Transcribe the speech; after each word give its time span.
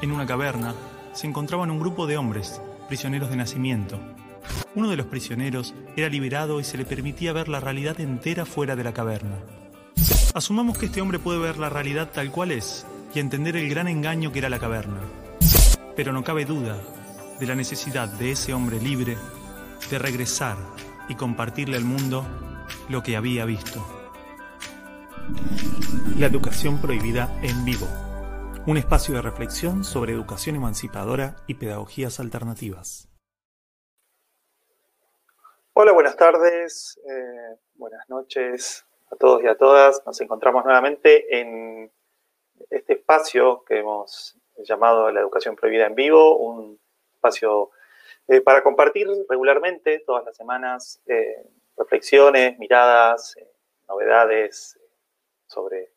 En 0.00 0.12
una 0.12 0.26
caverna 0.26 0.74
se 1.12 1.26
encontraban 1.26 1.70
un 1.72 1.80
grupo 1.80 2.06
de 2.06 2.16
hombres, 2.16 2.60
prisioneros 2.86 3.30
de 3.30 3.36
nacimiento. 3.36 3.98
Uno 4.76 4.88
de 4.88 4.96
los 4.96 5.06
prisioneros 5.06 5.74
era 5.96 6.08
liberado 6.08 6.60
y 6.60 6.64
se 6.64 6.78
le 6.78 6.84
permitía 6.84 7.32
ver 7.32 7.48
la 7.48 7.58
realidad 7.58 8.00
entera 8.00 8.46
fuera 8.46 8.76
de 8.76 8.84
la 8.84 8.92
caverna. 8.92 9.38
Asumamos 10.34 10.78
que 10.78 10.86
este 10.86 11.00
hombre 11.00 11.18
puede 11.18 11.40
ver 11.40 11.58
la 11.58 11.68
realidad 11.68 12.10
tal 12.12 12.30
cual 12.30 12.52
es 12.52 12.86
y 13.12 13.18
entender 13.18 13.56
el 13.56 13.68
gran 13.68 13.88
engaño 13.88 14.30
que 14.30 14.38
era 14.38 14.48
la 14.48 14.60
caverna. 14.60 15.00
Pero 15.96 16.12
no 16.12 16.22
cabe 16.22 16.44
duda 16.44 16.78
de 17.40 17.46
la 17.46 17.56
necesidad 17.56 18.08
de 18.08 18.32
ese 18.32 18.54
hombre 18.54 18.80
libre 18.80 19.16
de 19.90 19.98
regresar 19.98 20.56
y 21.08 21.16
compartirle 21.16 21.76
al 21.76 21.84
mundo 21.84 22.24
lo 22.88 23.02
que 23.02 23.16
había 23.16 23.44
visto. 23.44 23.84
La 26.16 26.26
educación 26.26 26.78
prohibida 26.78 27.36
en 27.42 27.64
vivo. 27.64 28.07
Un 28.68 28.76
espacio 28.76 29.14
de 29.14 29.22
reflexión 29.22 29.82
sobre 29.82 30.12
educación 30.12 30.54
emancipadora 30.54 31.36
y 31.46 31.54
pedagogías 31.54 32.20
alternativas. 32.20 33.08
Hola, 35.72 35.92
buenas 35.92 36.18
tardes, 36.18 37.00
eh, 37.08 37.56
buenas 37.76 38.06
noches 38.10 38.84
a 39.10 39.16
todos 39.16 39.42
y 39.42 39.46
a 39.46 39.56
todas. 39.56 40.02
Nos 40.04 40.20
encontramos 40.20 40.66
nuevamente 40.66 41.40
en 41.40 41.90
este 42.68 42.92
espacio 42.92 43.64
que 43.64 43.78
hemos 43.78 44.36
llamado 44.58 45.10
la 45.12 45.20
educación 45.20 45.56
prohibida 45.56 45.86
en 45.86 45.94
vivo, 45.94 46.36
un 46.36 46.78
espacio 47.14 47.70
eh, 48.26 48.42
para 48.42 48.62
compartir 48.62 49.08
regularmente 49.30 50.00
todas 50.00 50.26
las 50.26 50.36
semanas 50.36 51.00
eh, 51.06 51.42
reflexiones, 51.74 52.58
miradas, 52.58 53.34
novedades 53.88 54.78
sobre 55.46 55.90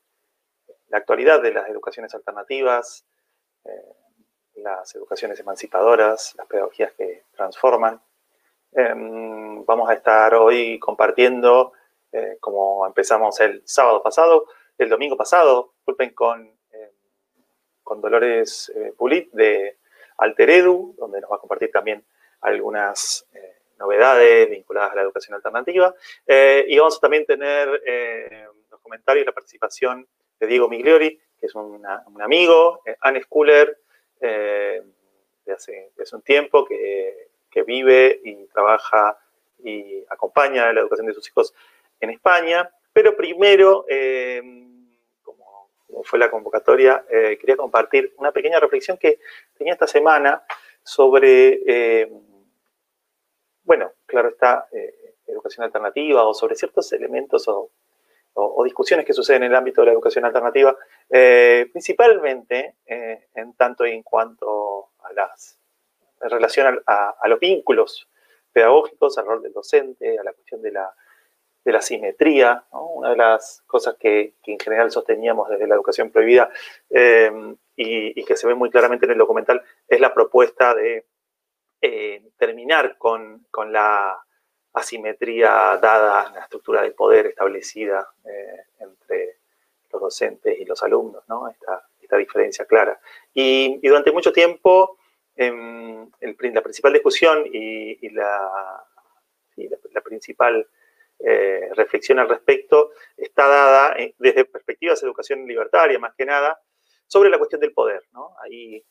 la 0.91 0.97
actualidad 0.97 1.41
de 1.41 1.53
las 1.53 1.69
educaciones 1.69 2.13
alternativas, 2.13 3.05
eh, 3.63 3.95
las 4.55 4.93
educaciones 4.93 5.39
emancipadoras, 5.39 6.35
las 6.37 6.47
pedagogías 6.47 6.91
que 6.93 7.23
transforman. 7.31 7.99
Em, 8.73 9.65
vamos 9.65 9.89
a 9.89 9.93
estar 9.93 10.35
hoy 10.35 10.77
compartiendo, 10.79 11.71
eh, 12.11 12.37
como 12.41 12.85
empezamos 12.85 13.39
el 13.39 13.61
sábado 13.65 14.03
pasado, 14.03 14.47
el 14.77 14.89
domingo 14.89 15.15
pasado, 15.15 15.73
disculpen, 15.77 16.13
con, 16.13 16.41
em, 16.71 16.89
con 17.83 18.01
Dolores 18.01 18.71
eh, 18.75 18.93
Pulit 18.97 19.31
de 19.31 19.77
Alteredu, 20.17 20.93
donde 20.97 21.21
nos 21.21 21.31
va 21.31 21.37
a 21.37 21.39
compartir 21.39 21.71
también 21.71 22.05
algunas 22.41 23.25
novedades 23.77 24.49
vinculadas 24.49 24.91
a 24.91 24.95
la 24.95 25.01
educación 25.01 25.35
alternativa. 25.35 25.93
y 26.27 26.77
vamos 26.77 26.97
a 26.97 26.99
también 26.99 27.25
tener 27.25 27.67
los 28.69 28.79
comentarios 28.81 29.23
y 29.23 29.25
la 29.25 29.31
participación 29.31 30.07
de 30.41 30.47
Diego 30.47 30.67
Migliori, 30.67 31.17
que 31.39 31.45
es 31.45 31.55
un 31.55 31.85
amigo, 32.21 32.81
eh, 32.85 32.97
Anne 32.99 33.21
Schuller, 33.21 33.77
eh, 34.19 34.81
de, 35.45 35.53
hace, 35.53 35.91
un 36.13 36.21
tiempo, 36.23 36.65
que, 36.65 37.29
vive 37.63 38.19
y 38.23 38.47
trabaja 38.47 39.19
y 39.63 40.03
acompaña 40.09 40.73
la 40.73 40.81
educación 40.81 41.05
de 41.05 41.13
sus 41.13 41.27
hijos 41.27 41.53
en 41.99 42.09
España. 42.09 42.67
Pero 42.91 43.15
primero, 43.15 43.85
eh, 43.87 44.41
como, 45.21 45.69
fue 46.03 46.17
la 46.17 46.31
convocatoria, 46.31 47.05
quería 47.07 47.55
compartir 47.55 48.15
una 48.17 48.31
pequeña 48.31 48.59
reflexión 48.59 48.97
que 48.97 49.19
tenía 49.55 49.73
esta 49.73 49.85
semana 49.85 50.43
sobre, 50.83 52.09
bueno, 53.63 53.93
claro 54.07 54.29
está, 54.29 54.67
educación 55.27 55.65
alternativa 55.65 56.25
o 56.25 56.33
sobre 56.33 56.55
ciertos 56.55 56.91
elementos 56.93 57.47
o 57.47 57.69
o, 58.33 58.63
discusiones 58.63 59.05
que 59.05 59.13
suceden 59.13 59.43
en 59.43 59.51
el 59.51 59.57
ámbito 59.57 59.81
de 59.81 59.87
la 59.87 59.93
educación 59.93 60.25
alternativa, 60.25 60.75
eh, 61.09 61.67
principalmente 61.71 62.75
eh, 62.85 63.27
en 63.35 63.53
tanto 63.53 63.85
y 63.85 63.91
en 63.91 64.03
cuanto 64.03 64.91
a 65.03 65.13
las, 65.13 65.59
en 66.21 66.29
relación 66.29 66.81
a, 66.85 67.27
los 67.27 67.39
vínculos 67.39 68.07
pedagógicos, 68.51 69.17
al 69.17 69.25
rol 69.25 69.41
del 69.41 69.53
docente, 69.53 70.17
a 70.19 70.23
la 70.23 70.33
cuestión 70.33 70.61
de 70.61 70.71
la, 70.71 70.93
de 71.63 71.71
la 71.71 71.81
simetría, 71.81 72.63
una 72.71 73.11
de 73.11 73.17
las 73.17 73.63
cosas 73.67 73.95
que, 73.99 74.35
en 74.45 74.59
general 74.59 74.91
sosteníamos 74.91 75.49
desde 75.49 75.67
la 75.67 75.75
educación 75.75 76.09
prohibida 76.09 76.49
eh, 76.89 77.31
y, 77.75 78.23
que 78.23 78.35
se 78.35 78.47
ve 78.47 78.55
muy 78.55 78.69
claramente 78.69 79.05
en 79.05 79.13
el 79.13 79.17
documental, 79.17 79.61
es 79.87 79.99
la 79.99 80.13
propuesta 80.13 80.73
de 80.73 81.05
terminar 82.37 82.97
con, 82.99 83.47
con 83.49 83.73
la 83.73 84.23
asimetría 84.73 85.77
dada 85.81 86.27
en 86.27 86.33
la 86.35 86.41
estructura 86.41 86.81
de 86.81 86.91
poder 86.91 87.27
establecida 87.27 88.09
eh, 88.23 88.65
entre 88.79 89.37
los 89.91 90.01
docentes 90.01 90.57
y 90.59 90.65
los 90.65 90.81
alumnos, 90.83 91.23
¿no? 91.27 91.49
esta, 91.49 91.87
esta 92.01 92.17
diferencia 92.17 92.65
clara. 92.65 92.99
Y, 93.33 93.85
durante 93.85 94.11
mucho 94.11 94.31
tiempo, 94.31 94.97
em, 95.35 96.09
la 96.19 96.61
principal 96.61 96.93
discusión 96.93 97.43
y, 97.51 98.09
la, 98.09 98.83
la, 99.57 100.01
principal 100.01 100.67
eh, 101.19 101.69
reflexión 101.75 102.19
al 102.19 102.29
respecto 102.29 102.91
está 103.17 103.47
dada 103.47 103.95
eh, 103.97 104.15
desde 104.17 104.45
perspectivas 104.45 105.01
de 105.01 105.07
educación 105.07 105.45
libertaria, 105.45 105.99
más 105.99 106.15
que 106.15 106.25
nada, 106.25 106.59
sobre 107.07 107.29
la 107.29 107.37
cuestión 107.37 107.59
del 107.59 107.73
poder. 107.73 108.03
Ahí, 108.41 108.83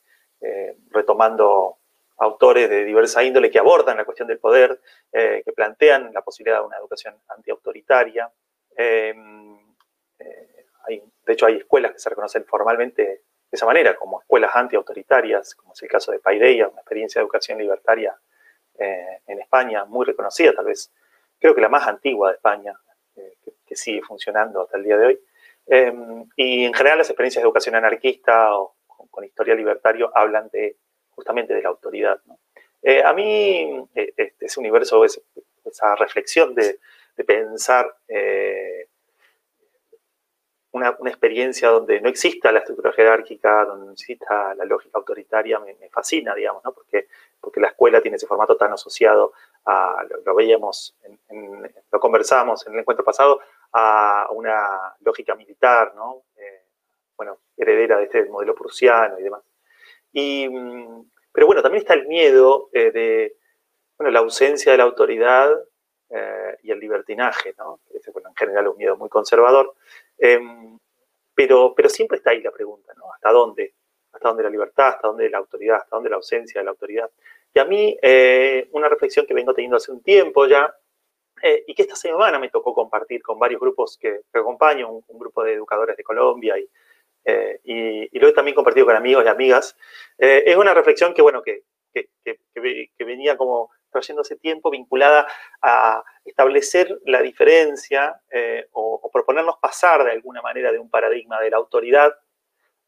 retomando 0.89 1.80
autores 2.21 2.69
de 2.69 2.85
diversa 2.85 3.23
índole 3.23 3.49
que 3.49 3.57
abordan 3.57 3.97
la 3.97 4.05
cuestión 4.05 4.27
del 4.27 4.37
poder, 4.37 4.79
eh, 5.11 5.41
que 5.43 5.51
plantean 5.53 6.11
la 6.13 6.21
posibilidad 6.21 6.59
de 6.59 6.67
una 6.67 6.77
educación 6.77 7.19
antiautoritaria. 7.27 8.31
Eh, 8.77 9.13
eh, 10.19 11.03
de 11.25 11.33
hecho, 11.33 11.47
hay 11.47 11.57
escuelas 11.57 11.93
que 11.93 11.99
se 11.99 12.09
reconocen 12.09 12.45
formalmente 12.45 13.03
de 13.03 13.23
esa 13.51 13.65
manera, 13.65 13.95
como 13.95 14.21
escuelas 14.21 14.55
antiautoritarias, 14.55 15.55
como 15.55 15.73
es 15.73 15.81
el 15.81 15.89
caso 15.89 16.11
de 16.11 16.19
Paideia, 16.19 16.67
una 16.67 16.81
experiencia 16.81 17.19
de 17.19 17.23
educación 17.23 17.57
libertaria 17.57 18.15
en 19.27 19.39
España, 19.39 19.85
muy 19.85 20.07
reconocida, 20.07 20.53
tal 20.53 20.65
vez, 20.65 20.91
creo 21.39 21.53
que 21.53 21.61
la 21.61 21.69
más 21.69 21.87
antigua 21.87 22.29
de 22.29 22.35
España, 22.35 22.73
que, 23.13 23.75
sigue 23.75 24.01
funcionando 24.01 24.63
hasta 24.63 24.77
el 24.77 24.83
día 24.83 24.97
de 24.97 25.05
hoy. 25.05 25.19
y 26.35 26.65
en 26.65 26.73
general 26.73 26.97
las 26.97 27.09
experiencias 27.09 27.43
de 27.43 27.47
educación 27.47 27.75
anarquista 27.75 28.57
o 28.57 28.75
con 29.11 29.23
historia 29.23 29.53
libertario 29.53 30.11
hablan 30.15 30.49
de 30.51 30.77
justamente 31.21 31.53
de 31.53 31.61
la 31.61 31.69
autoridad. 31.69 32.19
Eh, 32.81 33.03
a 33.03 33.13
mí 33.13 33.87
eh, 33.93 34.13
este, 34.17 34.45
ese 34.45 34.59
universo, 34.59 35.05
esa 35.05 35.95
reflexión 35.95 36.55
de, 36.55 36.79
pensar 37.27 37.95
eh, 38.07 38.87
una, 40.71 40.97
experiencia 41.05 41.69
donde 41.69 42.01
no 42.01 42.09
exista 42.09 42.51
la 42.51 42.59
estructura 42.59 42.91
jerárquica, 42.91 43.65
donde 43.65 43.85
no 43.85 43.91
exista 43.91 44.55
la 44.55 44.65
lógica 44.65 44.97
autoritaria, 44.97 45.59
me, 45.59 45.75
fascina, 45.89 46.33
digamos, 46.33 46.63
¿no? 46.63 46.73
porque, 46.73 47.07
porque 47.39 47.59
la 47.59 47.67
escuela 47.67 48.01
tiene 48.01 48.17
ese 48.17 48.25
formato 48.25 48.57
tan 48.57 48.73
asociado 48.73 49.33
a, 49.65 50.03
lo, 50.25 50.33
veíamos, 50.33 50.95
lo 51.91 51.99
conversamos 51.99 52.65
en 52.65 52.73
el 52.73 52.79
encuentro 52.79 53.05
pasado, 53.05 53.41
a 53.73 54.27
una 54.31 54.95
lógica 55.01 55.35
militar, 55.35 55.93
¿no? 55.93 56.23
bueno, 57.15 57.37
heredera 57.55 57.97
de 57.97 58.05
este 58.05 58.25
modelo 58.25 58.55
prusiano 58.55 59.19
y 59.19 59.21
demás. 59.21 59.43
Y, 60.13 60.49
mm, 60.49 61.10
pero 61.31 61.47
bueno, 61.47 61.61
también 61.61 61.81
está 61.81 61.93
el 61.93 62.07
miedo 62.07 62.69
eh, 62.73 62.91
de 62.91 63.35
bueno, 63.97 64.11
la 64.11 64.19
ausencia 64.19 64.71
de 64.71 64.77
la 64.77 64.83
autoridad 64.83 65.49
eh, 66.09 66.57
y 66.63 66.71
el 66.71 66.79
libertinaje, 66.79 67.53
¿no? 67.57 67.79
Es, 67.93 68.11
bueno, 68.11 68.29
en 68.29 68.35
general 68.35 68.67
un 68.67 68.77
miedo 68.77 68.97
muy 68.97 69.09
conservador. 69.09 69.73
Em, 70.17 70.77
pero, 71.33 71.73
pero 71.75 71.89
siempre 71.89 72.17
está 72.17 72.31
ahí 72.31 72.41
la 72.41 72.51
pregunta, 72.51 72.93
¿no? 72.97 73.11
¿Hasta 73.13 73.31
dónde? 73.31 73.73
¿Hasta 74.11 74.27
dónde 74.27 74.43
la 74.43 74.49
libertad? 74.49 74.89
¿Hasta 74.89 75.07
dónde 75.07 75.29
la 75.29 75.37
autoridad? 75.37 75.77
¿Hasta 75.77 75.95
dónde 75.95 76.09
la 76.09 76.17
ausencia 76.17 76.59
de 76.59 76.65
la 76.65 76.71
autoridad? 76.71 77.09
Y 77.53 77.59
a 77.59 77.65
mí, 77.65 77.97
eh, 78.01 78.67
una 78.71 78.89
reflexión 78.89 79.25
que 79.25 79.33
vengo 79.33 79.53
teniendo 79.53 79.77
hace 79.77 79.91
un 79.91 80.01
tiempo 80.01 80.45
ya, 80.47 80.75
y 81.65 81.73
que 81.73 81.81
esta 81.81 81.95
semana 81.95 82.37
me 82.37 82.49
tocó 82.49 82.71
compartir 82.71 83.23
con 83.23 83.39
varios 83.39 83.59
grupos 83.59 83.97
que, 83.97 84.21
acompaño, 84.31 84.91
un, 84.91 85.19
grupo 85.19 85.43
de 85.43 85.53
educadores 85.53 85.97
de 85.97 86.03
Colombia 86.03 86.55
y, 86.59 86.69
eh, 87.23 87.59
y, 87.63 88.19
lo 88.19 88.27
he 88.27 88.33
también 88.33 88.55
compartido 88.55 88.85
con 88.85 88.95
amigos 88.95 89.23
y 89.25 89.27
amigas, 89.27 89.77
eh, 90.17 90.43
es 90.45 90.55
una 90.55 90.73
reflexión 90.73 91.13
que, 91.13 91.21
bueno, 91.21 91.41
que, 91.41 91.63
que, 91.93 93.03
venía 93.03 93.35
como 93.37 93.69
trayendo 93.91 94.21
hace 94.21 94.37
tiempo 94.37 94.69
vinculada 94.69 95.27
a 95.61 96.03
establecer 96.23 96.99
la 97.05 97.21
diferencia 97.21 98.21
eh, 98.31 98.67
o, 98.71 99.09
proponernos 99.11 99.57
pasar 99.61 100.03
de 100.05 100.11
alguna 100.11 100.41
manera 100.41 100.71
de 100.71 100.79
un 100.79 100.89
paradigma 100.89 101.39
de 101.41 101.49
la 101.49 101.57
autoridad 101.57 102.13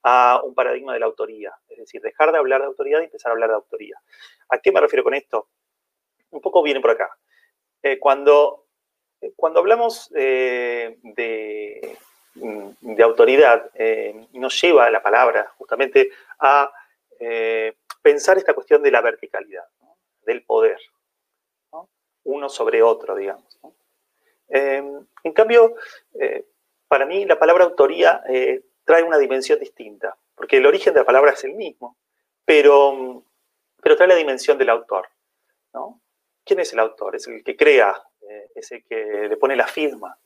a 0.03 0.41
un 0.43 0.53
paradigma 0.53 0.93
de 0.93 0.99
la 0.99 1.05
autoría. 1.05 1.53
Es 1.67 1.77
decir, 1.77 2.01
dejar 2.01 2.31
de 2.31 2.37
hablar 2.37 2.61
de 2.61 2.67
autoridad 2.67 3.01
y 3.01 3.05
empezar 3.05 3.31
a 3.31 3.33
hablar 3.33 3.49
de 3.49 3.55
autoría. 3.55 3.97
¿A 4.49 4.57
qué 4.59 4.71
me 4.71 4.79
refiero 4.79 5.03
con 5.03 5.13
esto? 5.13 5.49
Un 6.31 6.41
poco 6.41 6.63
viene 6.63 6.79
por 6.79 6.91
acá. 6.91 7.09
cuando, 7.99 8.67
cuando 9.35 9.59
hablamos 9.59 10.09
de 10.11 11.97
de 12.35 13.03
autoridad 13.03 13.69
eh, 13.75 14.27
nos 14.33 14.59
lleva 14.61 14.89
la 14.89 15.01
palabra 15.01 15.53
justamente 15.57 16.11
a 16.39 16.71
eh, 17.19 17.75
pensar 18.01 18.37
esta 18.37 18.53
cuestión 18.53 18.81
de 18.81 18.91
la 18.91 19.01
verticalidad, 19.01 19.65
del 20.25 20.43
poder, 20.43 20.79
uno 22.25 22.49
sobre 22.49 22.81
otro, 22.81 23.15
digamos. 23.15 23.59
Em, 24.47 25.05
en 25.23 25.33
cambio, 25.33 25.75
eh, 26.19 26.45
para 26.87 27.05
mí 27.05 27.25
la 27.25 27.37
palabra 27.37 27.65
autoría 27.65 28.23
trae 28.83 29.03
una 29.03 29.17
dimensión 29.17 29.59
distinta, 29.59 30.15
porque 30.35 30.57
el 30.57 30.65
origen 30.65 30.93
de 30.93 31.01
la 31.01 31.05
palabra 31.05 31.31
es 31.31 31.43
el 31.43 31.53
mismo, 31.53 31.97
pero, 32.45 33.23
pero 33.81 33.95
trae 33.95 34.07
la 34.07 34.15
dimensión 34.15 34.57
del 34.57 34.69
autor. 34.69 35.07
¿Quién 36.45 36.59
es 36.59 36.73
el 36.73 36.79
autor? 36.79 37.15
Es 37.15 37.27
el 37.27 37.43
que 37.43 37.55
crea, 37.55 37.95
eh, 38.21 38.49
es 38.55 38.71
el 38.71 38.83
que 38.83 39.27
le 39.29 39.37
pone 39.37 39.55
la 39.55 39.67
firma. 39.67 40.17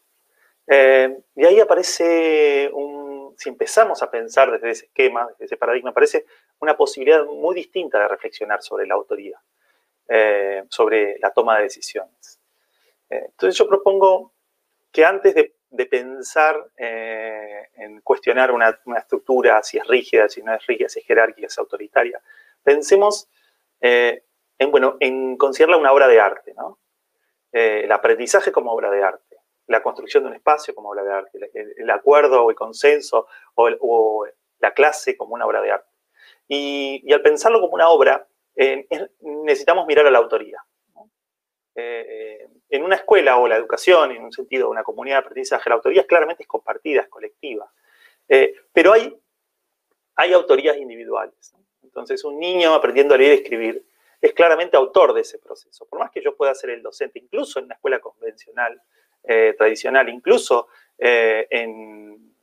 Eh, 0.68 1.18
y 1.36 1.46
ahí 1.46 1.60
aparece 1.60 2.70
un, 2.74 3.34
si 3.38 3.50
empezamos 3.50 4.04
a 4.04 4.12
pensar 4.12 4.52
desde 4.52 4.72
ese 4.72 4.86
esquema, 4.86 5.26
desde 5.28 5.46
ese 5.46 5.58
paradigma, 5.58 5.92
aparece 5.92 6.26
una 6.60 6.76
posibilidad 6.76 7.26
muy 7.26 7.56
distinta 7.56 8.00
de 8.00 8.08
reflexionar 8.10 8.62
sobre 8.62 8.86
la 8.86 8.96
autoría, 8.96 9.40
eh, 10.10 10.66
sobre 10.70 11.18
la 11.20 11.32
toma 11.32 11.58
de 11.58 11.64
decisiones. 11.64 12.40
entonces 13.10 13.58
yo 13.58 13.68
propongo 13.68 14.34
que 14.92 15.06
antes 15.06 15.34
de, 15.34 15.54
pensar 15.90 16.56
en 16.78 18.02
cuestionar 18.02 18.52
una, 18.52 18.80
estructura, 18.98 19.62
si 19.64 19.78
es 19.78 19.86
rígida, 19.88 20.28
si 20.28 20.42
no 20.42 20.54
es 20.54 20.66
rígida, 20.66 20.90
si 20.90 21.00
es 21.00 21.06
jerárquica, 21.06 21.48
si 21.48 21.54
es 21.54 21.60
autoritaria, 21.60 22.22
pensemos 22.64 23.30
en, 23.80 24.72
bueno, 24.72 24.98
en 25.00 25.38
considerarla 25.38 25.78
una 25.78 25.92
obra 25.92 26.08
de 26.08 26.20
arte, 26.20 26.54
¿no? 26.56 26.80
Eh, 27.58 27.82
el 27.86 27.92
aprendizaje 27.92 28.52
como 28.52 28.72
obra 28.72 28.92
de 28.92 29.04
arte, 29.04 29.27
la 29.68 29.84
construcción 29.84 30.24
de 30.24 30.30
un 30.30 30.36
espacio 30.36 30.74
como 30.74 30.90
obra 30.90 31.04
de 31.04 31.14
arte, 31.14 31.52
el, 31.54 31.90
acuerdo 31.90 32.44
o 32.44 32.50
el 32.50 32.56
consenso 32.56 33.28
o, 33.56 34.26
la 34.60 34.74
clase 34.74 35.16
como 35.16 35.36
una 35.36 35.46
obra 35.46 35.62
de 35.62 35.72
arte. 35.72 35.90
Y, 36.48 37.14
al 37.14 37.22
pensarlo 37.22 37.60
como 37.60 37.74
una 37.74 37.90
obra, 37.90 38.28
eh, 38.56 38.88
necesitamos 39.22 39.86
mirar 39.86 40.08
a 40.08 40.12
la 40.12 40.20
autoría. 40.20 40.64
Eh, 41.76 42.48
en 42.70 42.84
una 42.84 42.96
escuela 42.96 43.38
o 43.38 43.48
la 43.48 43.56
educación, 43.56 44.12
en 44.12 44.24
un 44.24 44.32
sentido, 44.32 44.70
una 44.70 44.84
comunidad 44.84 45.18
de 45.18 45.20
aprendizaje, 45.20 45.70
la 45.70 45.76
autoría 45.76 46.08
claramente 46.08 46.44
es 46.44 46.48
compartida, 46.48 47.02
es 47.02 47.08
colectiva. 47.08 47.72
pero 48.74 48.94
hay, 48.94 49.16
hay 50.16 50.34
autorías 50.34 50.78
individuales. 50.78 51.54
Entonces, 51.84 52.24
un 52.24 52.40
niño 52.40 52.74
aprendiendo 52.74 53.14
a 53.14 53.18
leer 53.18 53.34
y 53.34 53.42
escribir 53.42 53.86
es 54.22 54.34
claramente 54.34 54.78
autor 54.78 55.14
de 55.14 55.22
ese 55.22 55.40
proceso. 55.40 55.86
Por 55.88 56.00
más 56.00 56.12
que 56.12 56.22
yo 56.22 56.36
pueda 56.36 56.54
ser 56.56 56.72
el 56.72 56.82
docente, 56.82 57.20
incluso 57.20 57.60
en 57.60 57.66
una 57.66 57.76
escuela 57.76 58.00
convencional, 58.00 58.82
eh, 59.28 59.56
tradicional, 59.58 60.10
incluso 60.10 60.68
eh, 60.98 61.48
en, 61.50 62.34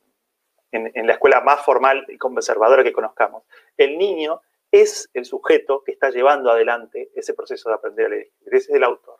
en, 0.71 1.07
la 1.07 1.13
escuela 1.13 1.41
más 1.41 1.61
formal 1.63 2.05
y 2.07 2.17
conservadora 2.17 2.83
que 2.83 2.93
conozcamos, 2.93 3.43
el 3.77 3.97
niño 3.97 4.41
es 4.71 5.09
el 5.13 5.25
sujeto 5.25 5.83
que 5.83 5.93
está 5.93 6.09
llevando 6.09 6.51
adelante 6.51 7.11
ese 7.15 7.33
proceso 7.33 7.69
de 7.69 7.75
aprender 7.75 8.05
a 8.07 8.09
leer. 8.09 8.31
Es 8.51 8.69
el 8.69 8.83
autor. 8.83 9.19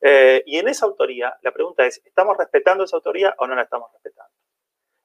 Eh, 0.00 0.42
y 0.46 0.58
en 0.58 0.68
esa 0.68 0.86
autoría, 0.86 1.36
la 1.42 1.52
pregunta 1.52 1.84
es, 1.86 2.00
¿estamos 2.04 2.36
respetando 2.36 2.84
esa 2.84 2.96
autoría 2.96 3.34
o 3.38 3.46
no 3.46 3.54
la 3.54 3.62
estamos 3.62 3.90
respetando? 3.92 4.32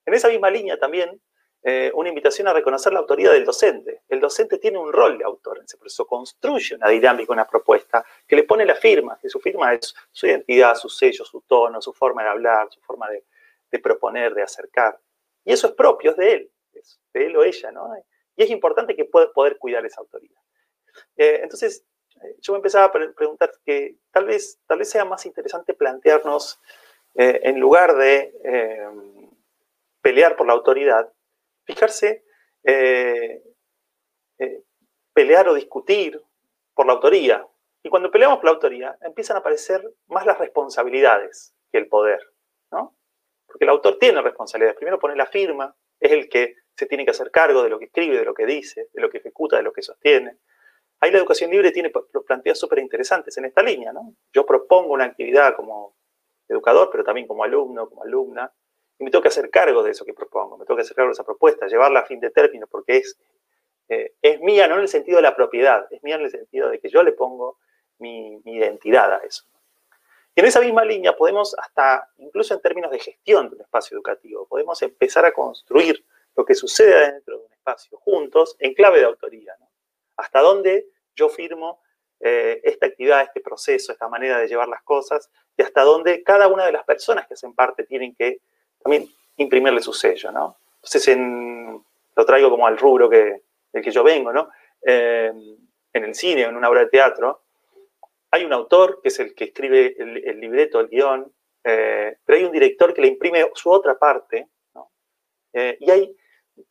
En 0.05 0.13
esa 0.13 0.27
misma 0.27 0.49
línea 0.49 0.77
también 0.77 1.21
eh, 1.61 1.91
una 1.93 2.07
invitación 2.07 2.47
a 2.47 2.53
reconocer 2.53 2.93
la 2.93 2.99
autoría 2.99 3.31
del 3.31 3.43
docente. 3.43 4.03
El 4.07 4.21
docente 4.21 4.59
tiene 4.59 4.77
un 4.77 4.93
rol 4.93 5.17
de 5.17 5.25
autor 5.25 5.57
en 5.57 5.65
ese 5.65 5.77
proceso, 5.77 6.07
construye 6.07 6.75
una 6.75 6.87
dinámica, 6.87 7.33
una 7.33 7.45
propuesta, 7.45 8.05
que 8.25 8.37
le 8.37 8.43
pone 8.43 8.65
la 8.65 8.75
firma, 8.75 9.19
que 9.21 9.29
su 9.29 9.39
firma 9.41 9.73
es 9.73 9.93
su 10.11 10.25
identidad, 10.25 10.75
su 10.75 10.87
sello, 10.87 11.25
su 11.25 11.41
tono, 11.41 11.81
su 11.81 11.91
forma 11.91 12.23
de 12.23 12.29
hablar, 12.29 12.69
su 12.71 12.79
forma 12.79 13.09
de, 13.09 13.79
proponer, 13.79 14.33
de 14.33 14.43
acercar. 14.43 14.97
Y 15.43 15.51
eso 15.51 15.67
es 15.67 15.73
propio, 15.73 16.11
es 16.11 16.17
de 16.17 16.31
él, 16.31 16.51
es 16.73 16.99
de 17.13 17.25
él 17.25 17.35
o 17.35 17.43
ella, 17.43 17.71
¿no? 17.71 17.93
Y 18.37 18.43
es 18.43 18.49
importante 18.49 18.95
que 18.95 19.03
pueda 19.03 19.31
poder 19.33 19.57
cuidar 19.57 19.85
esa 19.85 19.99
autoría. 19.99 20.37
Eh, 21.17 21.41
entonces, 21.43 21.83
eh, 22.23 22.37
yo 22.39 22.53
me 22.53 22.57
empezaba 22.57 22.85
a 22.85 22.91
preguntar 22.91 23.51
que 23.65 23.97
tal 24.11 24.25
vez, 24.25 24.59
tal 24.65 24.79
vez 24.79 24.89
sea 24.89 25.03
más 25.03 25.25
interesante 25.25 25.73
plantearnos, 25.73 26.59
en 27.15 27.59
lugar 27.59 27.97
de 27.97 28.31
pelear 30.01 30.37
por 30.37 30.47
la 30.47 30.53
autoridad, 30.53 31.11
fijarse, 31.69 32.25
eh, 32.63 33.43
eh, 34.39 34.63
pelear 35.13 35.47
o 35.47 35.53
discutir 35.53 36.19
por 36.73 36.87
la 36.87 36.93
autoría. 36.93 37.45
Y 37.83 37.89
cuando 37.89 38.09
peleamos 38.09 38.39
por 38.39 38.45
la 38.45 38.51
autoría, 38.51 38.97
empiezan 39.01 39.37
a 39.37 39.41
aparecer 39.41 39.87
más 40.07 40.25
las 40.25 40.39
responsabilidades 40.39 41.53
que 41.71 41.77
el 41.77 41.87
poder, 41.87 42.19
¿no? 42.71 42.95
Porque 43.45 43.65
el 43.65 43.69
autor 43.69 43.99
tiene 43.99 44.21
responsabilidades. 44.21 44.77
Primero 44.77 44.97
pone 44.97 45.15
la 45.15 45.27
firma, 45.27 45.75
es 45.99 46.11
el 46.11 46.27
que 46.27 46.55
se 46.75 46.87
tiene 46.87 47.05
que 47.05 47.11
hacer 47.11 47.29
cargo 47.29 47.61
de 47.61 47.69
lo 47.69 47.77
que 47.77 47.85
escribe, 47.85 48.17
de 48.17 48.25
lo 48.25 48.33
que 48.33 48.47
dice, 48.47 48.87
de 48.91 49.01
lo 49.01 49.09
que 49.09 49.19
ejecuta, 49.19 49.57
de 49.57 49.63
lo 49.63 49.71
que 49.71 49.83
sostiene. 49.83 50.37
Ahí 51.01 51.11
la 51.11 51.19
educación 51.19 51.51
libre 51.51 51.71
tiene 51.71 51.91
planteos 52.25 52.59
súper 52.59 52.79
interesantes 52.79 53.37
en 53.37 53.45
esta 53.45 53.61
línea, 53.61 53.93
¿no? 53.93 54.15
Yo 54.33 54.45
propongo 54.45 54.93
una 54.93 55.05
actividad 55.05 55.55
como 55.55 55.95
educador, 56.47 56.89
pero 56.91 57.03
también 57.03 57.27
como 57.27 57.43
alumno, 57.43 57.87
como 57.87 58.03
alumna, 58.03 58.51
y 58.99 59.03
me 59.05 59.11
tengo 59.11 59.21
que 59.21 59.29
hacer 59.29 59.49
cargo 59.49 59.81
de 59.81 59.91
eso 59.91 60.03
que 60.03 60.13
propongo, 60.13 60.57
me 60.57 60.65
tengo 60.65 60.75
que 60.75 60.81
hacer 60.81 60.95
cargo 60.95 61.09
de 61.09 61.13
esa 61.13 61.23
propuesta, 61.23 61.67
llevarla 61.67 62.01
a 62.01 62.05
fin 62.05 62.19
de 62.19 62.29
término, 62.31 62.67
porque 62.67 62.97
es, 62.97 63.17
eh, 63.87 64.13
es 64.21 64.41
mía 64.41 64.67
no 64.67 64.75
en 64.75 64.81
el 64.81 64.87
sentido 64.89 65.15
de 65.15 65.21
la 65.23 65.35
propiedad, 65.35 65.87
es 65.89 66.03
mía 66.03 66.15
en 66.15 66.21
el 66.21 66.29
sentido 66.29 66.69
de 66.69 66.79
que 66.79 66.89
yo 66.89 67.01
le 67.01 67.13
pongo 67.13 67.57
mi, 67.99 68.41
identidad 68.43 69.13
a 69.13 69.17
eso. 69.19 69.45
Y 70.35 70.41
en 70.41 70.45
esa 70.45 70.59
misma 70.59 70.83
línea 70.83 71.15
podemos, 71.15 71.55
hasta 71.57 72.09
incluso 72.17 72.53
en 72.53 72.61
términos 72.61 72.91
de 72.91 72.99
gestión 72.99 73.49
de 73.49 73.55
un 73.55 73.61
espacio 73.61 73.95
educativo, 73.95 74.45
podemos 74.47 74.81
empezar 74.81 75.25
a 75.25 75.33
construir 75.33 76.03
lo 76.35 76.45
que 76.45 76.53
sucede 76.53 77.11
dentro 77.13 77.37
de 77.37 77.45
un 77.45 77.53
espacio 77.53 77.97
juntos 77.99 78.57
en 78.59 78.73
clave 78.73 78.99
de 78.99 79.05
autoría. 79.05 79.55
Hasta 80.17 80.41
dónde 80.41 80.87
yo 81.15 81.29
firmo 81.29 81.81
eh, 82.19 82.59
esta 82.63 82.87
actividad, 82.87 83.23
este 83.23 83.39
proceso, 83.39 83.93
esta 83.93 84.09
manera 84.09 84.39
de 84.39 84.47
llevar 84.47 84.67
las 84.67 84.83
cosas, 84.83 85.29
y 85.57 85.61
hasta 85.61 85.83
dónde 85.83 86.21
cada 86.21 86.47
una 86.47 86.65
de 86.65 86.73
las 86.73 86.83
personas 86.83 87.27
que 87.27 87.35
hacen 87.35 87.53
parte 87.53 87.85
tienen 87.85 88.13
que 88.13 88.41
también 88.81 89.07
imprimirle 89.37 89.81
su 89.81 89.93
sello, 89.93 90.31
¿no? 90.31 90.57
Entonces, 90.75 91.17
lo 91.17 92.25
traigo 92.25 92.49
como 92.49 92.67
al 92.67 92.77
rubro 92.77 93.09
que, 93.09 93.43
del 93.71 93.83
que 93.83 93.91
yo 93.91 94.03
vengo, 94.03 94.31
¿no? 94.31 94.49
Eh, 94.81 95.31
en 95.91 96.03
el 96.03 96.15
cine 96.15 96.43
en 96.43 96.55
una 96.55 96.69
obra 96.69 96.81
de 96.81 96.87
teatro, 96.87 97.43
hay 98.31 98.45
un 98.45 98.53
autor 98.53 99.01
que 99.01 99.09
es 99.09 99.19
el 99.19 99.33
que 99.33 99.45
escribe 99.45 99.95
el, 99.97 100.39
libreto, 100.39 100.79
el 100.79 100.87
guion, 100.87 101.31
eh, 101.63 102.17
pero 102.23 102.37
hay 102.37 102.45
un 102.45 102.51
director 102.51 102.93
que 102.93 103.01
le 103.01 103.07
imprime 103.07 103.49
su 103.55 103.69
otra 103.69 103.97
parte, 103.97 104.47
¿no? 104.75 104.91
Eh, 105.53 105.77
y 105.79 105.91
hay 105.91 106.15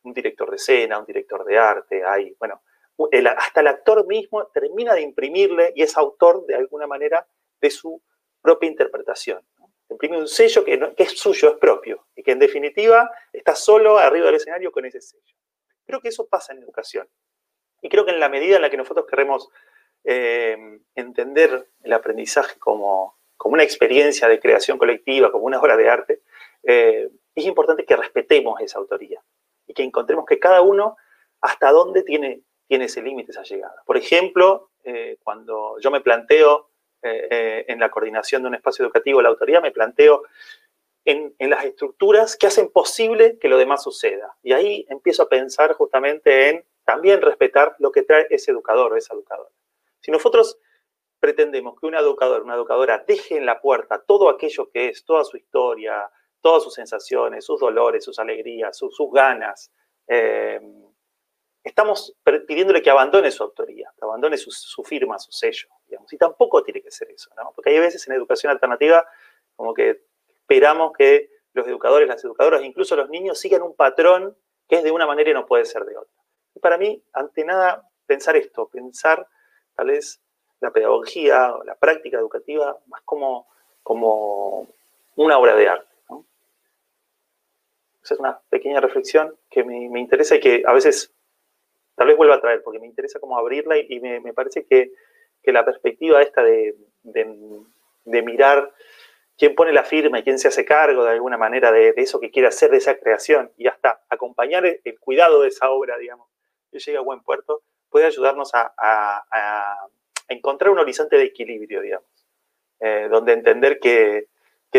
un 0.03 0.13
director 0.13 0.49
de 0.49 0.55
escena, 0.55 0.99
un 0.99 1.05
director 1.05 1.43
de 1.43 1.57
arte, 1.57 2.03
hay, 2.03 2.35
bueno, 2.39 2.61
hasta 3.37 3.61
el 3.61 3.67
actor 3.67 4.05
mismo 4.07 4.47
termina 4.47 4.93
de 4.93 5.01
imprimirle 5.01 5.73
y 5.75 5.83
es 5.83 5.95
autor 5.97 6.45
de 6.45 6.55
alguna 6.55 6.85
manera 6.85 7.25
de 7.61 7.69
su 7.69 8.01
propia 8.41 8.69
interpretación 8.69 9.41
imprime 9.89 10.17
un 10.17 10.27
sello 10.27 10.63
que, 10.63 10.93
es 10.97 11.19
suyo, 11.19 11.49
es 11.49 11.55
propio, 11.55 12.07
y 12.15 12.23
que 12.23 12.31
en 12.31 12.39
definitiva 12.39 13.09
está 13.33 13.55
solo 13.55 13.97
arriba 13.97 14.27
del 14.27 14.35
escenario 14.35 14.71
con 14.71 14.85
ese 14.85 15.01
sello. 15.01 15.35
Creo 15.85 16.01
que 16.01 16.09
eso 16.09 16.27
pasa 16.27 16.53
en 16.53 16.59
educación. 16.63 17.07
Y 17.81 17.89
creo 17.89 18.05
que 18.05 18.11
en 18.11 18.19
la 18.19 18.29
medida 18.29 18.57
en 18.57 18.61
la 18.61 18.69
que 18.69 18.77
nosotros 18.77 19.05
queremos 19.07 19.49
eh, 20.03 20.79
entender 20.95 21.69
el 21.81 21.93
aprendizaje 21.93 22.59
como, 22.59 23.17
como, 23.37 23.53
una 23.53 23.63
experiencia 23.63 24.27
de 24.27 24.39
creación 24.39 24.77
colectiva, 24.77 25.31
como 25.31 25.45
una 25.45 25.59
obra 25.59 25.75
de 25.77 25.89
arte, 25.89 26.21
eh, 26.63 27.09
es 27.35 27.45
importante 27.45 27.85
que 27.85 27.95
respetemos 27.95 28.59
esa 28.61 28.79
autoría 28.79 29.21
y 29.65 29.73
que 29.73 29.83
encontremos 29.83 30.25
que 30.25 30.39
cada 30.39 30.61
uno 30.61 30.97
hasta 31.41 31.71
dónde 31.71 32.03
tiene, 32.03 32.41
tiene 32.67 32.85
ese 32.85 33.01
límite, 33.01 33.31
esa 33.31 33.43
llegada. 33.43 33.81
Por 33.85 33.97
ejemplo, 33.97 34.71
eh, 34.83 35.17
cuando 35.23 35.79
yo 35.79 35.89
me 35.89 36.01
planteo 36.01 36.68
eh, 37.01 37.27
eh, 37.31 37.65
en 37.67 37.79
la 37.79 37.89
coordinación 37.89 38.41
de 38.41 38.49
un 38.49 38.55
espacio 38.55 38.83
educativo, 38.83 39.21
la 39.21 39.29
autoridad, 39.29 39.61
me 39.61 39.71
planteo 39.71 40.23
en, 41.05 41.33
las 41.39 41.65
estructuras 41.65 42.35
que 42.35 42.47
hacen 42.47 42.69
posible 42.71 43.37
que 43.39 43.47
lo 43.47 43.57
demás 43.57 43.83
suceda. 43.83 44.35
Y 44.43 44.53
ahí 44.53 44.85
empiezo 44.89 45.23
a 45.23 45.29
pensar 45.29 45.73
justamente 45.73 46.49
en 46.49 46.65
también 46.83 47.21
respetar 47.21 47.75
lo 47.79 47.91
que 47.91 48.03
trae 48.03 48.27
ese 48.29 48.51
educador 48.51 48.93
o 48.93 48.97
esa 48.97 49.13
educadora. 49.13 49.49
Si 50.01 50.11
nosotros 50.11 50.59
pretendemos 51.19 51.79
que 51.79 51.87
un 51.87 51.95
educador, 51.95 52.43
una 52.43 52.55
educadora 52.55 53.03
deje 53.07 53.37
en 53.37 53.45
la 53.45 53.61
puerta 53.61 54.03
todo 54.05 54.29
aquello 54.29 54.69
que 54.69 54.89
es, 54.89 55.03
toda 55.03 55.23
su 55.23 55.37
historia, 55.37 56.09
todas 56.41 56.63
sus 56.63 56.73
sensaciones, 56.73 57.45
sus 57.45 57.59
dolores, 57.59 58.03
sus 58.03 58.19
alegrías, 58.19 58.77
sus, 58.77 58.97
ganas, 59.11 59.71
eh, 60.07 60.59
estamos 61.69 62.15
pidiéndole 62.47 62.81
que 62.81 62.89
abandone 62.89 63.31
su 63.31 63.43
autoría, 63.43 63.91
que 63.97 64.03
abandone 64.03 64.37
su, 64.37 64.83
firma, 64.83 65.19
su 65.19 65.31
sello, 65.31 65.67
digamos. 65.87 66.11
Y 66.11 66.17
tampoco 66.17 66.63
tiene 66.63 66.81
que 66.81 66.91
ser 66.91 67.09
eso, 67.11 67.29
¿no? 67.37 67.51
Porque 67.55 67.69
hay 67.69 67.79
veces 67.79 68.07
en 68.07 68.13
educación 68.13 68.51
alternativa 68.51 69.07
como 69.55 69.73
que 69.73 70.03
esperamos 70.41 70.93
que 70.97 71.29
los 71.53 71.67
educadores, 71.67 72.07
las 72.07 72.23
educadoras, 72.23 72.63
incluso 72.63 72.95
los 72.95 73.09
niños 73.09 73.39
sigan 73.39 73.61
un 73.61 73.75
patrón 73.75 74.35
que 74.67 74.77
es 74.77 74.83
de 74.83 74.91
una 74.91 75.05
manera 75.05 75.29
y 75.29 75.33
no 75.33 75.45
puede 75.45 75.65
ser 75.65 75.83
de 75.85 75.97
otra. 75.97 76.13
Y 76.55 76.59
para 76.59 76.77
mí, 76.77 77.03
ante 77.13 77.43
nada, 77.43 77.89
pensar 78.05 78.35
esto, 78.35 78.67
pensar 78.67 79.27
tal 79.75 79.87
vez 79.87 80.21
la 80.59 80.71
pedagogía 80.71 81.55
o 81.55 81.63
la 81.63 81.75
práctica 81.75 82.17
educativa 82.17 82.77
más 82.87 83.01
como, 83.03 83.47
como 83.83 84.67
una 85.15 85.37
obra 85.37 85.55
de 85.55 85.69
arte. 85.69 85.95
¿no? 86.09 86.25
Esa 88.03 88.15
es 88.15 88.19
una 88.19 88.39
pequeña 88.49 88.81
reflexión 88.81 89.35
que 89.49 89.63
me, 89.63 89.89
me 89.89 89.99
interesa 89.99 90.35
y 90.35 90.39
que 90.39 90.63
a 90.65 90.73
veces 90.73 91.13
tal 91.99 92.07
vez 92.07 92.15
vuelva 92.15 92.35
a 92.35 92.41
traer, 92.41 92.63
porque 92.63 92.79
me 92.79 92.87
interesa 92.87 93.19
como 93.19 93.37
abrirla 93.37 93.77
y, 93.77 93.99
me, 93.99 94.33
parece 94.33 94.65
que, 94.65 94.93
la 95.43 95.65
perspectiva 95.65 96.21
esta 96.21 96.41
de, 96.41 96.73
mirar 98.05 98.73
quién 99.37 99.53
pone 99.53 99.73
la 99.73 99.83
firma 99.83 100.19
y 100.19 100.23
quién 100.23 100.39
se 100.39 100.47
hace 100.47 100.63
cargo 100.63 101.03
de 101.03 101.11
alguna 101.11 101.37
manera 101.37 101.73
de, 101.73 101.93
eso 101.97 102.21
que 102.21 102.31
quiere 102.31 102.47
hacer, 102.47 102.71
de 102.71 102.77
esa 102.77 102.97
creación, 102.97 103.51
y 103.57 103.67
hasta 103.67 104.01
acompañar 104.07 104.65
el, 104.65 104.99
cuidado 104.99 105.41
de 105.41 105.49
esa 105.49 105.71
obra, 105.71 105.97
digamos, 105.97 106.29
que 106.71 106.79
llegue 106.79 106.97
a 106.97 107.01
buen 107.01 107.21
puerto, 107.21 107.63
puede 107.89 108.05
ayudarnos 108.05 108.51
a, 108.53 109.75
encontrar 110.29 110.71
un 110.71 110.79
horizonte 110.79 111.17
de 111.17 111.23
equilibrio, 111.23 111.81
digamos, 111.81 112.07
eh, 112.79 113.09
donde 113.11 113.33
entender 113.33 113.79
que, 113.79 114.27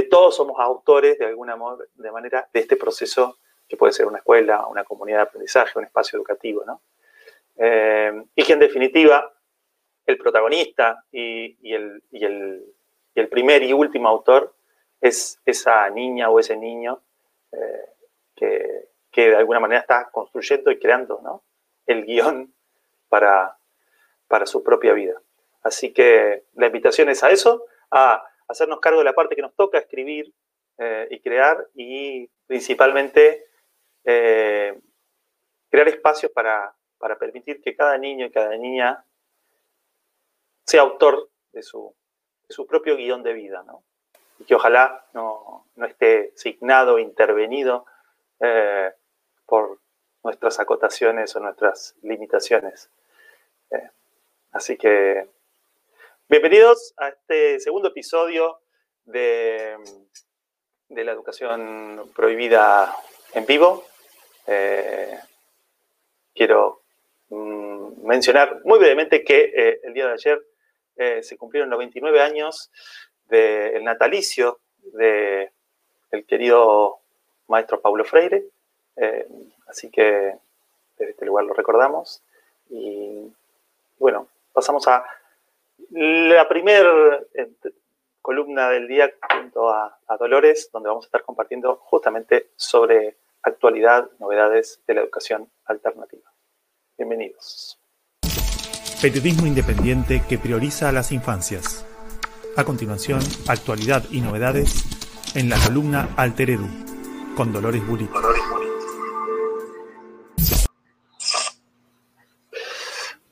todos 0.08 0.36
somos 0.36 0.58
autores 0.58 1.18
de 1.18 1.26
alguna 1.26 1.58
de 1.96 2.10
manera 2.12 2.48
de 2.54 2.60
este 2.60 2.76
proceso 2.76 3.36
que 3.68 3.76
puede 3.76 3.92
ser 3.92 4.06
una 4.06 4.18
escuela, 4.18 4.66
una 4.68 4.84
comunidad 4.84 5.18
de 5.18 5.22
aprendizaje, 5.24 5.78
un 5.78 5.84
espacio 5.84 6.16
educativo, 6.16 6.62
¿no? 6.64 6.80
Y 7.62 8.42
que 8.42 8.52
en 8.54 8.58
definitiva 8.58 9.30
el 10.06 10.18
protagonista 10.18 11.04
y, 11.10 11.74
el, 11.74 12.02
el, 13.14 13.28
primer 13.28 13.62
y 13.62 13.72
último 13.72 14.08
autor 14.08 14.54
es 15.00 15.40
esa 15.44 15.88
niña 15.90 16.30
o 16.30 16.38
ese 16.38 16.56
niño 16.56 17.02
eh, 17.52 17.86
que, 18.34 18.88
de 19.14 19.36
alguna 19.36 19.60
manera 19.60 19.80
está 19.80 20.08
construyendo 20.10 20.70
y 20.70 20.78
creando 20.78 21.20
¿no? 21.22 21.44
el 21.86 22.04
guion 22.04 22.54
para, 23.08 23.58
para 24.26 24.46
su 24.46 24.62
propia 24.62 24.94
vida. 24.94 25.20
Así 25.62 25.92
que 25.92 26.44
la 26.54 26.66
invitación 26.66 27.10
es 27.10 27.22
a 27.22 27.30
eso, 27.30 27.66
a 27.90 28.24
hacernos 28.48 28.80
cargo 28.80 29.00
de 29.00 29.04
la 29.04 29.12
parte 29.12 29.36
que 29.36 29.42
nos 29.42 29.54
toca, 29.54 29.78
escribir 29.78 30.32
eh, 30.78 31.08
y 31.10 31.20
crear 31.20 31.66
y 31.74 32.30
principalmente 32.46 33.46
eh, 34.04 34.80
crear 35.68 35.88
espacios 35.88 36.32
para, 36.32 36.74
para 37.00 37.18
permitir 37.18 37.62
que 37.62 37.74
cada 37.74 37.96
niño 37.96 38.26
y 38.26 38.30
cada 38.30 38.54
niña 38.56 39.04
sea 40.66 40.82
autor 40.82 41.30
de 41.50 41.62
su, 41.62 41.96
propio 42.68 42.94
guion 42.94 43.22
de 43.22 43.32
vida, 43.32 43.64
¿no? 43.66 43.82
Y 44.38 44.44
que 44.44 44.54
ojalá 44.54 45.06
no, 45.14 45.66
esté 45.88 46.32
signado, 46.36 46.98
intervenido 46.98 47.86
eh, 48.38 48.92
por 49.46 49.80
nuestras 50.22 50.60
acotaciones 50.60 51.34
o 51.34 51.40
nuestras 51.40 51.96
limitaciones. 52.02 52.90
Eh, 53.70 53.90
así 54.52 54.76
que, 54.76 55.26
bienvenidos 56.28 56.92
a 56.98 57.08
este 57.08 57.60
segundo 57.60 57.88
episodio 57.88 58.60
de, 59.06 59.76
de 60.90 61.04
la 61.04 61.12
educación 61.12 62.12
prohibida 62.14 62.94
en 63.32 63.46
vivo. 63.46 63.86
Eh, 64.46 65.18
quiero 66.34 66.79
mm, 67.30 68.06
mencionar 68.06 68.60
muy 68.64 68.78
brevemente 68.78 69.24
que 69.24 69.80
el 69.82 69.94
día 69.94 70.06
de 70.06 70.12
ayer 70.12 70.42
eh, 71.00 71.22
se 71.22 71.38
cumplieron 71.38 71.70
los 71.70 71.78
29 71.78 72.20
años 72.20 72.70
del 73.30 73.82
natalicio 73.82 74.60
del 74.92 76.26
querido 76.26 76.98
maestro 77.48 77.80
Paulo 77.80 78.04
Freire, 78.04 78.44
eh, 78.96 79.26
así 79.66 79.90
que 79.90 80.36
desde 80.98 81.12
este 81.12 81.24
lugar 81.24 81.46
lo 81.46 81.54
recordamos. 81.54 82.22
Y 82.68 83.32
bueno, 83.98 84.28
pasamos 84.52 84.86
a 84.88 85.02
la 85.90 86.46
primera 86.48 87.20
eh, 87.32 87.48
columna 88.20 88.68
del 88.68 88.86
día 88.86 89.10
junto 89.32 89.70
a, 89.70 89.98
a 90.06 90.16
Dolores, 90.18 90.68
donde 90.70 90.90
vamos 90.90 91.06
a 91.06 91.08
estar 91.08 91.22
compartiendo 91.22 91.76
justamente 91.76 92.50
sobre 92.56 93.16
actualidad, 93.42 94.10
novedades 94.18 94.82
de 94.86 94.94
la 94.94 95.00
educación 95.00 95.50
alternativa. 95.64 96.29
Bienvenidos. 97.00 97.80
Periodismo 99.00 99.46
independiente 99.46 100.22
que 100.28 100.36
prioriza 100.36 100.90
a 100.90 100.92
las 100.92 101.12
infancias. 101.12 101.86
A 102.58 102.64
continuación, 102.64 103.20
actualidad 103.48 104.04
y 104.10 104.20
novedades 104.20 104.84
en 105.34 105.48
la 105.48 105.56
columna 105.64 106.10
Alter 106.18 106.50
Edu, 106.50 106.68
con 107.34 107.54
Dolores 107.54 107.80
Bulit. 107.86 108.10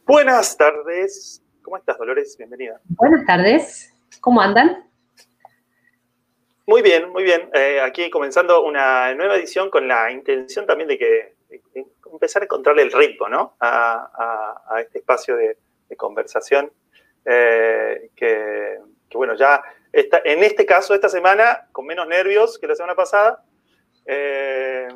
Buenas 0.06 0.56
tardes. 0.56 1.42
¿Cómo 1.60 1.76
estás, 1.76 1.98
Dolores? 1.98 2.38
Bienvenida. 2.38 2.80
Buenas 2.86 3.26
tardes. 3.26 3.92
¿Cómo 4.22 4.40
andan? 4.40 4.88
Muy 6.66 6.80
bien, 6.80 7.10
muy 7.10 7.22
bien. 7.22 7.50
Eh, 7.52 7.82
aquí 7.82 8.08
comenzando 8.08 8.64
una 8.64 9.14
nueva 9.14 9.36
edición 9.36 9.68
con 9.68 9.86
la 9.86 10.10
intención 10.10 10.64
también 10.64 10.88
de 10.88 10.96
que 10.96 11.37
empezar 12.12 12.42
a 12.42 12.44
encontrarle 12.44 12.82
el 12.82 12.92
ritmo 12.92 13.28
¿no? 13.28 13.56
a, 13.60 14.80
este 14.80 14.98
espacio 14.98 15.36
de, 15.36 15.56
conversación. 15.96 16.70
Eh, 17.24 18.10
que, 18.14 18.78
bueno, 19.14 19.34
ya 19.34 19.62
está, 19.92 20.20
en 20.24 20.44
este 20.44 20.66
caso, 20.66 20.94
esta 20.94 21.08
semana, 21.08 21.68
con 21.72 21.86
menos 21.86 22.06
nervios 22.06 22.58
que 22.58 22.66
la 22.66 22.74
semana 22.74 22.94
pasada. 22.94 23.42
Eh, 24.06 24.88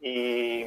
y, 0.00 0.64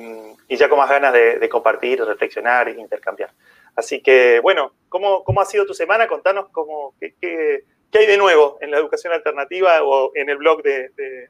ya 0.49 0.69
con 0.69 0.77
más 0.77 0.89
ganas 0.89 1.11
de, 1.11 1.49
compartir, 1.49 2.01
reflexionar 2.01 2.69
e 2.69 2.79
intercambiar. 2.79 3.31
Así 3.75 4.01
que, 4.01 4.39
bueno, 4.39 4.73
¿cómo, 4.87 5.23
cómo 5.25 5.41
ha 5.41 5.45
sido 5.45 5.65
tu 5.65 5.73
semana? 5.73 6.07
Contanos 6.07 6.47
cómo, 6.51 6.95
qué, 6.99 7.13
qué, 7.19 7.65
hay 7.93 8.05
de 8.05 8.17
nuevo 8.17 8.57
en 8.61 8.71
la 8.71 8.77
educación 8.77 9.11
alternativa 9.11 9.83
o 9.83 10.11
en 10.15 10.29
el 10.29 10.37
blog 10.37 10.63
de, 10.63 10.89
de 10.89 11.29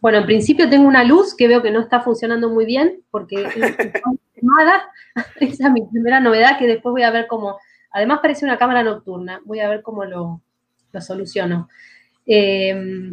bueno, 0.00 0.18
en 0.18 0.26
principio 0.26 0.68
tengo 0.68 0.88
una 0.88 1.04
luz 1.04 1.34
que 1.36 1.46
veo 1.46 1.62
que 1.62 1.70
no 1.70 1.80
está 1.80 2.00
funcionando 2.00 2.48
muy 2.48 2.64
bien 2.64 3.02
porque 3.10 3.36
nada. 4.42 4.90
Esa 5.40 5.66
es 5.66 5.72
mi 5.72 5.82
primera 5.86 6.20
novedad 6.20 6.58
que 6.58 6.66
después 6.66 6.92
voy 6.92 7.02
a 7.02 7.10
ver 7.10 7.26
cómo. 7.26 7.58
Además 7.92 8.20
parece 8.22 8.44
una 8.44 8.56
cámara 8.56 8.82
nocturna. 8.82 9.40
Voy 9.44 9.60
a 9.60 9.68
ver 9.68 9.82
cómo 9.82 10.04
lo, 10.04 10.40
soluciono. 11.00 11.68
Eh, 12.24 13.12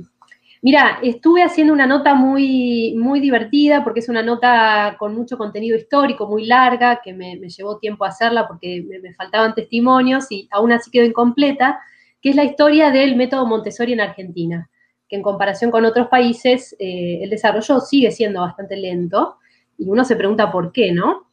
mira, 0.61 0.99
estuve 1.01 1.43
haciendo 1.43 1.73
una 1.73 1.87
nota 1.87 2.13
muy, 2.13 2.95
muy 2.95 3.19
divertida 3.19 3.83
porque 3.83 3.99
es 3.99 4.07
una 4.07 4.23
nota 4.23 4.95
con 4.97 5.13
mucho 5.13 5.37
contenido 5.37 5.75
histórico, 5.75 6.27
muy 6.27 6.45
larga, 6.45 7.01
que 7.03 7.13
me, 7.13 7.37
llevó 7.37 7.79
tiempo 7.79 8.05
hacerla 8.05 8.47
porque 8.47 8.85
me, 8.87 8.99
me, 8.99 9.13
faltaban 9.13 9.55
testimonios 9.55 10.31
y 10.31 10.47
aún 10.51 10.71
así 10.71 10.89
quedó 10.91 11.05
incompleta, 11.05 11.79
que 12.21 12.29
es 12.29 12.35
la 12.35 12.43
historia 12.43 12.91
del 12.91 13.15
método 13.15 13.45
Montessori 13.45 13.93
en 13.93 14.01
Argentina 14.01 14.69
que 15.07 15.15
en 15.15 15.21
comparación 15.21 15.71
con 15.71 15.85
otros 15.85 16.07
países 16.07 16.75
eh, 16.79 17.19
el 17.21 17.29
desarrollo 17.29 17.79
sigue 17.79 18.11
siendo 18.11 18.41
bastante 18.41 18.75
lento 18.75 19.37
y 19.77 19.87
uno 19.89 20.03
se 20.03 20.15
pregunta 20.15 20.51
por 20.51 20.71
qué, 20.71 20.91
¿no? 20.91 21.27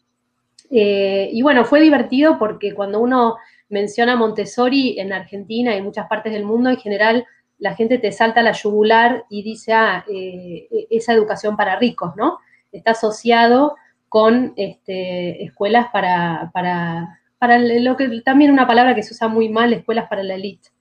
Eh, 0.70 1.28
y 1.32 1.42
bueno, 1.42 1.64
fue 1.64 1.80
divertido 1.80 2.38
porque 2.38 2.74
cuando 2.74 3.00
uno 3.00 3.36
menciona 3.68 4.16
Montessori 4.16 4.98
en 4.98 5.12
Argentina 5.12 5.74
y 5.74 5.78
en 5.78 5.84
muchas 5.84 6.06
partes 6.08 6.32
del 6.32 6.44
mundo, 6.44 6.70
en 6.70 6.76
general 6.76 7.26
la 7.58 7.74
gente 7.74 7.98
te 7.98 8.12
salta 8.12 8.42
la 8.42 8.52
yugular 8.52 9.24
y 9.30 9.42
dice, 9.42 9.72
ah, 9.72 10.04
eh, 10.08 10.68
esa 10.90 11.12
educación 11.12 11.56
para 11.56 11.78
ricos, 11.78 12.14
¿no? 12.16 12.38
Está 12.72 12.92
asociado 12.92 13.76
con 14.08 14.52
este, 14.56 15.42
escuelas 15.42 15.88
para, 15.92 16.50
para, 16.52 17.20
para 17.38 17.58
lo 17.58 17.96
que 17.96 18.20
también 18.24 18.50
una 18.50 18.66
palabra 18.66 18.94
que 18.94 19.02
se 19.02 19.14
usa 19.14 19.28
muy 19.28 19.48
mal, 19.48 19.72
escuelas 19.72 20.08
para 20.08 20.22
la 20.22 20.34
élite. 20.34 20.73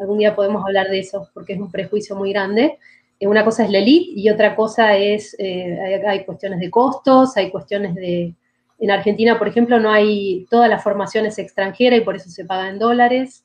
Algún 0.00 0.18
día 0.18 0.34
podemos 0.34 0.64
hablar 0.64 0.88
de 0.88 0.98
eso 0.98 1.28
porque 1.34 1.52
es 1.52 1.60
un 1.60 1.70
prejuicio 1.70 2.16
muy 2.16 2.32
grande. 2.32 2.78
Eh, 3.20 3.26
una 3.26 3.44
cosa 3.44 3.64
es 3.64 3.70
la 3.70 3.78
elite 3.78 4.12
y 4.18 4.30
otra 4.30 4.56
cosa 4.56 4.96
es, 4.96 5.36
eh, 5.38 6.02
hay, 6.06 6.24
cuestiones 6.24 6.58
de 6.58 6.70
costos, 6.70 7.36
hay 7.36 7.50
cuestiones 7.50 7.94
de, 7.94 8.34
en 8.78 8.90
Argentina, 8.90 9.38
por 9.38 9.46
ejemplo, 9.46 9.78
no 9.78 9.92
hay, 9.92 10.46
toda 10.48 10.66
la 10.68 10.78
formación 10.78 11.26
es 11.26 11.38
extranjera 11.38 11.96
y 11.96 12.00
por 12.00 12.16
eso 12.16 12.30
se 12.30 12.46
paga 12.46 12.70
en 12.70 12.78
dólares. 12.78 13.44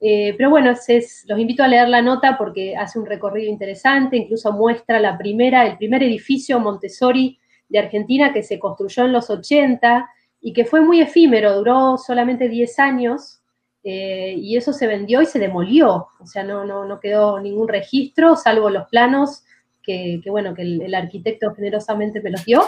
Eh, 0.00 0.34
pero 0.36 0.50
bueno, 0.50 0.72
los 0.72 1.38
invito 1.38 1.62
a 1.62 1.68
leer 1.68 1.88
la 1.88 2.02
nota 2.02 2.36
porque 2.36 2.74
hace 2.76 2.98
un 2.98 3.06
recorrido 3.06 3.48
interesante, 3.48 4.16
incluso 4.16 4.52
muestra 4.52 4.98
la 4.98 5.16
primera, 5.16 5.64
el 5.64 5.76
primer 5.76 6.02
edificio 6.02 6.58
Montessori 6.58 7.38
de 7.68 7.78
Argentina 7.78 8.32
que 8.32 8.42
se 8.42 8.58
construyó 8.58 9.04
en 9.04 9.12
los 9.12 9.30
80 9.30 10.10
y 10.40 10.52
que 10.52 10.64
fue 10.64 10.80
muy 10.80 11.00
efímero, 11.00 11.54
duró 11.54 11.96
solamente 11.96 12.48
10 12.48 12.78
años, 12.80 13.41
eh, 13.84 14.34
y 14.38 14.56
eso 14.56 14.72
se 14.72 14.86
vendió 14.86 15.22
y 15.22 15.26
se 15.26 15.40
demolió, 15.40 16.08
o 16.20 16.26
sea, 16.26 16.44
no, 16.44 17.00
quedó 17.00 17.40
ningún 17.40 17.66
registro, 17.66 18.36
salvo 18.36 18.70
los 18.70 18.88
planos 18.88 19.44
que, 19.82 20.20
bueno, 20.26 20.54
que 20.54 20.62
el, 20.62 20.94
arquitecto 20.94 21.52
generosamente 21.54 22.20
me 22.20 22.30
los 22.30 22.44
dio 22.44 22.62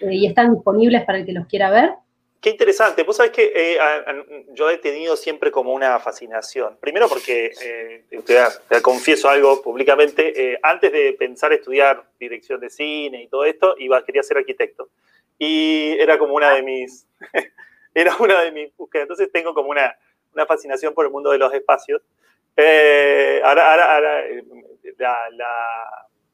eh, 0.00 0.14
y 0.14 0.26
están 0.26 0.52
disponibles 0.52 1.04
para 1.04 1.18
el 1.18 1.26
que 1.26 1.32
los 1.32 1.46
quiera 1.46 1.70
ver. 1.70 1.92
Qué 2.40 2.50
interesante. 2.50 3.04
Vos 3.04 3.16
sabés 3.16 3.32
que 3.32 3.52
eh, 3.54 3.78
yo 4.52 4.68
he 4.70 4.78
tenido 4.78 5.16
siempre 5.16 5.52
como 5.52 5.72
una 5.72 5.98
fascinación. 6.00 6.76
Primero 6.80 7.08
porque, 7.08 7.52
te, 8.08 8.82
confieso 8.82 9.28
algo 9.28 9.62
públicamente, 9.62 10.58
antes 10.62 10.92
de 10.92 11.12
pensar 11.12 11.52
estudiar 11.52 12.04
dirección 12.18 12.60
de 12.60 12.70
cine 12.70 13.22
y 13.22 13.28
todo 13.28 13.44
esto, 13.44 13.74
iba, 13.78 14.04
quería 14.04 14.22
ser 14.22 14.38
arquitecto. 14.38 14.88
Y 15.38 15.96
era 15.98 16.18
como 16.18 16.34
una 16.34 16.52
de 16.54 16.62
mis, 16.62 17.06
era 17.94 18.16
una 18.16 18.42
de 18.42 18.52
mis 18.52 18.76
búsquedas. 18.76 19.04
Entonces 19.04 19.30
tengo 19.32 19.52
como 19.52 19.70
una, 19.70 19.96
una 20.38 20.46
fascinación 20.46 20.94
por 20.94 21.04
el 21.04 21.10
mundo 21.10 21.30
de 21.30 21.38
los 21.38 21.52
espacios. 21.52 22.02
Eh, 22.56 23.40
ahora, 23.44 24.24
eh, 24.26 24.44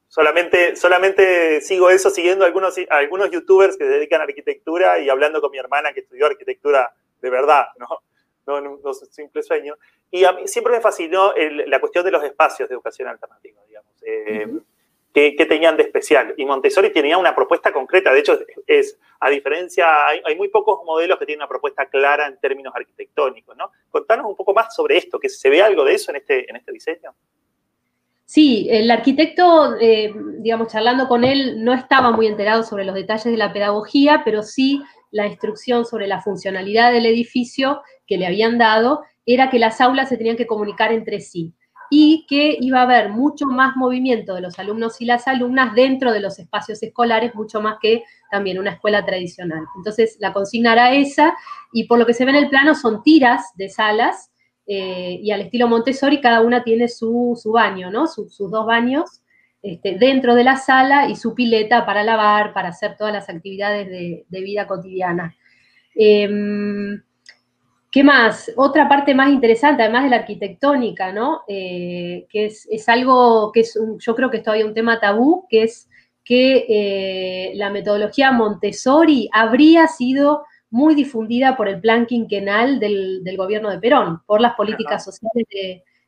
solamente, 0.08 0.76
solamente 0.76 1.60
sigo 1.60 1.90
eso 1.90 2.10
siguiendo 2.10 2.44
algunos, 2.44 2.76
algunos 2.90 3.30
youtubers 3.30 3.76
que 3.76 3.84
se 3.84 3.90
dedican 3.90 4.20
a 4.20 4.24
arquitectura 4.24 4.98
y 4.98 5.08
hablando 5.08 5.40
con 5.40 5.50
mi 5.50 5.58
hermana 5.58 5.92
que 5.92 6.00
estudió 6.00 6.26
arquitectura 6.26 6.92
de 7.20 7.30
verdad, 7.30 7.66
¿no? 7.78 7.86
No, 8.46 8.60
no, 8.60 8.78
no 8.84 8.90
es 8.90 9.00
un 9.00 9.10
simple 9.10 9.42
sueño. 9.42 9.76
Y 10.10 10.24
a 10.24 10.32
mí 10.32 10.46
siempre 10.46 10.74
me 10.74 10.82
fascinó 10.82 11.32
la 11.66 11.80
cuestión 11.80 12.04
de 12.04 12.10
los 12.10 12.22
espacios 12.22 12.68
de 12.68 12.74
educación 12.74 13.08
alternativa, 13.08 13.58
digamos. 13.66 13.92
Eh, 14.02 14.46
¿qué, 15.14 15.46
tenían 15.48 15.76
de 15.76 15.84
especial? 15.84 16.34
Y 16.36 16.44
Montessori 16.44 16.90
tenía 16.92 17.16
una 17.16 17.34
propuesta 17.34 17.72
concreta, 17.72 18.12
de 18.12 18.18
hecho, 18.18 18.38
es, 18.66 18.98
a 19.20 19.30
diferencia, 19.30 19.86
hay, 20.08 20.36
muy 20.36 20.48
pocos 20.48 20.80
modelos 20.84 21.18
que 21.18 21.26
tienen 21.26 21.42
una 21.42 21.48
propuesta 21.48 21.86
clara 21.86 22.26
en 22.26 22.38
términos 22.40 22.74
arquitectónicos, 22.74 23.56
¿no? 23.56 23.70
Contanos 23.90 24.26
un 24.26 24.36
poco 24.36 24.52
más 24.52 24.74
sobre 24.74 24.96
esto, 24.96 25.20
que 25.20 25.28
se 25.28 25.48
ve 25.48 25.62
algo 25.62 25.84
de 25.84 25.94
eso 25.94 26.10
en 26.10 26.16
este, 26.16 26.50
en 26.50 26.56
este 26.56 26.72
diseño. 26.72 27.14
Sí, 28.24 28.66
el 28.70 28.90
arquitecto, 28.90 29.76
eh, 29.78 30.12
digamos, 30.38 30.72
charlando 30.72 31.06
con 31.06 31.22
él, 31.22 31.62
no 31.62 31.72
estaba 31.72 32.10
muy 32.10 32.26
enterado 32.26 32.64
sobre 32.64 32.84
los 32.84 32.94
detalles 32.94 33.26
de 33.26 33.36
la 33.36 33.52
pedagogía, 33.52 34.22
pero 34.24 34.42
sí 34.42 34.82
la 35.12 35.26
instrucción 35.26 35.84
sobre 35.84 36.08
la 36.08 36.22
funcionalidad 36.22 36.90
del 36.90 37.06
edificio 37.06 37.82
que 38.06 38.16
le 38.16 38.26
habían 38.26 38.58
dado 38.58 39.02
era 39.26 39.48
que 39.48 39.60
las 39.60 39.80
aulas 39.80 40.08
se 40.08 40.16
tenían 40.16 40.36
que 40.36 40.46
comunicar 40.46 40.92
entre 40.92 41.20
sí 41.20 41.54
y 41.96 42.26
que 42.28 42.56
iba 42.60 42.80
a 42.80 42.82
haber 42.82 43.10
mucho 43.10 43.46
más 43.46 43.76
movimiento 43.76 44.34
de 44.34 44.40
los 44.40 44.58
alumnos 44.58 45.00
y 45.00 45.04
las 45.04 45.28
alumnas 45.28 45.76
dentro 45.76 46.12
de 46.12 46.18
los 46.18 46.40
espacios 46.40 46.82
escolares, 46.82 47.36
mucho 47.36 47.60
más 47.60 47.76
que 47.80 48.02
también 48.32 48.58
una 48.58 48.72
escuela 48.72 49.06
tradicional. 49.06 49.64
Entonces, 49.76 50.16
la 50.18 50.32
consigna 50.32 50.72
era 50.72 50.92
esa, 50.92 51.36
y 51.72 51.84
por 51.84 52.00
lo 52.00 52.04
que 52.04 52.12
se 52.12 52.24
ve 52.24 52.32
en 52.32 52.38
el 52.38 52.48
plano 52.48 52.74
son 52.74 53.04
tiras 53.04 53.44
de 53.54 53.68
salas, 53.68 54.32
eh, 54.66 55.20
y 55.22 55.30
al 55.30 55.42
estilo 55.42 55.68
Montessori 55.68 56.20
cada 56.20 56.40
una 56.40 56.64
tiene 56.64 56.88
su, 56.88 57.40
baño, 57.44 57.92
¿no? 57.92 58.08
sus 58.08 58.36
dos 58.38 58.66
baños 58.66 59.22
este, 59.62 59.96
dentro 59.96 60.34
de 60.34 60.42
la 60.42 60.56
sala 60.56 61.08
y 61.08 61.14
su 61.14 61.32
pileta 61.32 61.86
para 61.86 62.02
lavar, 62.02 62.52
para 62.52 62.70
hacer 62.70 62.96
todas 62.96 63.12
las 63.12 63.28
actividades 63.28 63.88
de, 63.88 64.40
vida 64.40 64.66
cotidiana. 64.66 65.36
Em, 65.94 67.00
¿Qué 67.94 68.02
más? 68.02 68.50
Otra 68.56 68.88
parte 68.88 69.14
más 69.14 69.30
interesante, 69.30 69.84
además 69.84 70.02
de 70.02 70.10
la 70.10 70.16
arquitectónica, 70.16 71.12
¿no? 71.12 71.42
Eh, 71.46 72.26
que 72.28 72.46
es, 72.46 72.88
algo 72.88 73.52
que 73.52 73.60
es 73.60 73.78
yo 74.00 74.16
creo 74.16 74.32
que 74.32 74.38
es 74.38 74.42
todavía 74.42 74.66
un 74.66 74.74
tema 74.74 74.98
tabú, 74.98 75.46
que 75.48 75.62
es 75.62 75.88
que 76.24 76.66
eh, 76.68 77.52
la 77.54 77.70
metodología 77.70 78.32
Montessori 78.32 79.30
habría 79.32 79.86
sido 79.86 80.42
muy 80.70 80.96
difundida 80.96 81.56
por 81.56 81.68
el 81.68 81.80
plan 81.80 82.06
quinquenal 82.06 82.80
del, 82.80 83.22
gobierno 83.36 83.70
de 83.70 83.78
Perón, 83.78 84.22
por 84.26 84.40
las 84.40 84.54
políticas 84.54 85.04
sociales 85.04 85.46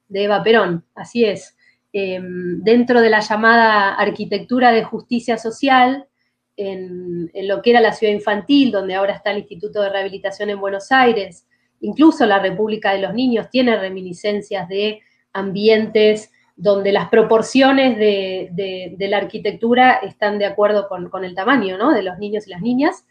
de, 0.08 0.24
Eva 0.24 0.42
Perón. 0.42 0.84
Así 0.92 1.24
es. 1.24 1.56
Em, 1.92 2.64
dentro 2.64 3.00
de 3.00 3.10
la 3.10 3.20
llamada 3.20 3.94
arquitectura 3.94 4.72
de 4.72 4.82
justicia 4.82 5.38
social, 5.38 6.08
en, 6.56 7.30
en, 7.32 7.46
lo 7.46 7.62
que 7.62 7.70
era 7.70 7.80
la 7.80 7.92
ciudad 7.92 8.12
infantil, 8.12 8.72
donde 8.72 8.96
ahora 8.96 9.14
está 9.14 9.30
el 9.30 9.38
Instituto 9.38 9.82
de 9.82 9.90
Rehabilitación 9.90 10.50
en 10.50 10.58
Buenos 10.58 10.90
Aires, 10.90 11.45
Incluso 11.80 12.26
la 12.26 12.38
República 12.38 12.92
de 12.92 13.00
los 13.00 13.14
Niños 13.14 13.48
tiene 13.50 13.76
reminiscencias 13.76 14.68
de 14.68 15.00
ambientes 15.32 16.32
donde 16.56 16.90
las 16.90 17.08
proporciones 17.10 17.98
de, 17.98 18.96
la 18.98 19.18
arquitectura 19.18 19.92
están 19.96 20.38
de 20.38 20.46
acuerdo 20.46 20.88
con, 20.88 21.24
el 21.24 21.34
tamaño 21.34 21.76
¿no? 21.76 21.92
de 21.92 22.02
los 22.02 22.18
niños 22.18 22.46
y 22.46 22.50
las 22.50 22.62
niñas. 22.62 23.04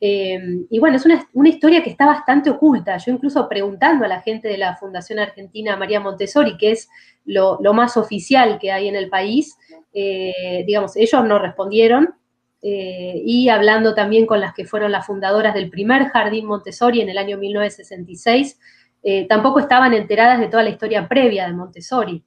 Eh, 0.00 0.38
y 0.68 0.78
bueno, 0.78 0.96
es 0.96 1.06
una, 1.06 1.48
historia 1.48 1.82
que 1.82 1.90
está 1.90 2.06
bastante 2.06 2.50
oculta. 2.50 2.96
Yo 2.96 3.12
incluso 3.12 3.48
preguntando 3.48 4.04
a 4.04 4.08
la 4.08 4.22
gente 4.22 4.48
de 4.48 4.58
la 4.58 4.76
Fundación 4.76 5.18
Argentina 5.18 5.76
María 5.76 6.00
Montessori, 6.00 6.56
que 6.56 6.72
es 6.72 6.88
lo, 7.24 7.58
más 7.74 7.96
oficial 7.96 8.58
que 8.58 8.72
hay 8.72 8.88
en 8.88 8.96
el 8.96 9.08
país, 9.10 9.56
eh, 9.92 10.64
digamos, 10.66 10.96
ellos 10.96 11.24
no 11.24 11.38
respondieron. 11.38 12.14
Eh, 12.62 13.22
y 13.24 13.48
hablando 13.48 13.94
también 13.94 14.26
con 14.26 14.40
las 14.40 14.54
que 14.54 14.64
fueron 14.64 14.90
las 14.90 15.06
fundadoras 15.06 15.54
del 15.54 15.70
primer 15.70 16.06
jardín 16.06 16.46
Montessori 16.46 17.00
en 17.00 17.08
el 17.08 17.18
año 17.18 17.38
1966, 17.38 18.58
eh, 19.02 19.26
tampoco 19.28 19.60
estaban 19.60 19.94
enteradas 19.94 20.40
de 20.40 20.48
toda 20.48 20.62
la 20.62 20.70
historia 20.70 21.06
previa 21.06 21.46
de 21.46 21.52
Montessori. 21.52 22.24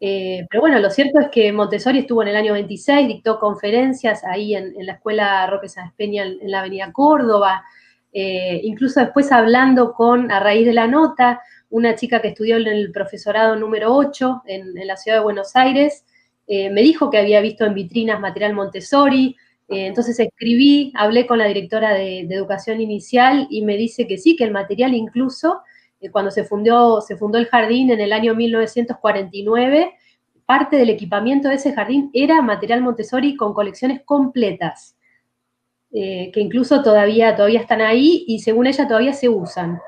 Eh, 0.00 0.46
pero 0.48 0.62
bueno, 0.62 0.78
lo 0.78 0.90
cierto 0.90 1.20
es 1.20 1.28
que 1.28 1.52
Montessori 1.52 2.00
estuvo 2.00 2.22
en 2.22 2.28
el 2.28 2.36
año 2.36 2.54
26, 2.54 3.08
dictó 3.08 3.38
conferencias 3.38 4.24
ahí 4.24 4.54
en, 4.54 4.74
la 4.86 4.94
escuela 4.94 5.46
Roque 5.46 5.68
Sáenz 5.68 5.92
Peña 5.94 6.22
en, 6.22 6.50
la 6.50 6.60
avenida 6.60 6.90
Córdoba, 6.92 7.62
incluso 8.12 9.00
después 9.00 9.32
hablando 9.32 9.92
con, 9.92 10.30
a 10.30 10.38
raíz 10.38 10.64
de 10.66 10.72
la 10.72 10.86
nota, 10.86 11.42
una 11.68 11.96
chica 11.96 12.22
que 12.22 12.28
estudió 12.28 12.56
en 12.56 12.68
el 12.68 12.92
profesorado 12.92 13.56
número 13.56 13.94
8 13.94 14.44
en, 14.46 14.86
la 14.86 14.96
ciudad 14.96 15.18
de 15.18 15.24
Buenos 15.24 15.56
Aires, 15.56 16.04
me 16.48 16.80
dijo 16.80 17.10
que 17.10 17.18
había 17.18 17.40
visto 17.40 17.66
en 17.66 17.74
vitrinas 17.74 18.20
material 18.20 18.54
Montessori, 18.54 19.36
entonces 19.68 20.18
escribí, 20.20 20.92
hablé 20.94 21.26
con 21.26 21.38
la 21.38 21.46
directora 21.46 21.94
de, 21.94 22.20
educación 22.20 22.80
inicial 22.80 23.46
y 23.50 23.62
me 23.62 23.76
dice 23.76 24.06
que 24.06 24.18
sí, 24.18 24.36
que 24.36 24.44
el 24.44 24.50
material 24.50 24.94
incluso, 24.94 25.62
eh, 26.00 26.10
cuando 26.10 26.30
se 26.30 26.44
fundó, 26.44 27.00
se 27.00 27.16
fundó 27.16 27.38
el 27.38 27.46
jardín 27.46 27.90
en 27.90 28.00
el 28.00 28.12
año 28.12 28.34
1949, 28.34 29.94
parte 30.44 30.76
del 30.76 30.90
equipamiento 30.90 31.48
de 31.48 31.54
ese 31.54 31.72
jardín 31.72 32.10
era 32.12 32.42
material 32.42 32.82
Montessori 32.82 33.36
con 33.36 33.54
colecciones 33.54 34.02
completas, 34.04 34.96
eh, 35.92 36.30
que 36.32 36.40
incluso 36.40 36.82
todavía, 36.82 37.34
todavía 37.34 37.60
están 37.60 37.80
ahí 37.80 38.24
y 38.26 38.40
según 38.40 38.66
ella 38.66 38.86
todavía 38.86 39.14
se 39.14 39.28
usan. 39.28 39.80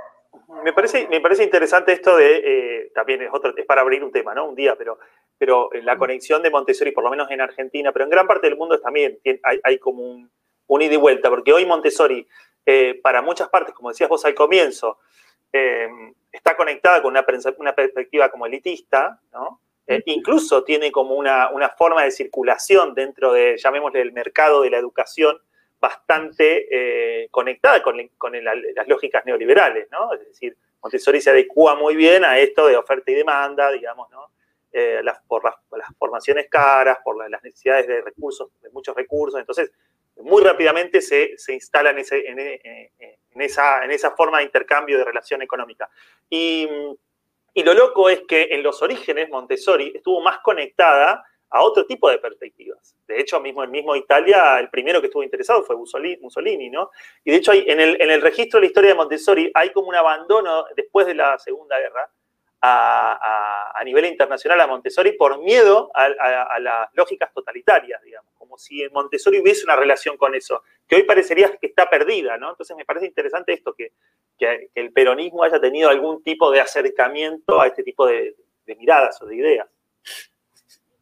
Me 0.65 0.73
parece, 0.73 1.07
me 1.09 1.21
parece 1.21 1.45
interesante 1.45 1.93
esto 1.93 2.17
de, 2.17 2.91
también 2.95 3.23
es, 3.23 3.29
otro, 3.33 3.55
es 3.57 3.67
para 3.67 3.83
abrir 3.83 4.03
un 4.03 4.11
tema, 4.11 4.35
¿no? 4.35 4.49
Un 4.49 4.55
día, 4.55 4.75
pero 4.77 4.99
pero 5.39 5.71
la 5.83 5.97
conexión 5.97 6.43
de 6.43 6.51
Montessori, 6.51 6.93
por 6.93 7.05
lo 7.05 7.11
menos 7.11 7.31
en 7.31 7.41
Argentina, 7.41 7.93
pero 7.93 8.05
en 8.05 8.11
gran 8.11 8.27
parte 8.27 8.49
del 8.49 8.57
mundo 8.57 8.81
también 8.81 9.19
hay, 9.43 9.61
hay 9.63 9.79
como 9.79 10.03
un, 10.03 10.83
ida 10.83 10.95
y 10.95 10.97
vuelta, 10.97 11.29
porque 11.29 11.53
hoy 11.53 11.67
Montessori, 11.67 12.27
eh, 12.65 12.99
para 13.03 13.23
muchas 13.23 13.49
partes, 13.49 13.75
como 13.75 13.91
decías 13.91 14.09
vos 14.09 14.25
al 14.25 14.35
comienzo, 14.35 14.99
eh, 15.53 15.89
está 16.33 16.57
conectada 16.57 17.03
con 17.03 17.13
una, 17.13 17.25
una, 17.59 17.75
perspectiva 17.75 18.31
como 18.31 18.47
elitista, 18.47 19.21
¿no? 19.33 19.61
Eh, 19.87 20.03
incluso 20.07 20.65
tiene 20.65 20.91
como 20.91 21.15
una, 21.15 21.51
una, 21.51 21.69
forma 21.69 22.03
de 22.03 22.11
circulación 22.11 22.95
dentro 22.95 23.33
de, 23.33 23.57
llamémosle, 23.57 24.01
el 24.01 24.13
mercado 24.13 24.63
de 24.63 24.71
la 24.71 24.79
educación 24.79 25.39
bastante 25.79 27.29
conectada 27.31 27.83
con, 27.83 27.97
con 28.17 28.33
las 28.43 28.89
lógicas 28.89 29.25
neoliberales, 29.27 29.89
¿no? 29.93 30.13
Es 30.15 30.27
decir, 30.27 30.57
Montessori 30.83 31.21
se 31.21 31.31
adecua 31.31 31.77
muy 31.77 31.95
bien 31.95 32.25
a 32.25 32.39
esto 32.39 32.67
de 32.67 32.77
oferta 32.77 33.11
y 33.11 33.15
demanda, 33.15 33.71
digamos, 33.71 34.11
¿no? 34.11 34.31
Eh, 34.79 35.01
por 35.27 35.43
las, 35.43 35.55
formaciones 35.99 36.49
caras, 36.51 36.99
por 37.03 37.17
las 37.31 37.43
necesidades 37.43 37.87
de 37.87 38.03
recursos, 38.03 38.51
de 38.61 38.69
muchos 38.69 38.95
recursos. 38.95 39.41
Entonces, 39.41 39.73
muy 40.17 40.43
rápidamente 40.45 41.01
se, 41.01 41.39
se 41.39 41.55
instala 41.55 41.93
en, 41.93 42.01
ese, 42.01 42.29
en, 42.29 43.41
esa, 43.41 43.83
en 43.83 43.91
esa 43.91 44.11
forma 44.11 44.37
de 44.37 44.45
intercambio 44.45 44.99
de 44.99 45.05
relación 45.05 45.41
económica. 45.41 45.89
Y, 46.29 46.69
y 47.55 47.63
lo 47.63 47.73
loco 47.73 48.11
es 48.11 48.21
que 48.29 48.49
en 48.51 48.63
los 48.63 48.83
orígenes 48.83 49.31
Montessori 49.31 49.93
estuvo 49.95 50.21
más 50.21 50.41
conectada 50.41 51.25
a 51.49 51.63
otro 51.63 51.87
tipo 51.87 52.11
de 52.11 52.19
perspectivas. 52.19 52.95
De 53.09 53.19
hecho, 53.19 53.41
mismo 53.41 53.65
en 53.65 53.71
mismo 53.71 53.97
Italia, 53.97 54.59
el 54.59 54.69
primero 54.69 55.01
que 55.01 55.07
estuvo 55.07 55.23
interesado 55.23 55.63
fue 55.63 55.75
Mussolini, 55.75 56.69
¿no? 56.69 56.91
Y 57.25 57.31
de 57.31 57.37
hecho, 57.39 57.55
en, 57.55 57.81
el, 57.81 57.99
en 57.99 58.11
el 58.11 58.21
registro 58.21 58.61
de 58.61 58.67
la 58.67 58.69
historia 58.69 58.91
de 58.91 58.97
Montessori 58.97 59.51
hay 59.55 59.71
como 59.71 59.89
un 59.89 59.95
abandono 59.95 60.67
después 60.77 61.07
de 61.07 61.15
la 61.15 61.39
Segunda 61.39 61.79
Guerra 61.79 62.11
a, 62.67 63.83
nivel 63.85 64.07
internacional 64.07 64.61
a 64.61 64.67
Montessori 64.67 65.13
por 65.13 65.41
miedo 65.43 65.91
a, 65.95 66.59
las 66.59 66.89
lógicas 66.95 67.33
totalitarias, 67.33 68.03
digamos, 68.03 68.33
como 68.35 68.59
si 68.59 68.83
Montessori 68.93 69.41
hubiese 69.41 69.65
una 69.65 69.77
relación 69.77 70.17
con 70.17 70.35
eso, 70.35 70.63
que 70.89 70.97
hoy 70.97 71.03
parecería 71.05 71.57
que 71.57 71.69
está 71.69 71.89
perdida, 71.89 72.37
¿no? 72.37 72.51
Entonces 72.51 72.77
me 72.77 72.85
parece 72.85 73.07
interesante 73.07 73.53
esto, 73.53 73.75
que, 73.75 73.93
el 74.75 74.93
peronismo 74.93 75.45
haya 75.45 75.59
tenido 75.59 75.89
algún 75.89 76.23
tipo 76.23 76.51
de 76.51 76.61
acercamiento 76.61 77.61
a 77.61 77.69
este 77.69 77.83
tipo 77.83 78.07
de, 78.07 78.35
miradas 78.79 79.23
o 79.23 79.27
de 79.27 79.37
ideas. 79.37 79.67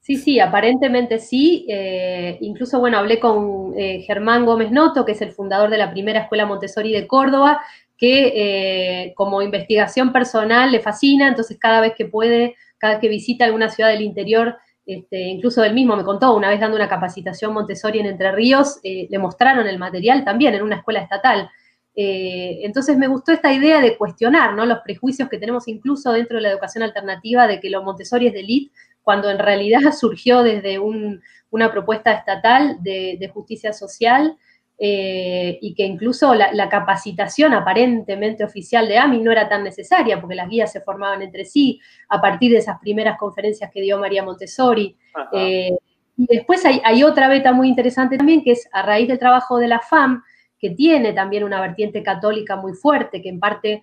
Sí, 0.00 0.16
sí, 0.16 0.38
aparentemente 0.38 1.18
sí. 1.18 1.66
Eh, 1.68 2.36
incluso, 2.42 2.78
bueno, 2.78 2.98
hablé 2.98 3.18
con 3.18 3.72
eh, 3.76 4.02
Germán 4.02 4.44
Gómez 4.44 4.70
Noto, 4.70 5.04
que 5.04 5.12
es 5.12 5.22
el 5.22 5.32
fundador 5.32 5.70
de 5.70 5.78
la 5.78 5.90
primera 5.90 6.20
escuela 6.20 6.44
Montessori 6.44 6.92
de 6.92 7.06
Córdoba, 7.06 7.62
que 8.04 9.06
eh, 9.06 9.14
como 9.14 9.40
investigación 9.40 10.12
personal 10.12 10.70
le 10.70 10.80
fascina, 10.80 11.26
entonces 11.26 11.56
cada 11.58 11.80
vez 11.80 11.94
que 11.96 12.04
puede, 12.04 12.54
cada 12.76 12.94
vez 12.94 13.00
que 13.00 13.08
visita 13.08 13.46
alguna 13.46 13.70
ciudad 13.70 13.88
del 13.88 14.02
interior, 14.02 14.58
este, 14.84 15.22
incluso 15.22 15.62
del 15.62 15.72
mismo 15.72 15.96
me 15.96 16.04
contó, 16.04 16.34
una 16.36 16.50
vez 16.50 16.60
dando 16.60 16.76
una 16.76 16.86
capacitación 16.86 17.54
Montessori 17.54 18.00
en 18.00 18.06
Entre 18.06 18.30
Ríos, 18.30 18.78
eh, 18.82 19.06
le 19.08 19.18
mostraron 19.18 19.66
el 19.66 19.78
material 19.78 20.22
también 20.22 20.52
en 20.52 20.62
una 20.62 20.76
escuela 20.76 21.00
estatal. 21.00 21.48
Eh, 21.96 22.60
entonces 22.64 22.98
me 22.98 23.08
gustó 23.08 23.32
esta 23.32 23.54
idea 23.54 23.80
de 23.80 23.96
cuestionar 23.96 24.52
¿no? 24.52 24.66
los 24.66 24.80
prejuicios 24.80 25.30
que 25.30 25.38
tenemos 25.38 25.66
incluso 25.66 26.12
dentro 26.12 26.36
de 26.36 26.42
la 26.42 26.50
educación 26.50 26.82
alternativa 26.82 27.46
de 27.46 27.58
que 27.58 27.70
lo 27.70 27.82
Montessori 27.82 28.26
es 28.26 28.34
de 28.34 28.40
elite, 28.40 28.74
cuando 29.02 29.30
en 29.30 29.38
realidad 29.38 29.80
surgió 29.98 30.42
desde 30.42 30.78
una 30.78 31.72
propuesta 31.72 32.12
estatal 32.12 32.76
de 32.82 33.30
justicia 33.32 33.72
social 33.72 34.36
eh, 34.76 35.58
y 35.62 35.72
que 35.74 35.84
incluso 35.84 36.34
la, 36.34 36.68
capacitación 36.68 37.54
aparentemente 37.54 38.42
oficial 38.42 38.88
de 38.88 38.98
AMI 38.98 39.20
no 39.20 39.30
era 39.30 39.48
tan 39.48 39.62
necesaria, 39.62 40.20
porque 40.20 40.34
las 40.34 40.48
guías 40.48 40.72
se 40.72 40.80
formaban 40.80 41.22
entre 41.22 41.44
sí 41.44 41.80
a 42.08 42.20
partir 42.20 42.50
de 42.50 42.58
esas 42.58 42.80
primeras 42.80 43.16
conferencias 43.16 43.70
que 43.72 43.80
dio 43.80 43.98
María 43.98 44.24
Montessori. 44.24 44.96
Eh, 45.32 45.70
y 46.16 46.26
después 46.26 46.64
hay, 46.64 47.02
otra 47.02 47.28
beta 47.28 47.52
muy 47.52 47.68
interesante 47.68 48.16
también, 48.16 48.42
que 48.42 48.52
es 48.52 48.68
a 48.72 48.82
raíz 48.82 49.08
del 49.08 49.18
trabajo 49.18 49.58
de 49.58 49.68
la 49.68 49.80
FAM, 49.80 50.22
que 50.58 50.70
tiene 50.70 51.12
también 51.12 51.44
una 51.44 51.60
vertiente 51.60 52.02
católica 52.02 52.56
muy 52.56 52.72
fuerte, 52.72 53.22
que 53.22 53.28
en 53.28 53.38
parte, 53.38 53.82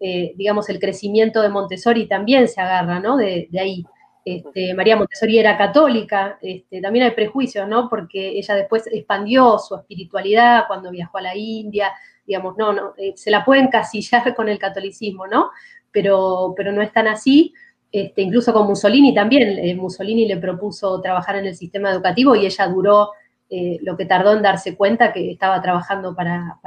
eh, 0.00 0.32
digamos, 0.36 0.68
el 0.70 0.78
crecimiento 0.78 1.40
de 1.42 1.50
Montessori 1.50 2.08
también 2.08 2.48
se 2.48 2.60
agarra, 2.60 3.00
¿no? 3.00 3.16
De, 3.16 3.48
ahí. 3.60 3.84
Este, 4.24 4.72
María 4.74 4.96
Montessori 4.96 5.38
era 5.38 5.58
católica, 5.58 6.38
este, 6.40 6.80
también 6.80 7.06
hay 7.06 7.10
prejuicios, 7.10 7.66
¿no? 7.68 7.88
Porque 7.88 8.38
ella 8.38 8.54
después 8.54 8.86
expandió 8.86 9.58
su 9.58 9.74
espiritualidad 9.74 10.64
cuando 10.68 10.90
viajó 10.90 11.18
a 11.18 11.22
la 11.22 11.36
India, 11.36 11.92
digamos, 12.24 12.56
no, 12.56 12.72
no, 12.72 12.94
eh, 12.96 13.14
se 13.16 13.30
la 13.30 13.44
puede 13.44 13.62
encasillar 13.62 14.34
con 14.34 14.48
el 14.48 14.58
catolicismo, 14.58 15.26
¿no? 15.26 15.50
Pero, 15.90 16.54
pero 16.56 16.72
no 16.72 16.82
es 16.82 16.92
tan 16.92 17.08
así. 17.08 17.52
Este, 17.90 18.22
incluso 18.22 18.52
con 18.52 18.66
Mussolini 18.66 19.12
también, 19.12 19.58
eh, 19.58 19.74
Mussolini 19.74 20.26
le 20.26 20.38
propuso 20.38 21.00
trabajar 21.00 21.36
en 21.36 21.46
el 21.46 21.56
sistema 21.56 21.90
educativo 21.90 22.34
y 22.34 22.46
ella 22.46 22.66
duró 22.68 23.10
eh, 23.50 23.78
lo 23.82 23.98
que 23.98 24.06
tardó 24.06 24.32
en 24.32 24.42
darse 24.42 24.76
cuenta 24.76 25.12
que 25.12 25.32
estaba 25.32 25.60
trabajando 25.60 26.14
para, 26.14 26.58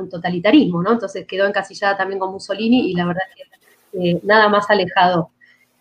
un 0.00 0.08
totalitarismo, 0.08 0.82
¿no? 0.82 0.92
Entonces 0.92 1.26
quedó 1.26 1.46
encasillada 1.46 1.96
también 1.96 2.20
con 2.20 2.32
Mussolini 2.32 2.90
y 2.90 2.94
la 2.94 3.06
verdad 3.06 3.24
es 3.36 3.90
que 3.92 4.20
nada 4.22 4.48
más 4.48 4.70
alejado 4.70 5.32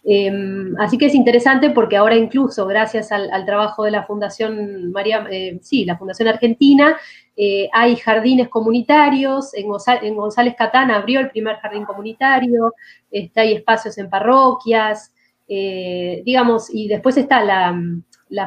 Em, 0.03 0.75
así 0.79 0.97
que 0.97 1.05
es 1.05 1.13
interesante 1.13 1.69
porque 1.69 1.95
ahora 1.95 2.15
incluso 2.15 2.65
gracias 2.65 3.11
al, 3.11 3.45
trabajo 3.45 3.83
de 3.83 3.91
la 3.91 4.03
Fundación 4.03 4.91
María, 4.91 5.27
eh, 5.29 5.59
sí, 5.61 5.85
la 5.85 5.97
Fundación 5.97 6.27
Argentina, 6.27 6.97
eh, 7.37 7.69
hay 7.71 7.95
jardines 7.95 8.49
comunitarios, 8.49 9.53
en, 9.53 9.67
González 10.15 10.55
Catán 10.57 10.89
abrió 10.91 11.19
el 11.19 11.29
primer 11.29 11.57
jardín 11.57 11.85
comunitario, 11.85 12.73
este, 13.11 13.41
hay 13.41 13.53
espacios 13.53 13.97
en 13.99 14.09
parroquias, 14.09 15.13
eh, 15.47 16.23
digamos, 16.25 16.73
y 16.73 16.87
después 16.87 17.17
está 17.17 17.43
la, 17.43 17.75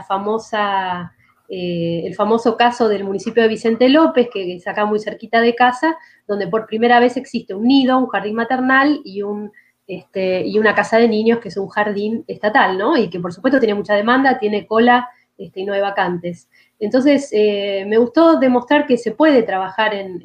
famosa, 0.09 1.13
el 1.49 2.15
famoso 2.15 2.57
caso 2.57 2.89
del 2.89 3.05
municipio 3.05 3.43
de 3.43 3.49
Vicente 3.49 3.89
López, 3.89 4.29
que 4.33 4.57
es 4.57 4.67
acá 4.67 4.87
muy 4.87 4.99
cerquita 4.99 5.41
de 5.41 5.55
casa, 5.55 5.97
donde 6.27 6.49
por 6.49 6.67
primera 6.67 6.99
vez 7.01 7.17
existe 7.17 7.55
un 7.55 7.67
nido, 7.67 7.99
un 7.99 8.09
jardín 8.09 8.35
maternal 8.35 9.01
y 9.05 9.23
un 9.23 9.53
este, 9.87 10.47
y 10.47 10.59
una 10.59 10.75
casa 10.75 10.99
de 10.99 11.09
niños 11.09 11.41
que 11.41 11.49
es 11.49 11.57
un 11.57 11.69
jardín 11.69 12.25
estatal, 12.27 12.79
¿no? 12.79 12.97
Y 12.97 13.11
que 13.11 13.21
por 13.21 13.33
supuesto 13.33 13.59
tiene 13.59 13.75
mucha 13.75 13.95
demanda, 13.95 14.39
tiene 14.39 14.67
cola 14.67 15.09
este, 15.37 15.61
y 15.61 15.65
no 15.65 15.73
hay 15.75 15.81
vacantes. 15.81 16.49
Entonces, 16.79 17.29
eh, 17.33 17.85
me 17.87 17.99
gustó 17.99 18.39
demostrar 18.39 18.87
que 18.87 18.97
se 18.97 19.13
puede 19.13 19.43
trabajar 19.43 19.95
en, 19.95 20.23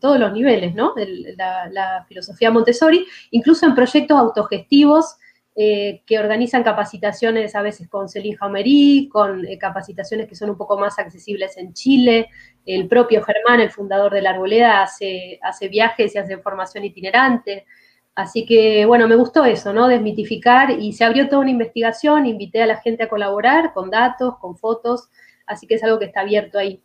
todos 0.00 0.20
los 0.20 0.32
niveles, 0.32 0.74
¿no? 0.74 0.94
la, 1.36 2.04
filosofía 2.06 2.50
Montessori, 2.50 3.06
incluso 3.30 3.64
en 3.64 3.74
proyectos 3.74 4.18
autogestivos 4.18 5.16
eh, 5.58 6.02
que 6.04 6.18
organizan 6.18 6.62
capacitaciones 6.62 7.54
a 7.54 7.62
veces 7.62 7.88
con 7.88 8.10
Celine 8.10 8.36
Jaumery, 8.36 9.08
con 9.10 9.46
eh, 9.46 9.56
capacitaciones 9.56 10.28
que 10.28 10.34
son 10.34 10.50
un 10.50 10.58
poco 10.58 10.78
más 10.78 10.98
accesibles 10.98 11.56
en 11.56 11.72
Chile. 11.72 12.28
El 12.66 12.88
propio 12.88 13.22
Germán, 13.22 13.60
el 13.60 13.70
fundador 13.70 14.12
de 14.12 14.20
la 14.20 14.30
Arboleda, 14.30 14.82
hace, 14.82 15.38
hace 15.42 15.68
viajes 15.68 16.14
y 16.14 16.18
hace 16.18 16.36
formación 16.36 16.84
itinerante. 16.84 17.64
Así 18.16 18.46
que, 18.46 18.86
bueno, 18.86 19.06
me 19.08 19.14
gustó 19.14 19.44
eso, 19.44 19.74
¿no? 19.74 19.88
Desmitificar 19.88 20.70
y 20.70 20.94
se 20.94 21.04
abrió 21.04 21.28
toda 21.28 21.42
una 21.42 21.50
investigación, 21.50 22.24
invité 22.24 22.62
a 22.62 22.66
la 22.66 22.80
gente 22.80 23.02
a 23.02 23.10
colaborar 23.10 23.74
con 23.74 23.90
datos, 23.90 24.38
con 24.38 24.56
fotos, 24.56 25.10
así 25.46 25.66
que 25.66 25.74
es 25.74 25.84
algo 25.84 25.98
que 25.98 26.06
está 26.06 26.20
abierto 26.20 26.58
ahí. 26.58 26.82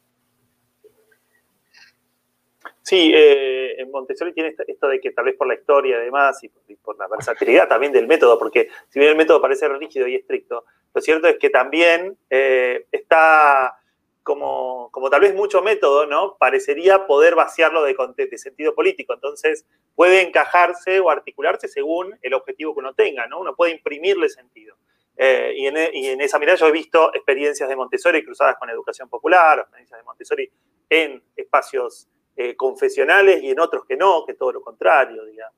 Sí, 2.82 3.14
eh, 3.16 3.80
en 3.82 3.90
Montessori 3.92 4.34
tiene 4.34 4.54
esto 4.68 4.88
de 4.90 5.00
que 5.00 5.12
tal 5.12 5.24
vez 5.24 5.38
por 5.38 5.48
la 5.48 5.54
historia 5.54 5.96
además 5.96 6.38
y 6.44 6.50
por, 6.76 6.98
la 7.00 7.08
versatilidad 7.08 7.70
también 7.70 7.94
del 7.94 8.08
método, 8.08 8.38
porque 8.38 8.68
si 8.90 9.00
bien 9.00 9.12
el 9.12 9.18
método 9.18 9.42
parece 9.42 9.70
rígido 9.70 10.08
y 10.08 10.16
estricto, 10.16 10.66
lo 10.94 11.00
cierto 11.00 11.30
es 11.30 11.38
que 11.38 11.50
también 11.50 12.18
eh, 12.30 12.88
está 12.92 13.78
como, 14.24 14.90
como 14.92 15.10
tal 15.10 15.22
vez 15.22 15.34
mucho 15.34 15.62
método, 15.62 16.06
¿no? 16.06 16.38
Parecería 16.38 17.08
poder 17.08 17.36
vaciarlo 17.36 17.84
de, 17.84 17.96
sentido 18.38 18.76
político. 18.76 19.14
Entonces, 19.14 19.66
puede 19.96 20.22
encajarse 20.22 21.00
o 21.00 21.10
articularse 21.10 21.68
según 21.68 22.18
el 22.22 22.34
objetivo 22.34 22.74
que 22.74 22.80
uno 22.80 22.94
tenga, 22.94 23.28
¿no? 23.28 23.40
Uno 23.40 23.56
puede 23.56 23.72
imprimirle 23.74 24.30
sentido. 24.30 24.76
Eh, 25.18 25.54
y, 25.58 25.68
en, 25.68 26.22
esa 26.22 26.40
mirada 26.40 26.58
yo 26.58 26.68
he 26.68 26.72
visto 26.72 27.14
experiencias 27.14 27.68
de 27.68 27.76
Montessori 27.76 28.24
cruzadas 28.24 28.58
con 28.58 28.70
educación 28.70 29.10
popular, 29.10 29.60
experiencias 29.60 30.00
de 30.00 30.04
Montessori 30.04 30.52
en 30.90 31.22
espacios 31.36 32.08
eh, 32.36 32.56
confesionales 32.56 33.44
y 33.44 33.52
en 33.52 33.60
otros 33.60 33.86
que 33.86 33.98
no, 33.98 34.24
que 34.26 34.34
todo 34.34 34.52
lo 34.54 34.62
contrario, 34.62 35.26
digamos. 35.26 35.56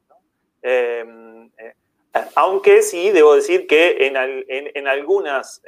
Eh, 0.62 1.06
aunque 2.36 2.82
sí, 2.82 3.12
debo 3.12 3.36
decir 3.36 3.66
que 3.68 4.08
en, 4.08 4.16
en 4.48 4.88
algunas 4.88 5.62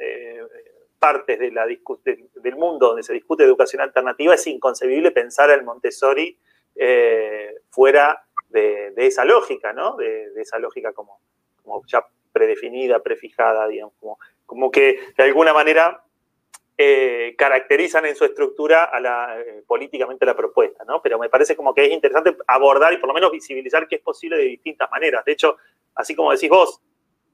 partes 0.98 1.38
del 1.38 2.56
mundo 2.56 2.88
donde 2.88 3.02
se 3.02 3.12
discute 3.12 3.44
educación 3.44 3.82
alternativa, 3.82 4.34
es 4.34 4.46
inconcebible 4.46 5.10
pensar 5.10 5.50
al 5.50 5.64
Montessori 5.64 6.38
eh, 6.74 7.54
fuera 7.70 8.22
de, 8.48 8.92
esa 8.96 9.24
lógica, 9.24 9.72
¿no? 9.72 9.96
De, 9.96 10.30
esa 10.40 10.58
lógica 10.58 10.92
como, 10.92 11.20
ya 11.86 12.04
predefinida, 12.32 13.02
prefijada, 13.02 13.66
digamos, 13.68 13.94
como, 13.98 14.18
como 14.44 14.70
que 14.70 14.98
de 15.16 15.24
alguna 15.24 15.52
manera 15.52 16.02
eh, 16.78 17.34
caracterizan 17.38 18.04
en 18.04 18.14
su 18.14 18.26
estructura 18.26 18.84
a 18.84 19.00
la, 19.00 19.40
eh, 19.40 19.62
políticamente 19.66 20.26
la 20.26 20.36
propuesta, 20.36 20.84
¿no? 20.84 21.00
Pero 21.00 21.18
me 21.18 21.30
parece 21.30 21.56
como 21.56 21.74
que 21.74 21.86
es 21.86 21.92
interesante 21.92 22.36
abordar 22.46 22.92
y 22.92 22.98
por 22.98 23.08
lo 23.08 23.14
menos 23.14 23.30
visibilizar 23.30 23.88
que 23.88 23.96
es 23.96 24.02
posible 24.02 24.36
de 24.36 24.44
distintas 24.44 24.90
maneras. 24.90 25.24
De 25.24 25.32
hecho, 25.32 25.56
así 25.94 26.14
como 26.14 26.32
decís 26.32 26.50
vos, 26.50 26.82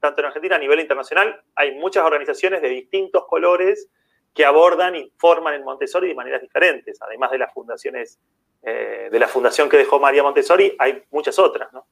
tanto 0.02 0.20
en 0.20 0.26
Argentina 0.26 0.56
a 0.56 0.58
nivel 0.58 0.80
internacional, 0.80 1.40
hay 1.54 1.76
muchas 1.76 2.04
organizaciones 2.04 2.60
de 2.60 2.68
distintos 2.68 3.24
colores 3.26 3.88
que 4.34 4.44
abordan 4.44 4.96
y 4.96 5.12
forman 5.16 5.54
el 5.54 5.62
Montessori 5.62 6.08
de 6.08 6.14
maneras 6.14 6.42
diferentes. 6.42 7.00
Además 7.00 7.30
de 7.30 7.38
las 7.38 7.52
fundaciones, 7.52 8.18
eh, 8.64 9.08
de 9.12 9.18
la 9.20 9.28
fundación 9.28 9.68
que 9.68 9.76
dejó 9.76 10.00
María 10.00 10.24
Montessori, 10.24 10.74
hay 10.76 11.04
muchas 11.12 11.38
otras, 11.38 11.72
¿no? 11.72 11.86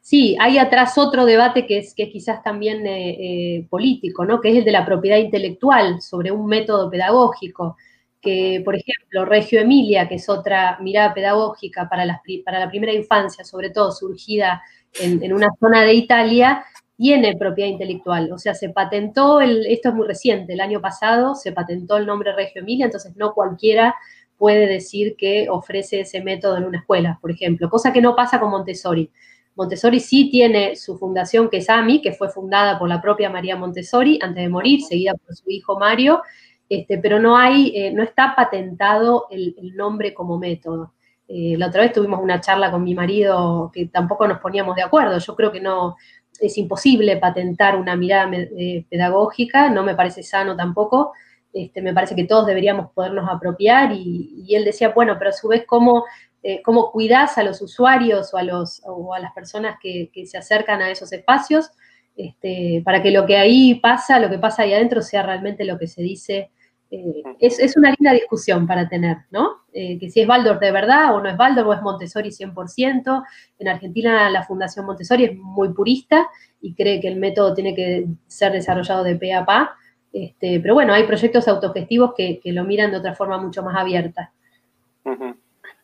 Sí, 0.00 0.36
hay 0.38 0.56
atrás 0.58 0.96
otro 0.98 1.24
debate 1.24 1.66
que 1.66 1.78
es, 1.78 1.92
que 1.92 2.08
quizás 2.08 2.40
también 2.44 2.86
eh, 2.86 3.16
eh, 3.18 3.66
político, 3.68 4.24
¿no? 4.24 4.40
Que 4.40 4.50
es 4.50 4.58
el 4.58 4.64
de 4.64 4.70
la 4.70 4.86
propiedad 4.86 5.16
intelectual 5.16 6.00
sobre 6.00 6.30
un 6.30 6.46
método 6.46 6.88
pedagógico. 6.88 7.76
Que, 8.20 8.62
por 8.64 8.76
ejemplo, 8.76 9.24
Reggio 9.24 9.60
Emilia, 9.60 10.08
que 10.08 10.14
es 10.16 10.28
otra 10.28 10.78
mirada 10.80 11.12
pedagógica 11.12 11.88
para, 11.88 12.22
para 12.44 12.60
la 12.60 12.70
primera 12.70 12.92
infancia, 12.92 13.44
sobre 13.44 13.70
todo 13.70 13.90
surgida 13.90 14.62
en, 15.00 15.22
en 15.24 15.32
una 15.32 15.48
zona 15.58 15.82
de 15.82 15.94
Italia, 15.94 16.64
tiene 16.96 17.36
propiedad 17.36 17.70
intelectual, 17.70 18.32
o 18.32 18.38
sea, 18.38 18.54
se 18.54 18.70
patentó, 18.70 19.40
el, 19.40 19.66
esto 19.66 19.90
es 19.90 19.94
muy 19.94 20.06
reciente, 20.06 20.54
el 20.54 20.60
año 20.60 20.80
pasado 20.80 21.34
se 21.34 21.52
patentó 21.52 21.98
el 21.98 22.06
nombre 22.06 22.32
Reggio 22.32 22.62
Emilia, 22.62 22.86
entonces 22.86 23.14
no 23.16 23.34
cualquiera 23.34 23.94
puede 24.38 24.66
decir 24.66 25.16
que 25.16 25.48
ofrece 25.50 26.00
ese 26.00 26.22
método 26.22 26.56
en 26.56 26.64
una 26.64 26.78
escuela, 26.78 27.18
por 27.20 27.30
ejemplo, 27.30 27.68
cosa 27.68 27.92
que 27.92 28.00
no 28.00 28.16
pasa 28.16 28.40
con 28.40 28.50
Montessori. 28.50 29.10
Montessori 29.54 30.00
sí 30.00 30.28
tiene 30.30 30.76
su 30.76 30.98
fundación, 30.98 31.48
que 31.48 31.58
es 31.58 31.70
AMI, 31.70 32.02
que 32.02 32.12
fue 32.12 32.28
fundada 32.28 32.78
por 32.78 32.88
la 32.88 33.00
propia 33.00 33.30
María 33.30 33.56
Montessori 33.56 34.18
antes 34.22 34.42
de 34.42 34.48
morir, 34.50 34.82
seguida 34.82 35.14
por 35.14 35.34
su 35.34 35.50
hijo 35.50 35.78
Mario, 35.78 36.22
este, 36.68 36.98
pero 36.98 37.18
no, 37.18 37.36
hay, 37.36 37.72
eh, 37.74 37.92
no 37.92 38.02
está 38.02 38.34
patentado 38.36 39.26
el, 39.30 39.54
nombre 39.74 40.12
como 40.12 40.38
método. 40.38 40.92
Eh, 41.28 41.56
la 41.56 41.68
otra 41.68 41.82
vez 41.82 41.92
tuvimos 41.92 42.20
una 42.22 42.40
charla 42.40 42.70
con 42.70 42.84
mi 42.84 42.94
marido 42.94 43.70
que 43.72 43.86
tampoco 43.86 44.28
nos 44.28 44.40
poníamos 44.40 44.76
de 44.76 44.82
acuerdo. 44.82 45.18
Yo 45.18 45.34
creo 45.34 45.50
que 45.52 45.60
no, 45.60 45.96
es 46.40 46.58
imposible 46.58 47.16
patentar 47.16 47.76
una 47.76 47.96
mirada 47.96 48.30
eh, 48.34 48.84
pedagógica, 48.88 49.70
no 49.70 49.82
me 49.82 49.94
parece 49.94 50.22
sano 50.22 50.56
tampoco. 50.56 51.12
Este, 51.52 51.80
me 51.80 51.94
parece 51.94 52.14
que 52.14 52.24
todos 52.24 52.46
deberíamos 52.46 52.92
podernos 52.92 53.26
apropiar 53.30 53.90
y, 53.92 54.46
él 54.54 54.64
decía, 54.64 54.90
bueno, 54.90 55.16
pero 55.18 55.30
a 55.30 55.32
su 55.32 55.48
vez, 55.48 55.64
¿cómo, 55.66 56.04
eh, 56.42 56.60
cómo 56.62 56.92
cuidás 56.92 57.38
a 57.38 57.42
los 57.42 57.62
usuarios 57.62 58.34
o 58.34 58.36
a, 58.36 58.42
los, 58.42 58.82
o 58.84 59.14
a 59.14 59.20
las 59.20 59.32
personas 59.32 59.78
que, 59.80 60.10
se 60.26 60.36
acercan 60.36 60.82
a 60.82 60.90
esos 60.90 61.12
espacios 61.12 61.70
este, 62.14 62.82
para 62.84 63.02
que 63.02 63.10
lo 63.10 63.24
que 63.24 63.36
ahí 63.36 63.76
pasa, 63.76 64.18
lo 64.18 64.28
que 64.28 64.38
pasa 64.38 64.62
ahí 64.62 64.74
adentro 64.74 65.00
sea 65.00 65.22
realmente 65.22 65.64
lo 65.64 65.78
que 65.78 65.86
se 65.86 66.02
dice 66.02 66.50
eh, 66.90 67.22
es, 67.40 67.76
una 67.76 67.90
linda 67.90 68.12
discusión 68.12 68.66
para 68.66 68.88
tener, 68.88 69.18
¿no? 69.30 69.64
Eh, 69.72 69.98
que 69.98 70.08
si 70.08 70.20
es 70.20 70.26
Baldor 70.26 70.60
de 70.60 70.70
verdad 70.70 71.14
o 71.14 71.20
no 71.20 71.28
es 71.28 71.36
Baldor 71.36 71.66
o 71.66 71.72
es 71.72 71.82
Montessori 71.82 72.30
100%. 72.30 73.24
En 73.58 73.68
Argentina 73.68 74.30
la 74.30 74.44
Fundación 74.44 74.86
Montessori 74.86 75.24
es 75.24 75.36
muy 75.36 75.72
purista 75.72 76.28
y 76.60 76.74
cree 76.74 77.00
que 77.00 77.08
el 77.08 77.16
método 77.16 77.54
tiene 77.54 77.74
que 77.74 78.06
ser 78.26 78.52
desarrollado 78.52 79.02
de 79.02 79.16
pe 79.16 79.34
a 79.34 79.44
pa. 79.44 79.76
Este, 80.12 80.60
pero 80.60 80.74
bueno, 80.74 80.94
hay 80.94 81.04
proyectos 81.04 81.46
autogestivos 81.48 82.14
que, 82.14 82.40
lo 82.44 82.64
miran 82.64 82.90
de 82.90 82.98
otra 82.98 83.14
forma 83.14 83.36
mucho 83.36 83.62
más 83.62 83.76
abierta. 83.76 84.32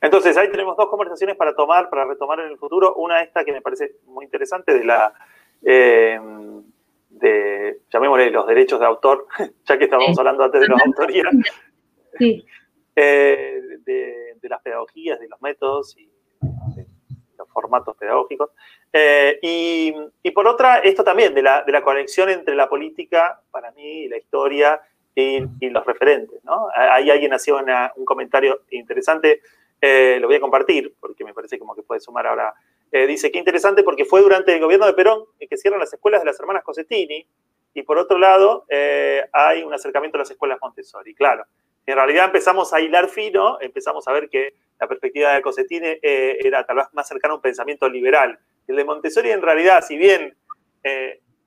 Entonces, 0.00 0.36
ahí 0.36 0.50
tenemos 0.50 0.76
dos 0.76 0.88
conversaciones 0.88 1.36
para 1.36 1.54
tomar, 1.54 1.90
para 1.90 2.04
retomar 2.04 2.40
en 2.40 2.50
el 2.50 2.56
futuro. 2.56 2.94
Una 2.94 3.22
esta 3.22 3.44
que 3.44 3.52
me 3.52 3.60
parece 3.60 3.96
muy 4.06 4.24
interesante 4.24 4.72
de 4.72 4.84
la... 4.84 5.12
Eh, 5.64 6.18
de, 7.22 7.80
llamémosle, 7.90 8.30
los 8.30 8.46
derechos 8.46 8.80
de 8.80 8.86
autor, 8.86 9.26
ya 9.64 9.78
que 9.78 9.84
estábamos 9.84 10.18
hablando 10.18 10.44
antes 10.44 10.60
de 10.60 10.68
las 10.68 10.82
autorías, 10.86 11.34
eh, 12.96 13.60
de, 13.84 14.48
las 14.48 14.60
pedagogías, 14.60 15.18
de 15.18 15.28
los 15.28 15.40
métodos 15.40 15.96
y 15.96 16.10
de 16.74 16.86
los 17.38 17.48
formatos 17.48 17.96
pedagógicos. 17.96 18.50
Eh, 18.92 19.38
y, 19.40 20.30
por 20.32 20.46
otra, 20.46 20.78
esto 20.78 21.02
también, 21.02 21.32
de 21.32 21.42
la, 21.42 21.62
de 21.62 21.72
la 21.72 21.82
conexión 21.82 22.28
entre 22.28 22.54
la 22.54 22.68
política, 22.68 23.40
para 23.50 23.70
mí, 23.70 24.02
y 24.02 24.08
la 24.08 24.18
historia 24.18 24.80
y, 25.14 25.40
los 25.70 25.86
referentes. 25.86 26.44
¿no? 26.44 26.68
Ahí 26.74 27.10
alguien 27.10 27.32
hacía 27.32 27.54
un 27.96 28.04
comentario 28.04 28.62
interesante, 28.70 29.40
eh, 29.80 30.18
lo 30.20 30.26
voy 30.28 30.36
a 30.36 30.40
compartir 30.40 30.94
porque 31.00 31.24
me 31.24 31.34
parece 31.34 31.58
como 31.58 31.74
que 31.74 31.82
puede 31.82 32.00
sumar 32.00 32.26
ahora 32.26 32.54
eh, 32.94 33.06
dice 33.06 33.32
que 33.32 33.38
interesante 33.38 33.82
porque 33.82 34.04
fue 34.04 34.20
durante 34.20 34.52
el 34.52 34.60
gobierno 34.60 34.84
de 34.84 34.92
Perón 34.92 35.24
que 35.48 35.56
cierran 35.56 35.80
las 35.80 35.94
escuelas 35.94 36.20
de 36.20 36.26
las 36.26 36.38
hermanas 36.38 36.62
Cosettini 36.62 37.26
y 37.72 37.82
por 37.84 37.96
otro 37.96 38.18
lado 38.18 38.66
eh, 38.68 39.24
hay 39.32 39.62
un 39.62 39.72
acercamiento 39.72 40.18
a 40.18 40.20
las 40.20 40.30
escuelas 40.30 40.58
Montessori. 40.60 41.14
Claro, 41.14 41.46
en 41.86 41.96
realidad 41.96 42.26
empezamos 42.26 42.74
a 42.74 42.82
hilar 42.82 43.08
fino, 43.08 43.58
empezamos 43.62 44.06
a 44.08 44.12
ver 44.12 44.28
que 44.28 44.52
la 44.78 44.86
perspectiva 44.86 45.32
de 45.32 45.40
Cosettini 45.40 45.86
eh, 46.02 46.36
era 46.44 46.66
tal 46.66 46.76
vez 46.76 46.86
más 46.92 47.08
cercana 47.08 47.32
a 47.32 47.36
un 47.36 47.40
pensamiento 47.40 47.88
liberal. 47.88 48.38
El 48.68 48.76
de 48.76 48.84
Montessori 48.84 49.30
en 49.30 49.40
realidad, 49.40 49.82
si 49.82 49.96
bien 49.96 50.36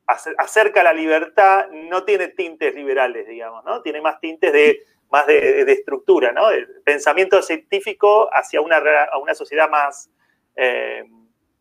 acerca 0.07 0.83
la 0.83 0.93
libertad, 0.93 1.67
no 1.69 2.05
tiene 2.05 2.29
tintes 2.29 2.73
liberales, 2.73 3.27
digamos, 3.27 3.63
¿no? 3.65 3.83
Tiene 3.83 4.01
más 4.01 4.19
tintes 4.19 4.51
de 4.51 4.83
más 5.11 5.27
de, 5.27 5.61
estructura, 5.71 6.31
¿no? 6.31 6.49
De 6.49 6.65
pensamiento 6.83 7.39
científico 7.43 8.29
hacia 8.33 8.61
una, 8.61 8.81
una 9.21 9.35
sociedad 9.35 9.69
más, 9.69 10.09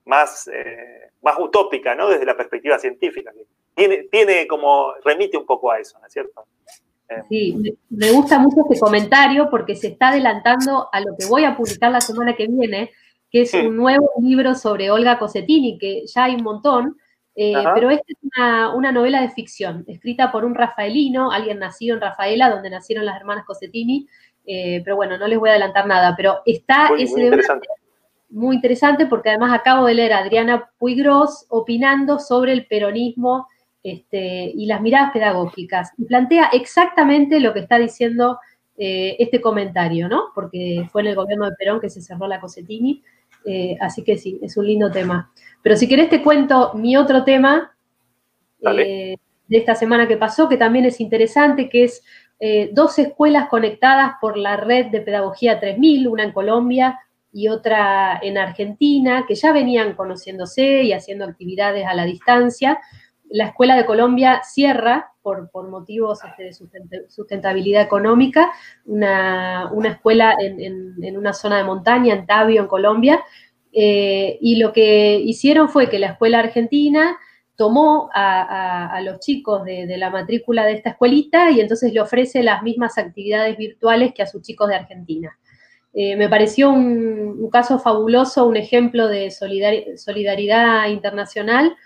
más, 0.04 0.48
eh, 0.52 1.10
más 1.22 1.38
utópica, 1.38 1.94
¿no? 1.94 2.08
Desde 2.08 2.26
la 2.26 2.36
perspectiva 2.36 2.78
científica. 2.78 3.32
Tiene, 3.74 4.04
tiene 4.10 4.46
como, 4.46 4.94
remite 5.04 5.36
un 5.36 5.46
poco 5.46 5.70
a 5.70 5.78
eso, 5.78 5.98
¿no 5.98 6.06
es 6.06 6.12
cierto? 6.12 6.46
Eh, 7.08 7.22
sí, 7.28 7.76
me 7.90 8.12
gusta 8.12 8.38
mucho 8.38 8.62
este 8.68 8.80
comentario 8.80 9.48
porque 9.50 9.76
se 9.76 9.88
está 9.88 10.08
adelantando 10.08 10.88
a 10.92 11.00
lo 11.00 11.16
que 11.18 11.26
voy 11.26 11.44
a 11.44 11.56
publicar 11.56 11.90
la 11.90 12.00
semana 12.00 12.34
que 12.34 12.46
viene, 12.46 12.90
que 13.30 13.42
es 13.42 13.54
un 13.54 13.76
nuevo 13.76 14.10
libro 14.20 14.54
sobre 14.54 14.90
Olga 14.90 15.18
Cosetini, 15.18 15.78
que 15.78 16.06
ya 16.06 16.24
hay 16.24 16.36
un 16.36 16.44
montón, 16.44 16.96
eh, 17.36 17.54
pero 17.74 17.90
esta 17.90 18.04
es 18.06 18.18
una, 18.22 18.92
novela 18.92 19.20
de 19.20 19.30
ficción, 19.30 19.84
escrita 19.88 20.30
por 20.30 20.44
un 20.44 20.54
rafaelino, 20.54 21.32
alguien 21.32 21.58
nacido 21.58 21.96
en 21.96 22.00
Rafaela, 22.00 22.48
donde 22.48 22.70
nacieron 22.70 23.04
las 23.04 23.16
hermanas 23.16 23.44
Cosetini, 23.44 24.06
eh, 24.46 24.82
pero 24.84 24.94
bueno, 24.94 25.18
no 25.18 25.26
les 25.26 25.38
voy 25.38 25.48
a 25.48 25.52
adelantar 25.52 25.86
nada, 25.86 26.14
pero 26.16 26.42
está 26.46 26.90
ese 26.96 27.12
muy 27.12 27.24
interesante. 27.24 27.66
Muy 28.34 28.56
interesante 28.56 29.06
porque 29.06 29.30
además 29.30 29.52
acabo 29.52 29.86
de 29.86 29.94
leer 29.94 30.12
a 30.12 30.18
Adriana 30.18 30.70
Puigros 30.78 31.46
opinando 31.48 32.18
sobre 32.18 32.52
el 32.52 32.66
peronismo 32.66 33.46
este, 33.82 34.52
y 34.54 34.66
las 34.66 34.80
miradas 34.80 35.12
pedagógicas, 35.12 35.92
y 35.98 36.04
plantea 36.06 36.48
exactamente 36.52 37.38
lo 37.38 37.52
que 37.52 37.60
está 37.60 37.78
diciendo 37.78 38.38
eh, 38.76 39.16
este 39.18 39.40
comentario, 39.40 40.08
¿no? 40.08 40.24
Porque 40.34 40.88
fue 40.90 41.02
en 41.02 41.08
el 41.08 41.16
gobierno 41.16 41.44
de 41.44 41.56
Perón 41.56 41.80
que 41.80 41.90
se 41.90 42.00
cerró 42.00 42.26
la 42.26 42.40
Cosetini, 42.40 43.02
así 43.78 44.02
que 44.02 44.16
sí, 44.16 44.38
es 44.42 44.56
un 44.56 44.66
lindo 44.66 44.90
tema. 44.90 45.30
Pero 45.62 45.76
si 45.76 45.86
querés 45.86 46.08
te 46.08 46.22
cuento 46.22 46.72
mi 46.74 46.96
otro 46.96 47.24
tema 47.24 47.74
eh, 48.72 49.16
de 49.46 49.56
esta 49.56 49.74
semana 49.74 50.08
que 50.08 50.16
pasó, 50.16 50.48
que 50.48 50.56
también 50.56 50.84
es 50.84 51.00
interesante, 51.00 51.68
que 51.68 51.84
es 51.84 52.02
eh, 52.40 52.70
dos 52.72 52.98
escuelas 52.98 53.48
conectadas 53.48 54.14
por 54.20 54.36
la 54.36 54.56
red 54.56 54.86
de 54.86 55.00
Pedagogía 55.00 55.60
3000, 55.60 56.08
una 56.08 56.24
en 56.24 56.32
Colombia 56.32 56.98
y 57.34 57.48
otra 57.48 58.18
en 58.22 58.38
Argentina, 58.38 59.24
que 59.28 59.34
ya 59.34 59.52
venían 59.52 59.94
conociéndose 59.94 60.84
y 60.84 60.92
haciendo 60.92 61.26
actividades 61.26 61.84
a 61.86 61.94
la 61.94 62.04
distancia. 62.04 62.80
La 63.28 63.46
Escuela 63.46 63.76
de 63.76 63.84
Colombia 63.84 64.40
cierra 64.44 65.12
por, 65.20 65.50
motivos 65.68 66.20
este, 66.24 66.44
de 66.44 67.10
sustentabilidad 67.10 67.82
económica, 67.82 68.52
una, 68.86 69.68
escuela 69.84 70.36
en, 70.38 70.60
en, 71.02 71.16
una 71.18 71.32
zona 71.32 71.58
de 71.58 71.64
montaña, 71.64 72.14
en 72.14 72.26
Tabio, 72.26 72.62
en 72.62 72.68
Colombia, 72.68 73.20
eh, 73.76 74.38
y 74.40 74.56
lo 74.56 74.72
que 74.72 75.16
hicieron 75.16 75.68
fue 75.68 75.90
que 75.90 75.98
la 75.98 76.12
escuela 76.12 76.38
argentina 76.38 77.18
tomó 77.56 78.08
a, 78.14 79.00
los 79.02 79.20
chicos 79.20 79.64
de, 79.64 79.96
la 79.96 80.10
matrícula 80.10 80.64
de 80.64 80.74
esta 80.74 80.90
escuelita 80.90 81.50
y 81.50 81.60
entonces 81.60 81.92
le 81.92 82.00
ofrece 82.00 82.42
las 82.42 82.62
mismas 82.62 82.98
actividades 82.98 83.56
virtuales 83.56 84.12
que 84.14 84.22
a 84.22 84.26
sus 84.26 84.42
chicos 84.42 84.68
de 84.68 84.76
Argentina. 84.76 85.36
Eh, 85.94 86.16
me 86.16 86.28
pareció 86.28 86.70
un, 86.70 87.48
caso 87.50 87.78
fabuloso, 87.78 88.46
un 88.46 88.56
ejemplo 88.56 89.06
de 89.08 89.30
solidaridad 89.30 90.88
internacional. 90.88 91.76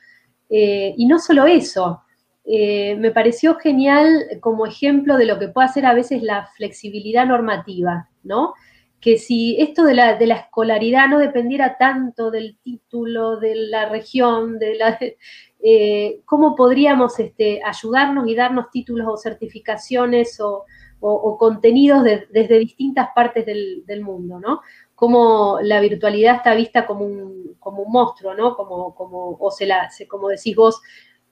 Eh, 0.48 0.94
y 0.96 1.06
no 1.06 1.18
solo 1.18 1.46
eso, 1.46 2.02
me 2.46 3.10
pareció 3.10 3.56
genial 3.56 4.24
como 4.40 4.64
ejemplo 4.64 5.18
de 5.18 5.26
lo 5.26 5.38
que 5.38 5.48
puede 5.48 5.66
hacer 5.68 5.84
a 5.84 5.92
veces 5.92 6.22
la 6.22 6.48
flexibilidad 6.56 7.26
normativa, 7.26 8.08
¿no? 8.22 8.54
que 9.00 9.16
si 9.16 9.56
esto 9.60 9.84
de 9.84 9.94
la, 9.94 10.12
escolaridad 10.12 11.08
no 11.08 11.18
dependiera 11.18 11.76
tanto 11.78 12.30
del 12.30 12.58
título, 12.62 13.38
de 13.38 13.54
la 13.54 13.88
región, 13.88 14.58
de 14.58 14.74
la, 14.74 14.98
eh, 15.62 16.20
cómo 16.24 16.54
podríamos 16.56 17.18
este, 17.20 17.60
ayudarnos 17.64 18.28
y 18.28 18.34
darnos 18.34 18.70
títulos 18.70 19.06
o 19.08 19.16
certificaciones 19.16 20.40
o, 20.40 20.64
contenidos 21.00 22.04
desde 22.04 22.58
distintas 22.58 23.08
partes 23.14 23.46
del, 23.46 24.00
mundo, 24.02 24.40
¿no? 24.40 24.60
Cómo 24.94 25.58
la 25.62 25.80
virtualidad 25.80 26.36
está 26.36 26.54
vista 26.54 26.86
como 26.86 27.04
un, 27.04 27.56
como 27.60 27.82
un 27.82 27.92
monstruo, 27.92 28.34
¿no? 28.34 28.56
Como, 28.56 28.94
como, 28.94 29.36
o 29.38 29.50
se 29.50 29.66
la, 29.66 29.88
como 30.08 30.28
decís 30.28 30.56
vos, 30.56 30.80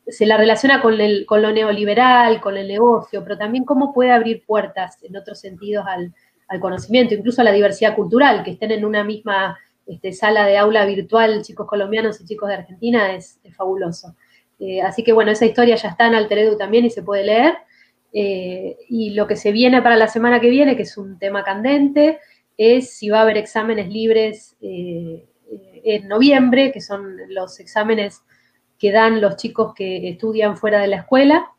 se 0.07 0.27
la 0.27 0.37
relaciona 0.37 0.81
con, 0.81 1.01
el, 1.01 1.27
con 1.27 1.43
lo 1.43 1.51
neoliberal, 1.51 2.41
con 2.41 2.57
el 2.57 2.69
negocio, 2.69 3.23
pero 3.25 3.37
también 3.37 3.65
cómo 3.65 3.93
puede 3.93 4.13
abrir 4.13 4.45
puertas 4.47 5.03
en 5.03 5.17
otros 5.17 5.41
sentidos 5.41 5.85
al, 5.89 6.15
al 6.49 6.61
conocimiento, 6.61 7.15
incluso 7.15 7.41
a 7.41 7.45
la 7.45 7.53
diversidad 7.53 7.95
cultural, 7.95 8.45
que 8.45 8.53
estén 8.53 8.71
en 8.71 8.85
una 8.85 9.03
misma 9.05 9.59
este, 9.87 10.13
sala 10.13 10.47
de 10.47 10.59
aula 10.59 10.85
virtual, 10.85 11.43
chicos 11.43 11.67
colombianos 11.67 12.21
y 12.21 12.25
chicos 12.25 12.49
de 12.49 12.57
Argentina, 12.57 13.15
es, 13.15 13.41
fabuloso. 13.57 14.17
Eh, 14.59 14.83
así 14.83 15.05
que 15.05 15.13
bueno, 15.13 15.31
esa 15.31 15.47
historia 15.47 15.77
ya 15.77 15.91
está 15.91 16.07
en 16.07 16.15
Alteredu 16.15 16.57
también 16.57 16.85
y 16.85 16.91
se 16.91 17.03
puede 17.03 17.25
leer. 17.25 17.55
Eh, 18.19 18.79
y 18.89 19.11
lo 19.11 19.27
que 19.27 19.37
se 19.37 19.53
viene 19.53 19.83
para 19.83 19.95
la 19.95 20.09
semana 20.09 20.41
que 20.41 20.49
viene, 20.49 20.75
que 20.75 20.85
es 20.85 20.97
un 20.97 21.19
tema 21.19 21.45
candente, 21.45 22.19
es 22.57 22.97
si 22.97 23.11
va 23.11 23.19
a 23.19 23.23
haber 23.23 23.37
exámenes 23.37 23.91
libres 23.91 24.57
eh, 24.63 25.29
en 25.85 26.09
noviembre, 26.09 26.73
que 26.73 26.81
son 26.81 27.15
los 27.29 27.61
exámenes 27.61 28.23
que 28.79 28.91
dan 28.91 29.21
los 29.21 29.37
chicos 29.37 29.75
que 29.75 30.09
estudian 30.09 30.57
fuera 30.57 30.81
de 30.81 30.87
la 30.87 30.97
escuela, 30.97 31.53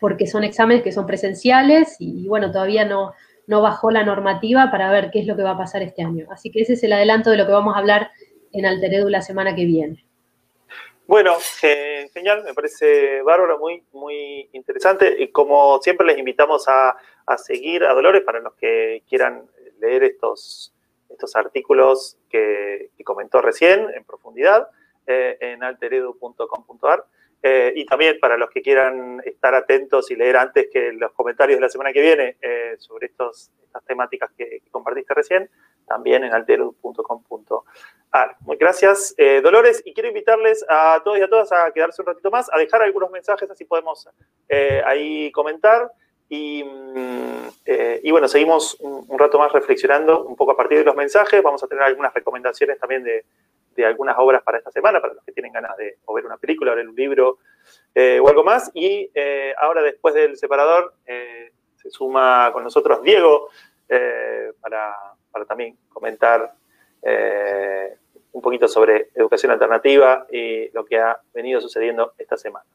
porque 0.00 0.26
son 0.26 0.42
exámenes 0.42 0.82
que 0.82 0.90
son 0.90 1.04
presenciales 1.04 1.96
y 1.98 2.26
bueno, 2.26 2.50
todavía 2.50 2.86
no, 2.86 3.12
bajó 3.46 3.90
la 3.90 4.04
normativa 4.04 4.70
para 4.70 4.90
ver 4.90 5.10
qué 5.10 5.20
es 5.20 5.26
lo 5.26 5.36
que 5.36 5.42
va 5.42 5.50
a 5.50 5.58
pasar 5.58 5.82
este 5.82 6.02
año. 6.02 6.28
Así 6.30 6.50
que 6.50 6.62
ese 6.62 6.72
es 6.74 6.82
el 6.82 6.94
adelanto 6.94 7.28
de 7.28 7.36
lo 7.36 7.44
que 7.44 7.52
vamos 7.52 7.76
a 7.76 7.80
hablar 7.80 8.10
en 8.52 8.64
Alteredu 8.64 9.10
la 9.10 9.20
semana 9.20 9.54
que 9.54 9.66
viene. 9.66 10.07
Bueno, 11.08 11.38
genial, 12.12 12.44
me 12.44 12.52
parece 12.52 13.22
bárbaro, 13.22 13.58
muy, 13.58 13.82
muy 13.92 14.46
interesante. 14.52 15.16
Y 15.18 15.28
como 15.28 15.80
siempre 15.80 16.06
les 16.06 16.18
invitamos 16.18 16.66
a, 16.68 16.98
seguir 17.38 17.82
a 17.84 17.94
Dolores 17.94 18.20
para 18.20 18.40
los 18.40 18.52
que 18.56 19.02
quieran 19.08 19.48
leer 19.80 20.04
estos, 20.04 20.74
estos 21.08 21.34
artículos 21.34 22.18
que, 22.28 22.90
comentó 23.04 23.40
recién 23.40 23.88
en 23.94 24.04
profundidad 24.04 24.68
eh, 25.06 25.38
en 25.40 25.64
alteredu.com.ar. 25.64 27.06
Eh, 27.42 27.72
y 27.74 27.86
también 27.86 28.18
para 28.20 28.36
los 28.36 28.50
que 28.50 28.60
quieran 28.60 29.22
estar 29.24 29.54
atentos 29.54 30.10
y 30.10 30.14
leer 30.14 30.36
antes 30.36 30.68
que 30.70 30.92
los 30.92 31.12
comentarios 31.12 31.56
de 31.56 31.62
la 31.62 31.70
semana 31.70 31.90
que 31.90 32.02
viene 32.02 32.36
eh, 32.42 32.74
sobre 32.76 33.06
estos, 33.06 33.50
estas 33.64 33.82
temáticas 33.86 34.30
que, 34.36 34.60
compartiste 34.70 35.14
recién, 35.14 35.48
también 35.88 36.24
en 36.24 36.32
alteru.com.ar. 36.32 38.36
Muy 38.40 38.56
gracias, 38.56 39.14
eh, 39.16 39.40
Dolores, 39.42 39.82
y 39.84 39.92
quiero 39.92 40.08
invitarles 40.08 40.64
a 40.68 41.00
todos 41.04 41.18
y 41.18 41.22
a 41.22 41.28
todas 41.28 41.52
a 41.52 41.70
quedarse 41.72 42.02
un 42.02 42.06
ratito 42.06 42.30
más, 42.30 42.48
a 42.52 42.58
dejar 42.58 42.82
algunos 42.82 43.10
mensajes, 43.10 43.50
así 43.50 43.64
podemos 43.64 44.08
ahí 44.84 45.30
comentar. 45.32 45.90
Y, 46.30 46.62
mm, 46.62 47.48
y, 48.02 48.10
bueno, 48.10 48.28
seguimos 48.28 48.76
un 48.80 49.18
rato 49.18 49.38
más 49.38 49.50
reflexionando 49.50 50.24
un 50.24 50.36
poco 50.36 50.52
a 50.52 50.56
partir 50.56 50.78
de 50.78 50.84
los 50.84 50.94
mensajes. 50.94 51.42
Vamos 51.42 51.64
a 51.64 51.66
tener 51.66 51.84
algunas 51.84 52.12
recomendaciones 52.12 52.78
también 52.78 53.02
de, 53.02 53.24
de 53.78 53.86
algunas 53.86 54.16
obras 54.18 54.42
para 54.42 54.58
esta 54.58 54.72
semana, 54.72 55.00
para 55.00 55.14
los 55.14 55.24
que 55.24 55.30
tienen 55.30 55.52
ganas 55.52 55.76
de 55.76 55.98
ver 56.12 56.26
una 56.26 56.36
película, 56.36 56.74
ver 56.74 56.88
un 56.88 56.96
libro 56.96 57.38
eh, 57.94 58.18
o 58.20 58.28
algo 58.28 58.42
más. 58.42 58.72
Y 58.74 59.08
eh, 59.14 59.54
ahora, 59.56 59.82
después 59.82 60.14
del 60.14 60.36
separador, 60.36 60.94
eh, 61.06 61.52
se 61.76 61.88
suma 61.88 62.50
con 62.52 62.64
nosotros 62.64 63.00
Diego 63.02 63.48
para, 64.60 64.94
para, 65.30 65.44
también 65.44 65.76
comentar 65.88 66.54
un 68.32 68.42
poquito 68.42 68.68
sobre 68.68 69.10
educación 69.14 69.52
alternativa 69.52 70.26
y 70.30 70.70
lo 70.70 70.84
que 70.84 70.98
ha 70.98 71.18
venido 71.32 71.60
sucediendo 71.60 72.12
esta 72.18 72.36
semana. 72.36 72.66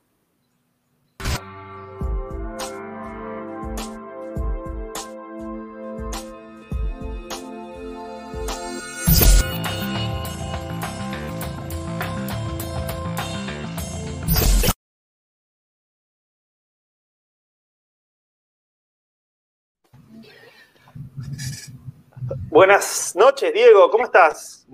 Buenas 22.49 23.15
noches, 23.15 23.53
Diego, 23.53 23.89
¿cómo 23.89 24.05
estás? 24.05 24.65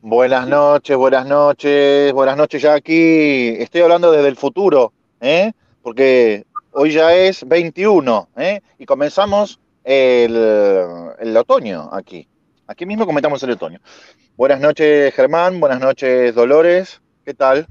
Buenas 0.00 0.46
noches, 0.46 0.96
buenas 0.96 1.26
noches, 1.26 2.12
buenas 2.12 2.36
noches 2.36 2.62
ya 2.62 2.74
aquí. 2.74 3.48
Estoy 3.58 3.80
hablando 3.80 4.12
desde 4.12 4.28
el 4.28 4.36
futuro, 4.36 4.92
¿eh? 5.20 5.52
porque 5.82 6.44
hoy 6.72 6.92
ya 6.92 7.14
es 7.14 7.46
21 7.46 8.28
¿eh? 8.36 8.60
y 8.78 8.86
comenzamos 8.86 9.58
el, 9.84 11.36
otoño 11.36 11.88
aquí. 11.92 12.28
Aquí 12.66 12.86
mismo 12.86 13.06
comentamos 13.06 13.42
el 13.42 13.52
otoño. 13.52 13.80
Buenas 14.36 14.60
noches, 14.60 15.14
Germán. 15.14 15.60
Buenas 15.60 15.80
noches, 15.80 16.34
Dolores. 16.34 17.00
¿Qué 17.24 17.34
tal? 17.34 17.66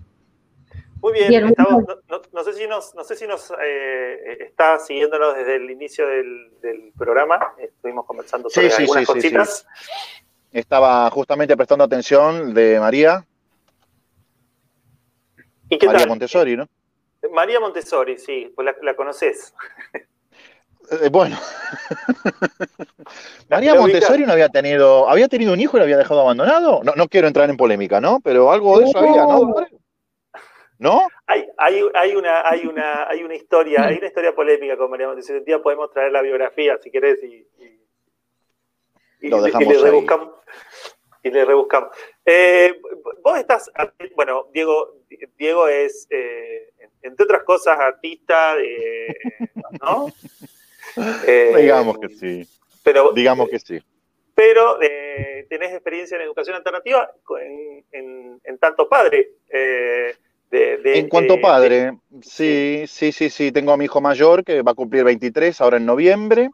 Muy 1.01 1.13
bien, 1.13 1.47
estamos, 1.47 1.83
no, 2.31 2.43
sé 2.43 2.53
si 2.53 2.67
nos, 2.67 2.93
no 2.93 3.03
sé 3.03 3.15
si 3.15 3.25
nos 3.25 3.51
eh, 3.59 4.37
está 4.39 4.77
siguiéndonos 4.77 5.35
desde 5.35 5.55
el 5.55 5.71
inicio 5.71 6.05
del, 6.07 6.93
programa. 6.95 7.53
Estuvimos 7.57 8.05
conversando 8.05 8.49
sobre 8.49 8.69
sí, 8.69 8.83
algunas 8.83 9.07
sí, 9.07 9.13
cositas. 9.13 9.67
Estaba 10.51 11.09
justamente 11.09 11.57
prestando 11.57 11.85
atención 11.85 12.53
de 12.53 12.79
María. 12.79 13.25
¿Y 15.69 15.77
qué 15.79 15.87
María 15.87 16.05
Montessori, 16.05 16.55
¿no? 16.55 16.67
María 17.31 17.59
Montessori, 17.59 18.19
sí, 18.19 18.51
pues 18.55 18.67
la, 18.81 18.93
conoces. 18.93 19.55
Eh, 20.91 21.09
bueno. 21.09 21.39
María 23.49 23.73
Montessori 23.73 24.25
no 24.25 24.33
había 24.33 24.49
tenido, 24.49 25.09
había 25.09 25.27
tenido 25.27 25.53
un 25.53 25.59
hijo 25.59 25.77
y 25.77 25.79
lo 25.79 25.83
había 25.85 25.97
dejado 25.97 26.21
abandonado. 26.21 26.83
No, 26.83 26.93
no 26.95 27.07
quiero 27.07 27.27
entrar 27.27 27.49
en 27.49 27.57
polémica, 27.57 27.99
¿no? 28.01 28.19
Pero 28.23 28.51
algo 28.51 28.79
de 28.79 28.85
eso 28.85 28.99
había, 28.99 29.23
¿no? 29.23 29.55
¿No? 30.81 31.07
Hay, 31.27 31.47
hay, 31.57 31.79
hay, 31.93 32.15
una, 32.15 32.49
hay, 32.49 32.65
una, 32.65 33.03
hay 33.07 33.23
una 33.23 33.35
historia, 33.35 33.85
hay 33.85 33.97
una 33.97 34.07
historia 34.07 34.33
polémica 34.33 34.75
con 34.75 34.89
María 34.89 35.05
Montessori. 35.05 35.37
Un 35.37 35.45
día 35.45 35.61
podemos 35.61 35.91
traer 35.91 36.11
la 36.11 36.23
biografía, 36.23 36.79
si 36.81 36.89
querés, 36.89 37.23
y, 37.23 37.47
y, 39.19 39.29
Lo 39.29 39.43
dejamos 39.43 39.67
y 39.67 39.77
le 39.77 39.81
rebuscamos. 39.83 40.29
Y 41.21 41.29
le 41.29 41.45
rebuscamos. 41.45 41.95
Eh, 42.25 42.81
vos 43.21 43.37
estás, 43.37 43.69
bueno, 44.15 44.47
Diego, 44.51 44.95
Diego 45.37 45.67
es, 45.67 46.07
eh, 46.09 46.73
entre 47.03 47.25
otras 47.25 47.43
cosas, 47.43 47.79
artista, 47.79 48.55
¿no? 49.79 50.07
Eh, 51.25 51.53
digamos 51.57 51.99
que 51.99 52.09
sí. 52.09 52.45
Pero, 52.83 53.13
digamos 53.13 53.47
que 53.47 53.59
sí. 53.59 53.81
Pero 54.33 54.77
tenés 55.47 55.71
experiencia 55.71 56.17
en 56.17 56.23
educación 56.23 56.55
alternativa 56.55 57.09
en, 57.91 58.57
tanto 58.59 58.89
padre. 58.89 59.29
En 60.51 61.07
cuanto 61.07 61.39
padre, 61.39 61.97
sí, 62.21 62.83
sí, 62.87 63.11
sí, 63.11 63.29
sí. 63.29 63.51
Tengo 63.51 63.71
a 63.71 63.77
mi 63.77 63.85
hijo 63.85 64.01
mayor 64.01 64.43
que 64.43 64.61
va 64.61 64.71
a 64.71 64.75
cumplir 64.75 65.03
23 65.03 65.59
ahora 65.61 65.77
en 65.77 65.85
noviembre 65.85 66.49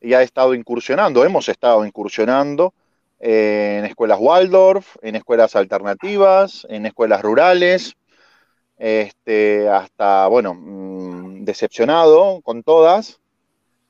y 0.00 0.14
ha 0.14 0.22
estado 0.22 0.54
incursionando, 0.54 1.24
hemos 1.24 1.48
estado 1.48 1.84
incursionando 1.84 2.74
en 3.20 3.84
escuelas 3.84 4.18
Waldorf, 4.20 4.96
en 5.02 5.16
escuelas 5.16 5.56
alternativas, 5.56 6.66
en 6.68 6.86
escuelas 6.86 7.22
rurales, 7.22 7.94
este, 8.76 9.68
hasta, 9.68 10.26
bueno, 10.26 10.54
mm, 10.54 11.44
decepcionado 11.44 12.40
con 12.42 12.62
todas. 12.62 13.20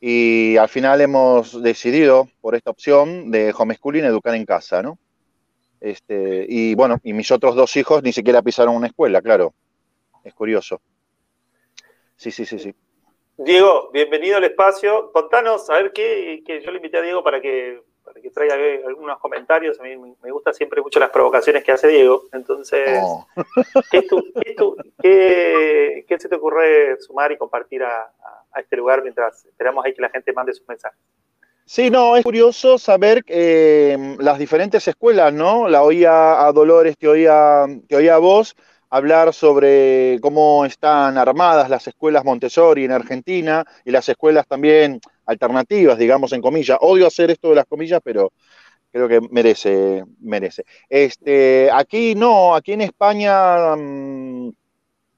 Y 0.00 0.56
al 0.58 0.68
final 0.68 1.00
hemos 1.00 1.62
decidido 1.62 2.28
por 2.40 2.54
esta 2.54 2.70
opción 2.70 3.30
de 3.30 3.54
homeschooling 3.56 4.04
educar 4.04 4.34
en 4.34 4.44
casa, 4.44 4.82
¿no? 4.82 4.98
Este, 5.84 6.46
y 6.48 6.74
bueno, 6.74 6.98
y 7.02 7.12
mis 7.12 7.30
otros 7.30 7.54
dos 7.54 7.76
hijos 7.76 8.02
ni 8.02 8.10
siquiera 8.10 8.40
pisaron 8.40 8.74
una 8.74 8.86
escuela, 8.86 9.20
claro. 9.20 9.52
Es 10.24 10.32
curioso. 10.32 10.80
Sí, 12.16 12.30
sí, 12.30 12.46
sí, 12.46 12.58
sí. 12.58 12.74
Diego, 13.36 13.90
bienvenido 13.92 14.38
al 14.38 14.44
espacio. 14.44 15.12
Contanos, 15.12 15.68
a 15.68 15.74
ver 15.74 15.92
qué, 15.92 16.42
que 16.46 16.62
yo 16.62 16.70
le 16.70 16.78
invité 16.78 16.96
a 16.96 17.02
Diego 17.02 17.22
para 17.22 17.38
que 17.42 17.82
para 18.02 18.18
que 18.18 18.30
traiga 18.30 18.54
algunos 18.86 19.18
comentarios. 19.18 19.78
A 19.78 19.82
mí 19.82 19.94
me 20.22 20.30
gusta 20.30 20.54
siempre 20.54 20.80
mucho 20.80 20.98
las 20.98 21.10
provocaciones 21.10 21.62
que 21.62 21.72
hace 21.72 21.88
Diego. 21.88 22.22
Entonces, 22.32 23.02
¿qué, 25.02 26.18
se 26.18 26.28
te 26.30 26.34
ocurre 26.34 26.98
sumar 27.00 27.30
y 27.30 27.36
compartir 27.36 27.82
a, 27.82 28.10
este 28.56 28.76
lugar 28.78 29.02
mientras 29.02 29.44
esperamos 29.44 29.84
ahí 29.84 29.92
que 29.92 30.00
la 30.00 30.08
gente 30.08 30.32
mande 30.32 30.54
sus 30.54 30.66
mensajes? 30.66 30.98
Sí, 31.66 31.90
no, 31.90 32.14
es 32.16 32.24
curioso 32.24 32.78
saber 32.78 33.24
eh, 33.26 34.16
las 34.18 34.38
diferentes 34.38 34.86
escuelas, 34.86 35.32
¿no? 35.32 35.68
La 35.68 35.82
oía 35.82 36.46
a 36.46 36.52
Dolores, 36.52 36.96
que 36.98 37.08
oía, 37.08 37.64
que 37.88 37.96
oía 37.96 38.16
a 38.16 38.18
vos 38.18 38.54
hablar 38.90 39.32
sobre 39.32 40.18
cómo 40.20 40.64
están 40.66 41.16
armadas 41.16 41.70
las 41.70 41.86
escuelas 41.88 42.24
Montessori 42.24 42.84
en 42.84 42.92
Argentina 42.92 43.64
y 43.84 43.90
las 43.90 44.08
escuelas 44.08 44.46
también 44.46 45.00
alternativas, 45.26 45.98
digamos, 45.98 46.32
en 46.34 46.42
comillas. 46.42 46.78
Odio 46.82 47.06
hacer 47.06 47.30
esto 47.30 47.48
de 47.48 47.56
las 47.56 47.64
comillas, 47.66 48.00
pero 48.04 48.32
creo 48.92 49.08
que 49.08 49.20
merece, 49.30 50.04
merece. 50.20 50.64
Este, 50.88 51.70
aquí 51.72 52.14
no, 52.14 52.54
aquí 52.54 52.72
en 52.72 52.82
España 52.82 53.76
mm, 53.76 54.50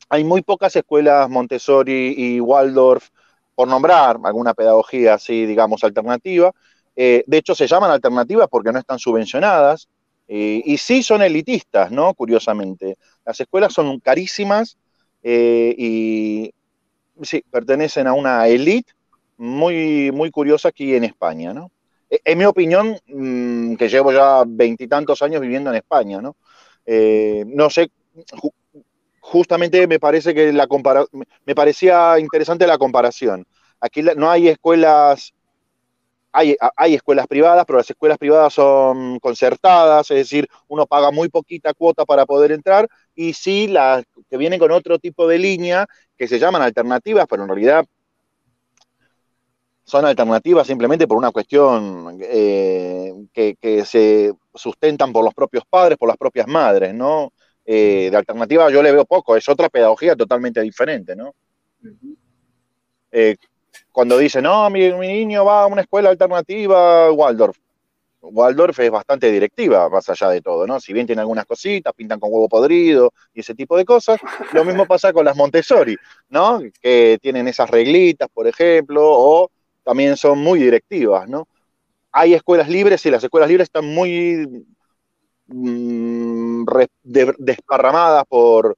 hay 0.09 0.25
muy 0.25 0.43
pocas 0.43 0.75
escuelas 0.77 1.29
Montessori 1.29 2.15
y 2.17 2.41
Waldorf, 2.41 3.09
por 3.57 3.67
nombrar 3.67 4.19
alguna 4.23 4.55
pedagogía 4.55 5.15
así, 5.15 5.47
digamos, 5.47 5.83
alternativa. 5.83 6.53
Eh, 6.95 7.25
de 7.27 7.39
hecho, 7.39 7.55
se 7.55 7.67
llaman 7.67 7.91
alternativas 7.91 8.49
porque 8.49 8.71
no 8.71 8.79
están 8.79 8.99
subvencionadas. 9.01 9.89
Eh, 10.29 10.61
y 10.65 10.77
sí 10.77 11.03
son 11.03 11.23
elitistas, 11.23 11.91
¿no? 11.91 12.13
Curiosamente. 12.13 12.99
Las 13.25 13.41
escuelas 13.41 13.73
son 13.73 13.99
carísimas 14.01 14.77
eh, 15.23 15.75
y 15.79 16.53
sí, 17.23 17.43
pertenecen 17.51 18.07
a 18.07 18.13
una 18.13 18.47
élite 18.47 18.93
muy, 19.39 20.11
muy 20.13 20.31
curiosa 20.31 20.69
aquí 20.69 20.95
en 20.95 21.05
España, 21.05 21.55
¿no? 21.55 21.71
En 22.11 22.39
mi 22.39 22.45
opinión, 22.45 22.97
mm, 23.07 23.77
que 23.77 23.89
llevo 23.89 24.13
ya 24.13 24.45
veintitantos 24.47 25.23
años 25.23 25.41
viviendo 25.41 25.71
en 25.71 25.77
España, 25.77 26.21
¿no? 26.21 26.37
No 26.87 27.71
sé, 27.71 27.91
justamente 29.27 29.89
me 29.89 29.99
parece 29.99 30.33
que 30.35 30.53
la 30.53 30.69
me 31.45 31.55
parecía 31.55 32.19
interesante 32.21 32.67
la 32.67 32.79
comparación. 32.79 33.45
Aquí 33.81 34.03
no 34.03 34.31
hay 34.31 34.49
escuelas, 34.49 35.35
hay, 36.31 36.57
hay, 36.77 36.95
escuelas 36.95 37.27
privadas, 37.27 37.65
pero 37.67 37.79
las 37.79 37.91
escuelas 37.91 38.19
privadas 38.19 38.55
son 38.55 39.19
concertadas, 39.19 40.11
es 40.13 40.17
decir, 40.19 40.49
uno 40.69 40.87
paga 40.87 41.11
muy 41.11 41.29
poquita 41.29 41.75
cuota 41.75 42.05
para 42.05 42.25
poder 42.25 42.53
entrar, 42.53 42.89
y 43.17 43.33
sí 43.33 43.67
las 43.67 44.05
que 44.31 44.37
vienen 44.37 44.61
con 44.61 44.71
otro 44.71 44.99
tipo 44.99 45.27
de 45.27 45.39
línea, 45.39 45.87
que 46.17 46.29
se 46.29 46.39
llaman 46.39 46.63
alternativas, 46.63 47.27
pero 47.29 47.43
en 47.43 47.49
realidad 47.49 47.85
son 49.85 50.05
alternativas 50.05 50.67
simplemente 50.67 51.07
por 51.09 51.17
una 51.17 51.33
cuestión 51.33 52.19
eh, 52.21 53.13
que, 53.33 53.85
se 53.85 54.33
sustentan 54.55 55.13
por 55.13 55.25
los 55.25 55.35
propios 55.35 55.65
padres, 55.69 55.99
por 55.99 56.09
las 56.09 56.17
propias 56.17 56.47
madres, 56.47 56.95
¿no? 56.95 57.33
Eh, 57.69 58.09
de 58.13 58.17
alternativa 58.17 58.71
yo 58.71 58.81
le 58.81 58.93
veo 58.93 59.05
poco, 59.05 59.37
es 59.37 59.49
otra 59.49 59.69
pedagogía 59.69 60.15
totalmente 60.15 60.61
diferente, 60.61 61.17
¿no? 61.17 61.35
Eh, 63.11 63.35
cuando 63.91 64.19
dice, 64.19 64.41
no, 64.41 64.71
mi, 64.71 64.89
niño 64.91 65.45
va 65.45 65.65
a 65.65 65.67
una 65.67 65.81
escuela 65.81 66.11
alternativa, 66.11 67.11
Waldorf. 67.11 67.57
Waldorf 68.21 68.79
es 68.79 68.91
bastante 68.91 69.33
directiva, 69.33 69.89
más 69.89 70.09
allá 70.09 70.29
de 70.29 70.41
todo, 70.41 70.65
¿no? 70.65 70.79
Si 70.79 70.93
bien 70.93 71.07
tiene 71.07 71.23
algunas 71.23 71.45
cositas, 71.45 71.93
pintan 71.93 72.21
con 72.21 72.33
huevo 72.33 72.49
podrido 72.49 73.13
y 73.35 73.41
ese 73.41 73.55
tipo 73.55 73.77
de 73.77 73.85
cosas, 73.85 74.21
lo 74.53 74.65
mismo 74.65 74.87
pasa 74.87 75.13
con 75.13 75.25
las 75.25 75.37
Montessori, 75.37 75.97
¿no? 76.29 76.61
Que 76.81 77.19
tienen 77.21 77.49
esas 77.49 77.69
reglitas, 77.69 78.29
por 78.33 78.47
ejemplo, 78.47 79.03
o 79.05 79.51
también 79.83 80.17
son 80.17 80.39
muy 80.39 80.61
directivas, 80.61 81.29
¿no? 81.29 81.49
Hay 82.13 82.35
escuelas 82.35 82.69
libres 82.69 83.05
y 83.07 83.11
las 83.11 83.25
escuelas 83.25 83.49
libres 83.49 83.67
están 83.67 83.93
muy 83.93 84.67
mm, 85.47 86.65
desparramadas 87.05 88.25
por, 88.27 88.77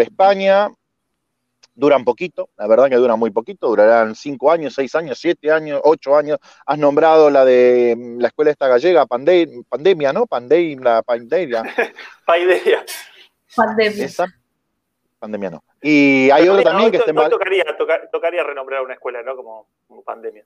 España, 0.00 0.68
duran 1.74 2.04
poquito, 2.04 2.48
la 2.56 2.66
verdad 2.66 2.88
que 2.88 2.96
duran 2.96 3.18
muy 3.18 3.30
poquito, 3.30 3.68
durarán 3.68 4.14
cinco 4.14 4.50
años, 4.50 4.74
seis 4.74 4.94
años, 4.94 5.18
siete 5.18 5.52
años, 5.52 5.80
ocho 5.84 6.16
años. 6.16 6.38
Has 6.66 6.78
nombrado 6.78 7.30
la 7.30 7.44
de 7.44 7.94
mm, 7.96 8.20
la 8.20 8.28
escuela 8.28 8.50
esta 8.50 8.68
gallega, 8.68 9.06
pandemia, 9.06 10.12
¿no? 10.12 10.26
Pandemia, 10.26 11.02
pandemia. 11.02 11.64
pandemia. 12.24 12.84
Pandemia. 13.54 14.08
Pandemia 15.18 15.50
no. 15.50 15.64
Y 15.82 16.30
hay 16.30 16.48
otro 16.48 16.62
también 16.62 16.90
que 16.90 16.98
esté 16.98 17.12
mal. 17.12 17.30
Tocaría, 17.30 17.64
tocaría 18.10 18.42
renombrar 18.42 18.82
una 18.82 18.94
escuela, 18.94 19.22
¿no? 19.22 19.36
Como, 19.36 19.66
pandemia. 20.04 20.44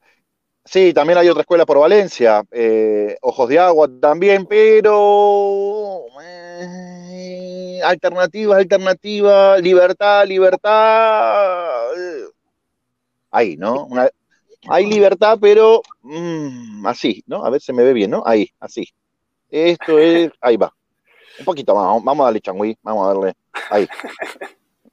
Sí, 0.65 0.93
también 0.93 1.19
hay 1.19 1.29
otra 1.29 1.41
escuela 1.41 1.65
por 1.67 1.79
Valencia, 1.79 2.43
eh, 2.51 3.17
Ojos 3.23 3.49
de 3.49 3.59
Agua 3.59 3.89
también, 4.01 4.47
pero 4.47 6.05
eh, 6.23 7.81
alternativa, 7.83 8.57
alternativa, 8.57 9.59
libertad, 9.59 10.27
libertad. 10.27 11.71
Ahí, 13.31 13.57
¿no? 13.57 13.89
hay 14.69 14.87
libertad, 14.87 15.39
pero 15.41 15.83
mm, 16.03 16.87
así, 16.87 17.25
¿no? 17.27 17.45
A 17.45 17.51
ver, 17.51 17.61
se 17.61 17.73
me 17.73 17.83
ve 17.83 17.93
bien, 17.93 18.11
¿no? 18.11 18.23
Ahí, 18.27 18.51
así. 18.61 18.85
Esto 19.49 19.99
es, 19.99 20.31
ahí 20.41 20.57
va. 20.57 20.73
Un 21.39 21.45
poquito 21.45 21.75
más, 21.75 22.05
vamos 22.05 22.21
a 22.21 22.25
darle 22.25 22.41
changüí, 22.41 22.77
vamos 22.83 23.05
a 23.05 23.15
darle, 23.15 23.35
ahí. 23.71 23.89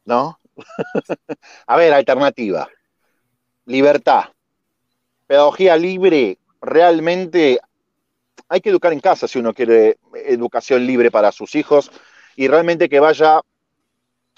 ¿no? 0.05 0.39
a 1.67 1.75
ver, 1.75 1.93
alternativa. 1.93 2.67
Libertad. 3.65 4.23
Pedagogía 5.27 5.75
libre, 5.77 6.37
realmente 6.61 7.59
hay 8.49 8.61
que 8.61 8.69
educar 8.69 8.93
en 8.93 8.99
casa 8.99 9.27
si 9.27 9.39
uno 9.39 9.53
quiere 9.53 9.97
educación 10.13 10.85
libre 10.85 11.11
para 11.11 11.31
sus 11.31 11.55
hijos 11.55 11.91
y 12.35 12.47
realmente 12.47 12.89
que 12.89 12.99
vaya 12.99 13.41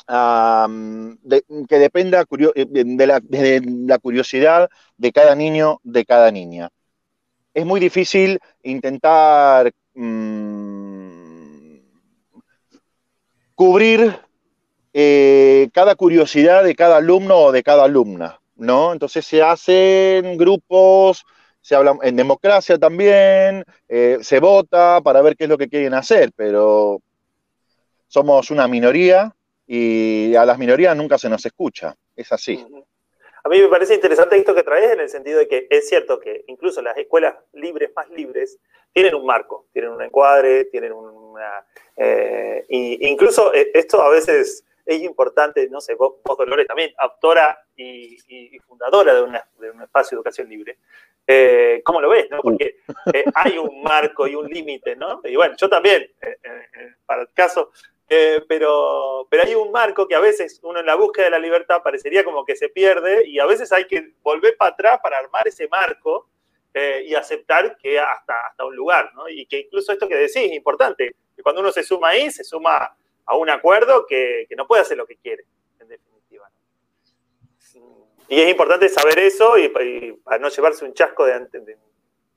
que 0.08 1.78
dependa 1.78 2.26
de 2.26 3.08
la, 3.08 3.20
de 3.20 3.62
la, 3.86 4.00
curiosidad 4.00 4.68
de 4.98 5.12
cada 5.12 5.36
niño, 5.36 5.80
de 5.84 6.04
cada 6.04 6.32
niña. 6.32 6.70
es 7.54 7.64
muy 7.64 7.80
difícil 7.80 8.40
intentar 8.64 9.72
mm, 9.94 11.50
cubrir 13.54 14.20
eh, 14.94 15.70
cada 15.74 15.94
curiosidad 15.94 16.64
de 16.64 16.74
cada 16.74 16.98
alumno 16.98 17.38
o 17.38 17.52
de 17.52 17.62
cada 17.62 17.84
alumna, 17.84 18.39
¿no? 18.60 18.93
Entonces 18.93 19.26
se 19.26 19.41
hacen 19.41 20.38
grupos, 20.38 21.26
se 21.62 21.76
habla 21.76 21.97
en 22.01 22.16
democracia 22.16 22.78
también, 22.78 23.64
eh, 23.88 24.20
se 24.22 24.39
vota 24.39 25.01
para 25.01 25.22
ver 25.22 25.36
qué 25.36 25.45
es 25.45 25.49
lo 25.49 25.57
que 25.57 25.70
quieren 25.70 25.93
hacer, 25.93 26.32
pero 26.36 27.01
somos 28.07 28.51
una 28.51 28.68
minoría 28.68 29.34
y 29.68 30.36
a 30.36 30.45
las 30.45 30.57
minorías 30.57 30.95
nunca 30.95 31.18
se 31.18 31.30
nos 31.30 31.45
escucha, 31.45 31.95
es 32.16 32.32
así. 32.32 32.66
A 33.43 33.49
mí 33.49 33.62
me 33.62 33.68
parece 33.68 33.95
interesante 33.95 34.38
esto 34.38 34.53
que 34.53 34.64
traes 34.64 34.91
en 34.91 34.99
el 34.99 35.10
sentido 35.10 35.39
de 35.39 35.47
que 35.47 35.68
es 35.70 35.88
cierto 35.88 36.20
que 36.20 36.43
incluso 36.47 36.82
las 36.82 36.97
escuelas 36.97 37.36
libres, 37.53 37.91
más 37.95 38.10
libres, 38.10 38.60
tienen 38.91 39.16
un 39.16 39.26
marco, 39.26 39.68
tienen 39.72 39.91
un 39.91 40.01
encuadre, 40.01 40.66
tienen 40.66 40.91
una... 40.91 41.66
Eh, 41.95 42.66
incluso 42.70 43.53
eh, 43.53 43.72
esto 43.74 44.01
a 44.01 44.10
veces 44.10 44.66
es 44.96 45.02
importante, 45.04 45.68
no 45.70 45.82
sé, 45.82 45.96
vos, 45.96 46.16
Dolores 46.38 46.68
también, 46.68 46.94
autora 46.98 47.66
y, 47.76 48.18
fundadora 48.68 49.14
de, 49.14 49.22
un 49.22 49.82
espacio 49.82 50.16
de 50.16 50.20
educación 50.20 50.50
libre. 50.50 50.80
Eh, 51.26 51.82
¿Cómo 51.84 52.02
lo 52.02 52.10
ves? 52.10 52.28
Porque 52.42 52.78
eh, 53.14 53.26
hay 53.36 53.58
un 53.58 53.82
marco 53.84 54.28
y 54.28 54.36
un 54.36 54.48
límite, 54.48 54.96
¿no? 54.96 55.22
Y 55.24 55.36
bueno, 55.36 55.56
yo 55.58 55.70
también, 55.70 56.12
para 57.06 57.22
el 57.22 57.30
caso, 57.34 57.72
eh, 58.12 58.44
pero, 58.48 59.28
pero 59.30 59.44
hay 59.44 59.54
un 59.54 59.72
marco 59.72 60.08
que 60.08 60.16
a 60.16 60.20
veces 60.20 60.60
uno 60.64 60.80
en 60.80 60.88
la 60.88 60.96
búsqueda 60.96 61.26
de 61.26 61.32
la 61.32 61.40
libertad 61.40 61.84
parecería 61.84 62.24
como 62.24 62.44
que 62.44 62.56
se 62.56 62.70
pierde 62.70 63.28
y 63.28 63.38
a 63.38 63.46
veces 63.46 63.72
hay 63.72 63.86
que 63.86 64.14
volver 64.24 64.58
para 64.58 64.72
atrás 64.72 65.00
para 65.04 65.20
armar 65.20 65.48
ese 65.48 65.68
marco 65.68 66.28
eh, 66.74 67.04
y 67.06 67.14
aceptar 67.14 67.78
que 67.78 68.00
hasta, 68.00 68.48
hasta 68.48 68.66
un 68.66 68.76
lugar, 68.76 69.14
¿no? 69.14 69.30
Y 69.30 69.46
que 69.46 69.60
incluso 69.60 69.92
esto 69.92 70.08
que 70.08 70.16
decís 70.16 70.38
es 70.38 70.54
importante, 70.54 71.16
que 71.36 71.44
cuando 71.44 71.62
uno 71.62 71.72
se 71.72 71.84
suma 71.84 72.10
ahí, 72.10 72.32
se 72.32 72.44
suma 72.44 72.98
a 73.30 73.38
un 73.38 73.50
acuerdo 73.50 74.08
que, 74.08 74.48
que 74.50 74.56
no 74.56 74.66
puede 74.66 74.82
hacer 74.82 74.98
lo 74.98 75.06
que 75.06 75.16
quiere, 75.18 75.46
en 75.80 75.88
definitiva. 75.88 76.50
Y 78.28 78.42
es 78.42 78.50
importante 78.50 78.90
saber 78.90 79.20
eso 79.20 79.56
y, 79.56 79.70
para 79.70 80.40
no 80.40 80.50
llevarse 80.50 80.84
un 80.84 80.96
chasco 80.96 81.26
de, 81.26 81.78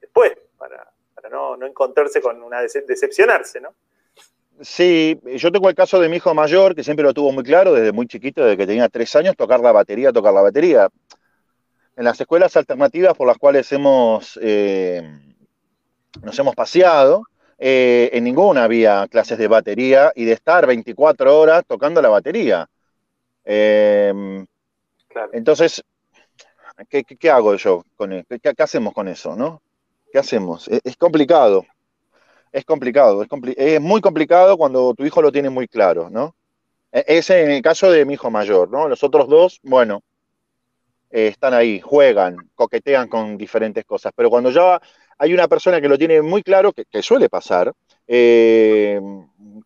después, 0.01 0.33
para, 0.59 0.93
para 1.15 1.31
no, 1.31 1.57
no 1.57 1.67
encontrarse 1.67 2.21
con 2.21 2.43
una 2.43 2.61
decepcionarse, 2.61 3.61
¿no? 3.61 3.75
Sí, 4.61 5.19
yo 5.25 5.51
tengo 5.51 5.71
el 5.71 5.75
caso 5.75 5.99
de 5.99 6.11
mi 6.11 6.17
hijo 6.17 6.35
mayor, 6.35 6.75
que 6.75 6.85
siempre 6.85 7.05
lo 7.05 7.15
tuvo 7.15 7.33
muy 7.33 7.43
claro 7.43 7.73
desde 7.73 7.91
muy 7.91 8.07
chiquito, 8.07 8.45
desde 8.45 8.59
que 8.59 8.67
tenía 8.67 8.89
tres 8.91 9.17
años, 9.17 9.35
tocar 9.35 9.61
la 9.61 9.73
batería, 9.73 10.13
tocar 10.13 10.35
la 10.35 10.43
batería. 10.43 10.91
En 11.97 12.05
las 12.05 12.21
escuelas 12.21 12.55
alternativas 12.55 13.17
por 13.17 13.27
las 13.27 13.39
cuales 13.39 13.73
hemos, 13.73 14.39
eh, 14.43 15.03
nos 16.23 16.39
hemos 16.39 16.55
paseado, 16.55 17.25
eh, 17.65 18.11
en 18.13 18.25
ninguna 18.25 18.65
había 18.65 19.07
clases 19.09 19.39
de 19.39 19.47
batería 19.47 20.13
y 20.17 20.25
de 20.25 20.33
estar 20.33 20.67
24 20.67 21.39
horas 21.39 21.63
tocando 21.67 22.03
la 22.03 22.09
batería. 22.09 22.69
Em, 23.45 24.45
entonces, 25.33 25.85
¿qué, 26.89 27.31
hago 27.31 27.55
yo 27.55 27.85
con 27.97 28.13
eso? 28.13 28.27
¿Qué, 28.29 28.53
hacemos 28.59 28.93
con 28.93 29.07
eso, 29.07 29.37
no? 29.37 29.63
¿Qué 30.13 30.19
hacemos? 30.19 30.69
es 30.69 30.97
complicado 30.97 31.65
es 32.53 32.65
complicado, 32.65 33.25
es, 33.57 33.81
muy 33.81 34.01
complicado 34.01 34.57
cuando 34.59 34.95
tu 34.95 35.05
hijo 35.05 35.23
lo 35.23 35.33
tiene 35.33 35.49
muy 35.51 35.67
claro, 35.69 36.11
¿no? 36.11 36.35
E, 36.93 37.05
ese 37.07 37.45
en 37.45 37.51
el 37.51 37.63
caso 37.63 37.91
de 37.91 38.05
mi 38.05 38.15
hijo 38.15 38.31
mayor, 38.31 38.71
¿no? 38.71 38.89
Los 38.89 39.03
otros 39.03 39.29
dos, 39.29 39.61
bueno, 39.63 40.03
eh, 41.11 41.29
están 41.29 41.55
ahí, 41.55 41.81
juegan, 41.81 42.37
coquetean 42.55 43.09
con 43.09 43.39
diferentes 43.39 43.85
cosas, 43.85 44.13
pero 44.15 44.31
cuando 44.31 44.51
ya 44.51 44.81
hay 45.23 45.33
una 45.33 45.47
persona 45.47 45.81
que 45.81 45.89
lo 45.89 45.97
tiene 45.97 46.21
muy 46.21 46.43
claro, 46.43 46.73
que, 46.73 47.01
suele 47.01 47.29
pasar, 47.29 47.73
eh, 48.09 49.01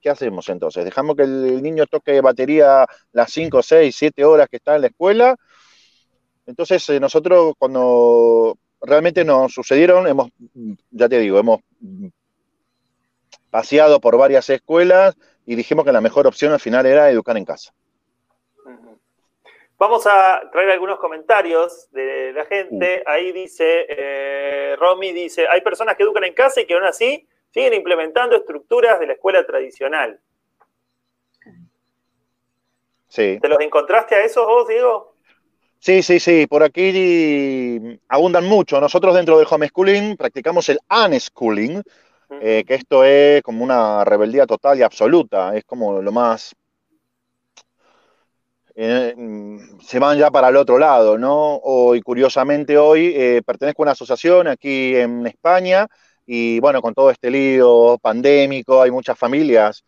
¿qué 0.03 0.11
hacemos 0.11 0.47
entonces? 0.51 0.85
¿Dejamos 0.85 1.17
que 1.17 1.23
el 1.23 1.63
niño 1.63 1.87
toque 1.87 2.21
batería 2.21 2.87
las 3.13 3.33
5, 3.33 3.63
6, 3.63 3.97
7 3.97 4.23
horas 4.27 4.49
que 4.51 4.59
está 4.59 4.75
en 4.75 4.83
la 4.83 4.89
escuela? 4.89 5.35
Entonces 6.45 6.87
eh, 6.91 7.01
nosotros 7.01 7.55
cuando 7.59 8.59
realmente 8.83 9.25
nos 9.25 9.55
sucedieron, 9.55 10.07
hemos, 10.07 10.29
ya 10.91 11.09
te 11.09 11.21
digo, 11.21 11.39
hemos 11.39 11.61
paseado 13.49 13.99
por 13.99 14.19
varias 14.19 14.51
escuelas 14.51 15.17
y 15.47 15.55
dijimos 15.55 15.87
que 15.87 15.93
la 15.93 16.03
mejor 16.03 16.27
opción 16.27 16.53
al 16.53 16.61
final 16.61 16.85
era 16.85 17.11
educar 17.11 17.39
en 17.39 17.47
casa. 17.47 17.73
Vamos 19.79 20.07
a 20.07 20.49
traer 20.51 20.71
algunos 20.71 20.99
comentarios 20.99 21.91
de 21.91 22.33
la 22.33 22.47
gente. 22.47 23.03
Ahí 23.05 23.33
dice, 23.33 23.87
eh, 23.89 24.77
Romy 24.79 25.13
dice, 25.13 25.47
hay 25.49 25.61
personas 25.61 25.97
que 25.97 26.03
educan 26.03 26.25
en 26.25 26.33
casa 26.33 26.63
y 26.63 26.67
que 26.67 26.75
aún 26.75 26.85
así 26.85 27.29
siguen 27.53 27.75
implementando 27.75 28.37
estructuras 28.37 28.99
de 28.99 29.07
la 29.07 29.13
escuela 29.15 29.45
tradicional. 29.45 30.19
Sí. 33.09 33.39
¿Te 33.41 33.49
los 33.49 33.61
encontraste 33.61 34.15
a 34.15 34.25
esos 34.25 34.47
vos, 34.47 34.67
Diego? 34.67 35.15
Sí, 35.79 36.03
sí, 36.03 36.21
sí, 36.21 36.47
por 36.47 36.63
aquí 36.63 37.99
abundan 38.09 38.45
mucho. 38.45 38.81
Nosotros 38.81 39.15
dentro 39.15 39.39
del 39.39 39.47
homeschooling 39.49 40.17
practicamos 40.17 40.69
el 40.71 40.79
unschooling, 40.91 41.83
eh, 42.41 42.65
que 42.67 42.75
esto 42.75 43.05
es 43.05 43.43
como 43.43 43.63
una 43.63 44.05
rebeldía 44.05 44.47
total 44.47 44.79
y 44.79 44.83
absoluta, 44.83 45.55
es 45.55 45.65
como 45.65 46.01
lo 46.01 46.13
más... 46.13 46.55
Eh, 48.79 49.15
se 49.81 49.99
van 49.99 50.19
ya 50.19 50.31
para 50.31 50.51
el 50.51 50.57
otro 50.57 50.79
lado, 50.79 51.17
¿no? 51.17 51.57
Hoy, 51.63 52.03
curiosamente, 52.03 52.77
hoy 52.77 53.11
eh, 53.17 53.43
pertenezco 53.45 53.83
a 53.83 53.85
una 53.85 53.93
asociación 53.93 54.49
aquí 54.49 54.95
en 54.95 55.27
España 55.27 55.87
y 56.27 56.61
bueno, 56.61 56.83
con 56.83 56.93
todo 56.93 57.11
este 57.11 57.31
lío 57.31 57.97
pandémico, 57.99 58.83
hay 58.83 58.91
muchas 58.91 59.19
familias 59.19 59.83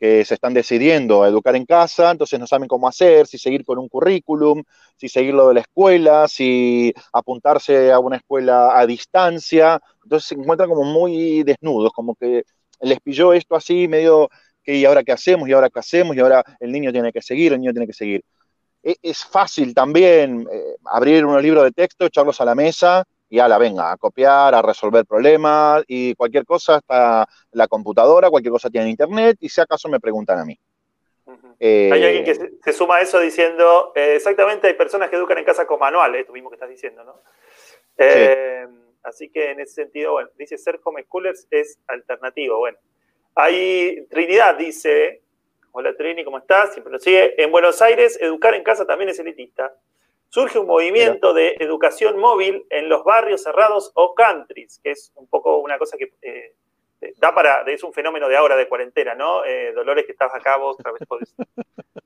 que 0.00 0.24
se 0.24 0.34
están 0.34 0.54
decidiendo 0.54 1.22
a 1.22 1.28
educar 1.28 1.54
en 1.54 1.64
casa, 1.66 2.10
entonces 2.10 2.40
no 2.40 2.48
saben 2.48 2.66
cómo 2.66 2.88
hacer, 2.88 3.28
si 3.28 3.38
seguir 3.38 3.64
con 3.64 3.78
un 3.78 3.88
currículum, 3.88 4.64
si 4.96 5.08
seguir 5.08 5.34
lo 5.34 5.48
de 5.48 5.54
la 5.54 5.60
escuela, 5.60 6.26
si 6.26 6.92
apuntarse 7.12 7.92
a 7.92 8.00
una 8.00 8.16
escuela 8.16 8.76
a 8.76 8.84
distancia, 8.86 9.80
entonces 10.02 10.28
se 10.28 10.34
encuentran 10.34 10.68
como 10.68 10.82
muy 10.82 11.44
desnudos, 11.44 11.92
como 11.92 12.16
que 12.16 12.42
les 12.80 12.98
pilló 13.00 13.32
esto 13.32 13.54
así, 13.54 13.86
medio 13.86 14.28
que 14.62 14.74
y 14.74 14.84
ahora 14.84 15.02
qué 15.02 15.12
hacemos, 15.12 15.48
y 15.48 15.52
ahora 15.52 15.70
qué 15.70 15.80
hacemos, 15.80 16.16
y 16.16 16.20
ahora 16.20 16.44
el 16.60 16.72
niño 16.72 16.92
tiene 16.92 17.12
que 17.12 17.22
seguir, 17.22 17.52
el 17.52 17.60
niño 17.60 17.72
tiene 17.72 17.86
que 17.86 17.92
seguir. 17.92 18.24
E, 18.82 18.96
es 19.02 19.24
fácil 19.24 19.74
también 19.74 20.46
eh, 20.50 20.76
abrir 20.84 21.24
un 21.24 21.40
libro 21.40 21.62
de 21.62 21.72
texto, 21.72 22.06
echarlos 22.06 22.40
a 22.40 22.44
la 22.44 22.54
mesa 22.54 23.04
y 23.28 23.38
a 23.38 23.48
la 23.48 23.58
venga, 23.58 23.92
a 23.92 23.96
copiar, 23.96 24.54
a 24.54 24.62
resolver 24.62 25.06
problemas 25.06 25.82
y 25.86 26.14
cualquier 26.14 26.44
cosa 26.44 26.76
está 26.78 27.26
la 27.52 27.66
computadora, 27.66 28.28
cualquier 28.28 28.52
cosa 28.52 28.68
tiene 28.68 28.90
internet 28.90 29.38
y 29.40 29.48
si 29.48 29.60
acaso 29.60 29.88
me 29.88 30.00
preguntan 30.00 30.38
a 30.38 30.44
mí. 30.44 30.58
Eh, 31.58 31.90
hay 31.92 32.04
alguien 32.04 32.24
que 32.24 32.34
se, 32.34 32.72
suma 32.72 32.96
a 32.96 33.00
eso 33.00 33.20
diciendo, 33.20 33.92
eh, 33.94 34.14
exactamente, 34.16 34.66
hay 34.66 34.74
personas 34.74 35.08
que 35.08 35.16
educan 35.16 35.38
en 35.38 35.44
casa 35.44 35.66
con 35.66 35.78
manual, 35.78 36.14
esto 36.16 36.32
mismo 36.32 36.50
que 36.50 36.56
estás 36.56 36.68
diciendo, 36.68 37.04
¿no? 37.04 37.22
Eh, 37.98 38.66
así 39.04 39.28
que 39.30 39.52
en 39.52 39.60
ese 39.60 39.74
sentido, 39.74 40.12
bueno, 40.12 40.30
dice 40.36 40.58
ser 40.58 40.80
homeschoolers 40.82 41.46
es 41.50 41.78
alternativo. 41.86 42.58
Bueno, 42.58 42.78
hay 43.34 44.06
Trinidad, 44.10 44.56
dice, 44.56 45.22
hola 45.72 45.94
Trini, 45.96 46.24
¿cómo 46.24 46.38
estás? 46.38 46.72
Siempre 46.72 46.98
sigue. 46.98 47.42
En 47.42 47.50
Buenos 47.50 47.80
Aires, 47.82 48.18
educar 48.20 48.54
en 48.54 48.62
casa 48.62 48.86
también 48.86 49.10
es 49.10 49.18
elitista 49.18 49.72
surge 50.32 50.58
un 50.58 50.66
movimiento 50.66 51.34
de 51.34 51.56
educación 51.60 52.18
móvil 52.18 52.64
en 52.70 52.88
los 52.88 53.04
barrios 53.04 53.42
cerrados 53.42 53.92
o 53.94 54.14
countries, 54.14 54.80
que 54.82 54.92
es 54.92 55.12
un 55.14 55.26
poco 55.26 55.58
una 55.58 55.76
cosa 55.76 55.98
que 55.98 56.14
eh, 56.22 56.54
da 57.18 57.34
para, 57.34 57.62
es 57.66 57.82
un 57.82 57.92
fenómeno 57.92 58.28
de 58.28 58.36
ahora 58.36 58.56
de 58.56 58.68
cuarentena, 58.68 59.14
¿no? 59.14 59.44
Eh, 59.44 59.72
Dolores, 59.74 60.06
que 60.06 60.12
estás 60.12 60.34
acá 60.34 60.56
vos 60.56 60.76
otra 60.78 60.92
vez 60.92 61.02
podés. 61.06 61.34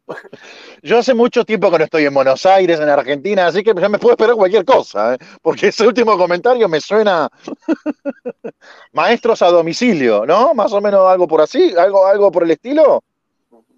Yo 0.82 0.98
hace 0.98 1.14
mucho 1.14 1.44
tiempo 1.44 1.70
que 1.70 1.78
no 1.78 1.84
estoy 1.84 2.04
en 2.04 2.14
Buenos 2.14 2.46
Aires, 2.46 2.80
en 2.80 2.88
Argentina, 2.88 3.46
así 3.46 3.62
que 3.62 3.74
ya 3.74 3.88
me 3.88 3.98
puedo 3.98 4.14
esperar 4.14 4.36
cualquier 4.36 4.64
cosa, 4.64 5.16
porque 5.42 5.68
ese 5.68 5.86
último 5.86 6.16
comentario 6.16 6.68
me 6.68 6.80
suena 6.80 7.28
maestros 8.92 9.42
a 9.42 9.48
domicilio, 9.48 10.24
¿no? 10.24 10.54
Más 10.54 10.72
o 10.72 10.80
menos 10.80 11.06
algo 11.08 11.26
por 11.26 11.40
así, 11.40 11.74
algo, 11.76 12.06
algo 12.06 12.30
por 12.30 12.44
el 12.44 12.52
estilo. 12.52 13.02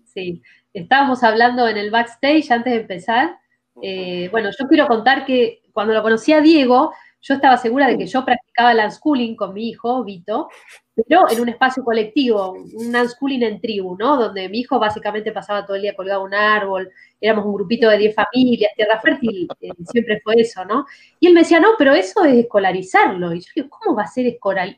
Sí, 0.04 0.42
estábamos 0.72 1.22
hablando 1.22 1.66
en 1.66 1.76
el 1.76 1.90
backstage 1.90 2.50
antes 2.50 2.72
de 2.72 2.80
empezar 2.80 3.38
eh, 3.82 4.28
bueno, 4.30 4.50
yo 4.58 4.66
quiero 4.68 4.86
contar 4.86 5.24
que 5.24 5.62
cuando 5.72 5.94
lo 5.94 6.02
conocí 6.02 6.32
a 6.32 6.40
Diego, 6.40 6.92
yo 7.20 7.34
estaba 7.34 7.56
segura 7.56 7.88
de 7.88 7.98
que 7.98 8.06
yo 8.06 8.24
practicaba 8.24 8.72
el 8.72 8.84
unschooling 8.84 9.36
con 9.36 9.52
mi 9.52 9.68
hijo, 9.68 10.04
Vito, 10.04 10.48
pero 10.94 11.30
en 11.30 11.40
un 11.40 11.48
espacio 11.48 11.84
colectivo, 11.84 12.52
un 12.52 12.94
unschooling 12.94 13.42
en 13.42 13.60
tribu, 13.60 13.96
¿no? 13.96 14.16
Donde 14.16 14.48
mi 14.48 14.60
hijo 14.60 14.78
básicamente 14.78 15.32
pasaba 15.32 15.64
todo 15.64 15.76
el 15.76 15.82
día 15.82 15.94
colgado 15.94 16.22
a 16.22 16.24
un 16.24 16.34
árbol, 16.34 16.90
éramos 17.20 17.46
un 17.46 17.54
grupito 17.54 17.88
de 17.88 17.98
10 17.98 18.14
familias, 18.14 18.72
tierra 18.74 19.00
fértil, 19.00 19.48
eh, 19.60 19.70
siempre 19.90 20.20
fue 20.22 20.34
eso, 20.38 20.64
¿no? 20.64 20.86
Y 21.20 21.26
él 21.26 21.34
me 21.34 21.40
decía, 21.40 21.60
no, 21.60 21.70
pero 21.78 21.94
eso 21.94 22.24
es 22.24 22.34
escolarizarlo. 22.36 23.32
Y 23.34 23.40
yo 23.40 23.46
digo, 23.54 23.68
¿cómo 23.70 23.96
va 23.96 24.04
a 24.04 24.08
ser 24.08 24.26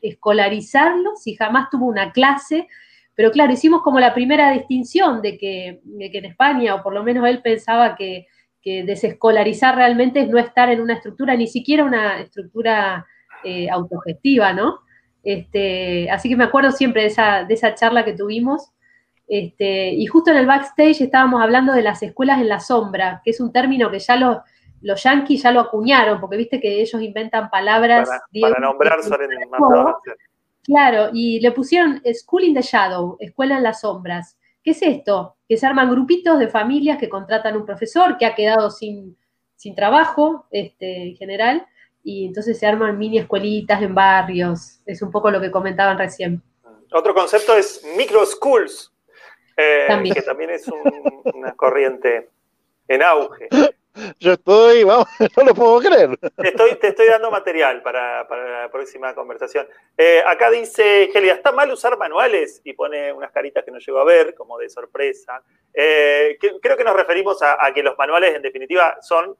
escolarizarlo 0.01 1.15
si 1.15 1.35
jamás 1.35 1.69
tuvo 1.69 1.85
una 1.85 2.11
clase? 2.11 2.67
Pero 3.15 3.31
claro, 3.31 3.53
hicimos 3.53 3.81
como 3.81 3.99
la 3.99 4.13
primera 4.13 4.51
distinción 4.51 5.21
de 5.21 5.37
que, 5.37 5.81
de 5.83 6.11
que 6.11 6.17
en 6.19 6.25
España, 6.25 6.75
o 6.75 6.83
por 6.83 6.93
lo 6.93 7.03
menos 7.03 7.27
él 7.27 7.41
pensaba 7.41 7.95
que 7.95 8.27
que 8.61 8.83
desescolarizar 8.83 9.75
realmente 9.75 10.21
es 10.21 10.29
no 10.29 10.37
estar 10.37 10.69
en 10.69 10.81
una 10.81 10.93
estructura, 10.93 11.35
ni 11.35 11.47
siquiera 11.47 11.83
una 11.83 12.19
estructura 12.19 13.05
eh, 13.43 13.69
autogestiva, 13.69 14.53
¿no? 14.53 14.79
Este, 15.23 16.09
así 16.09 16.29
que 16.29 16.35
me 16.35 16.43
acuerdo 16.43 16.71
siempre 16.71 17.01
de 17.01 17.07
esa, 17.07 17.43
de 17.43 17.53
esa 17.53 17.75
charla 17.75 18.05
que 18.05 18.13
tuvimos. 18.13 18.71
Este, 19.27 19.91
y 19.93 20.05
justo 20.07 20.31
en 20.31 20.37
el 20.37 20.45
backstage 20.45 21.01
estábamos 21.01 21.41
hablando 21.41 21.73
de 21.73 21.81
las 21.81 22.03
escuelas 22.03 22.41
en 22.41 22.49
la 22.49 22.59
sombra, 22.59 23.21
que 23.23 23.31
es 23.31 23.39
un 23.39 23.51
término 23.51 23.89
que 23.89 23.99
ya 23.99 24.15
los, 24.15 24.37
los 24.81 25.01
yankees 25.03 25.43
ya 25.43 25.51
lo 25.51 25.61
acuñaron, 25.61 26.19
porque 26.19 26.37
viste 26.37 26.59
que 26.59 26.81
ellos 26.81 27.01
inventan 27.01 27.49
palabras. 27.49 28.09
Para, 28.41 28.59
nombrar 28.59 29.01
suelen 29.03 29.29
Claro, 30.63 31.09
y 31.11 31.39
le 31.39 31.51
pusieron 31.51 32.01
School 32.13 32.43
in 32.43 32.53
the 32.53 32.61
Shadow, 32.61 33.17
escuela 33.19 33.57
en 33.57 33.63
las 33.63 33.81
sombras. 33.81 34.37
¿Qué 34.63 34.71
es 34.71 34.81
esto? 34.81 35.37
Que 35.47 35.57
se 35.57 35.65
arman 35.65 35.89
grupitos 35.89 36.39
de 36.39 36.47
familias 36.47 36.97
que 36.97 37.09
contratan 37.09 37.57
un 37.57 37.65
profesor 37.65 38.17
que 38.17 38.25
ha 38.25 38.35
quedado 38.35 38.69
sin, 38.69 39.17
sin 39.55 39.75
trabajo 39.75 40.45
este, 40.51 41.09
en 41.09 41.15
general, 41.15 41.65
y 42.03 42.25
entonces 42.25 42.57
se 42.57 42.65
arman 42.65 42.97
mini 42.97 43.19
escuelitas 43.19 43.81
en 43.81 43.93
barrios. 43.93 44.81
Es 44.85 45.01
un 45.01 45.11
poco 45.11 45.29
lo 45.31 45.39
que 45.39 45.51
comentaban 45.51 45.97
recién. 45.97 46.41
Otro 46.91 47.13
concepto 47.13 47.55
es 47.55 47.83
micro 47.95 48.25
schools, 48.25 48.93
eh, 49.55 49.87
que 50.13 50.21
también 50.21 50.49
es 50.49 50.67
una 51.33 51.53
corriente 51.53 52.29
en 52.87 53.01
auge. 53.01 53.47
Yo 54.19 54.33
estoy, 54.33 54.83
vamos, 54.83 55.07
no 55.37 55.43
lo 55.43 55.53
puedo 55.53 55.79
creer. 55.79 56.17
te 56.17 56.87
estoy 56.87 57.07
dando 57.07 57.29
material 57.29 57.81
para, 57.81 58.23
la 58.23 58.69
próxima 58.71 59.13
conversación. 59.13 59.67
Eh, 59.97 60.23
acá 60.25 60.49
dice 60.49 61.09
Gelia, 61.11 61.33
¿está 61.33 61.51
mal 61.51 61.71
usar 61.71 61.97
manuales? 61.97 62.61
Y 62.63 62.73
pone 62.73 63.11
unas 63.11 63.31
caritas 63.31 63.65
que 63.65 63.71
no 63.71 63.79
llego 63.79 63.99
a 63.99 64.05
ver, 64.05 64.33
como 64.33 64.57
de 64.57 64.69
sorpresa. 64.69 65.43
Eh, 65.73 66.37
creo 66.61 66.77
que 66.77 66.83
nos 66.83 66.95
referimos 66.95 67.41
a, 67.41 67.57
que 67.73 67.83
los 67.83 67.97
manuales, 67.97 68.33
en 68.33 68.41
definitiva, 68.41 68.97
son, 69.01 69.35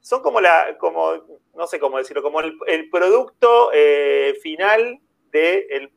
son 0.00 0.22
como 0.22 0.40
la, 0.40 0.76
como, 0.78 1.42
no 1.54 1.66
sé 1.66 1.78
cómo 1.78 1.98
decirlo, 1.98 2.22
como 2.22 2.40
el, 2.40 2.90
producto 2.90 3.70
eh, 3.72 4.36
final 4.42 4.98
de, 5.30 5.90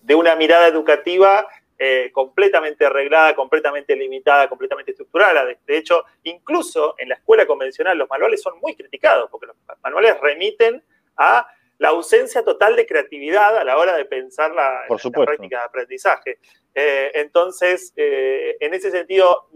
de 0.00 0.14
una 0.14 0.34
mirada 0.36 0.66
educativa 0.66 1.46
eh, 1.84 2.12
completamente 2.12 2.86
arreglada, 2.86 3.34
completamente 3.34 3.96
limitada, 3.96 4.48
completamente 4.48 4.92
estructurada. 4.92 5.44
De, 5.44 5.76
hecho, 5.76 6.04
incluso 6.22 6.94
en 6.96 7.08
la 7.08 7.16
escuela 7.16 7.44
convencional 7.44 7.98
los 7.98 8.08
manuales 8.08 8.40
son 8.40 8.60
muy 8.60 8.76
criticados, 8.76 9.28
porque 9.28 9.48
los 9.48 9.56
manuales 9.82 10.16
remiten 10.20 10.80
a 11.16 11.44
la 11.78 11.88
ausencia 11.88 12.44
total 12.44 12.76
de 12.76 12.86
creatividad 12.86 13.58
a 13.58 13.64
la 13.64 13.78
hora 13.78 13.96
de 13.96 14.04
pensar 14.04 14.54
la, 14.54 14.84
práctica 15.12 15.58
de 15.58 15.64
aprendizaje. 15.64 16.38
Eh, 16.72 17.10
entonces, 17.14 17.92
eh, 17.96 18.56
en 18.60 18.74
ese 18.74 18.92
sentido, 18.92 19.48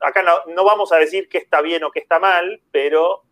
acá 0.00 0.22
no, 0.46 0.64
vamos 0.64 0.92
a 0.92 0.96
decir 0.96 1.28
que 1.28 1.36
está 1.36 1.60
bien 1.60 1.84
o 1.84 1.90
que 1.90 2.00
está 2.00 2.18
mal, 2.18 2.58
pero... 2.70 3.22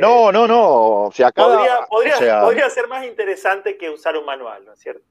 no, 0.00 0.32
no, 0.32 0.48
no. 0.48 1.04
O 1.04 1.12
sea, 1.12 1.30
podría 1.30 2.70
ser 2.70 2.88
más 2.88 3.06
interesante 3.06 3.76
que 3.76 3.88
usar 3.88 4.16
un 4.16 4.24
manual, 4.24 4.64
¿no 4.64 4.72
es 4.72 4.80
cierto? 4.80 5.06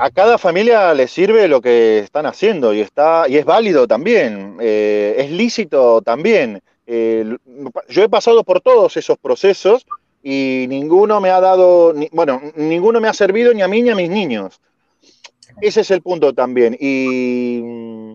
A 0.00 0.10
cada 0.10 0.38
familia 0.38 0.94
le 0.94 1.08
sirve 1.08 1.48
lo 1.48 1.60
que 1.60 1.98
están 1.98 2.24
haciendo 2.24 2.72
y 2.72 2.80
está 2.80 3.28
y 3.28 3.36
es 3.36 3.44
válido 3.44 3.88
también, 3.88 4.56
eh, 4.60 5.16
es 5.18 5.30
lícito 5.32 6.00
también. 6.02 6.62
Yo 6.86 8.02
he 8.02 8.08
pasado 8.08 8.44
por 8.44 8.60
todos 8.60 8.96
esos 8.96 9.18
procesos 9.18 9.84
y 10.22 10.66
ninguno 10.68 11.20
me 11.20 11.30
ha 11.30 11.40
dado, 11.40 11.92
bueno, 12.12 12.40
ninguno 12.54 13.00
me 13.00 13.08
ha 13.08 13.12
servido 13.12 13.52
ni 13.52 13.60
a 13.60 13.68
mí 13.68 13.82
ni 13.82 13.90
a 13.90 13.96
mis 13.96 14.08
niños. 14.08 14.60
Ese 15.60 15.80
es 15.80 15.90
el 15.90 16.00
punto 16.00 16.32
también. 16.32 16.76
Y 16.78 17.60
mm, 17.62 18.12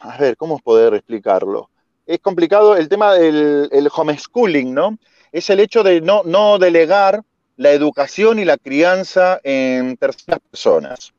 a 0.00 0.16
ver, 0.16 0.36
¿cómo 0.36 0.60
poder 0.60 0.94
explicarlo? 0.94 1.70
Es 2.06 2.20
complicado 2.20 2.76
el 2.76 2.88
tema 2.88 3.14
del 3.14 3.68
el 3.72 3.90
homeschooling, 3.94 4.72
¿no? 4.72 4.96
Es 5.32 5.50
el 5.50 5.58
hecho 5.58 5.82
de 5.82 6.00
no 6.00 6.58
delegar 6.58 7.22
la 7.58 7.72
educación 7.72 8.38
y 8.38 8.44
la 8.44 8.56
crianza 8.56 9.40
en 9.42 9.96
terceras 9.96 10.40
personas. 10.48 11.12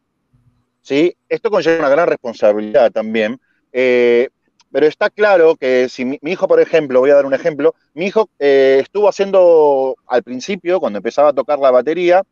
¿Sí? 0.82 1.14
Esto 1.28 1.52
conlleva 1.52 1.80
una 1.80 1.90
gran 1.90 2.08
responsabilidad 2.08 2.92
también, 2.92 3.40
eh, 3.74 4.30
pero 4.72 4.88
está 4.88 5.10
claro 5.10 5.58
que 5.58 5.90
si 5.90 6.06
mi, 6.06 6.18
hijo, 6.24 6.48
por 6.48 6.62
ejemplo, 6.62 7.02
voy 7.02 7.10
a 7.10 7.16
dar 7.16 7.26
un 7.26 7.34
ejemplo, 7.34 7.76
mi 7.94 8.06
hijo 8.06 8.30
eh, 8.40 8.78
estuvo 8.82 9.10
haciendo 9.10 9.98
al 10.08 10.24
principio, 10.24 10.80
cuando 10.80 10.98
empezaba 10.98 11.30
a 11.30 11.34
tocar 11.34 11.60
la 11.60 11.72
batería, 11.72 12.24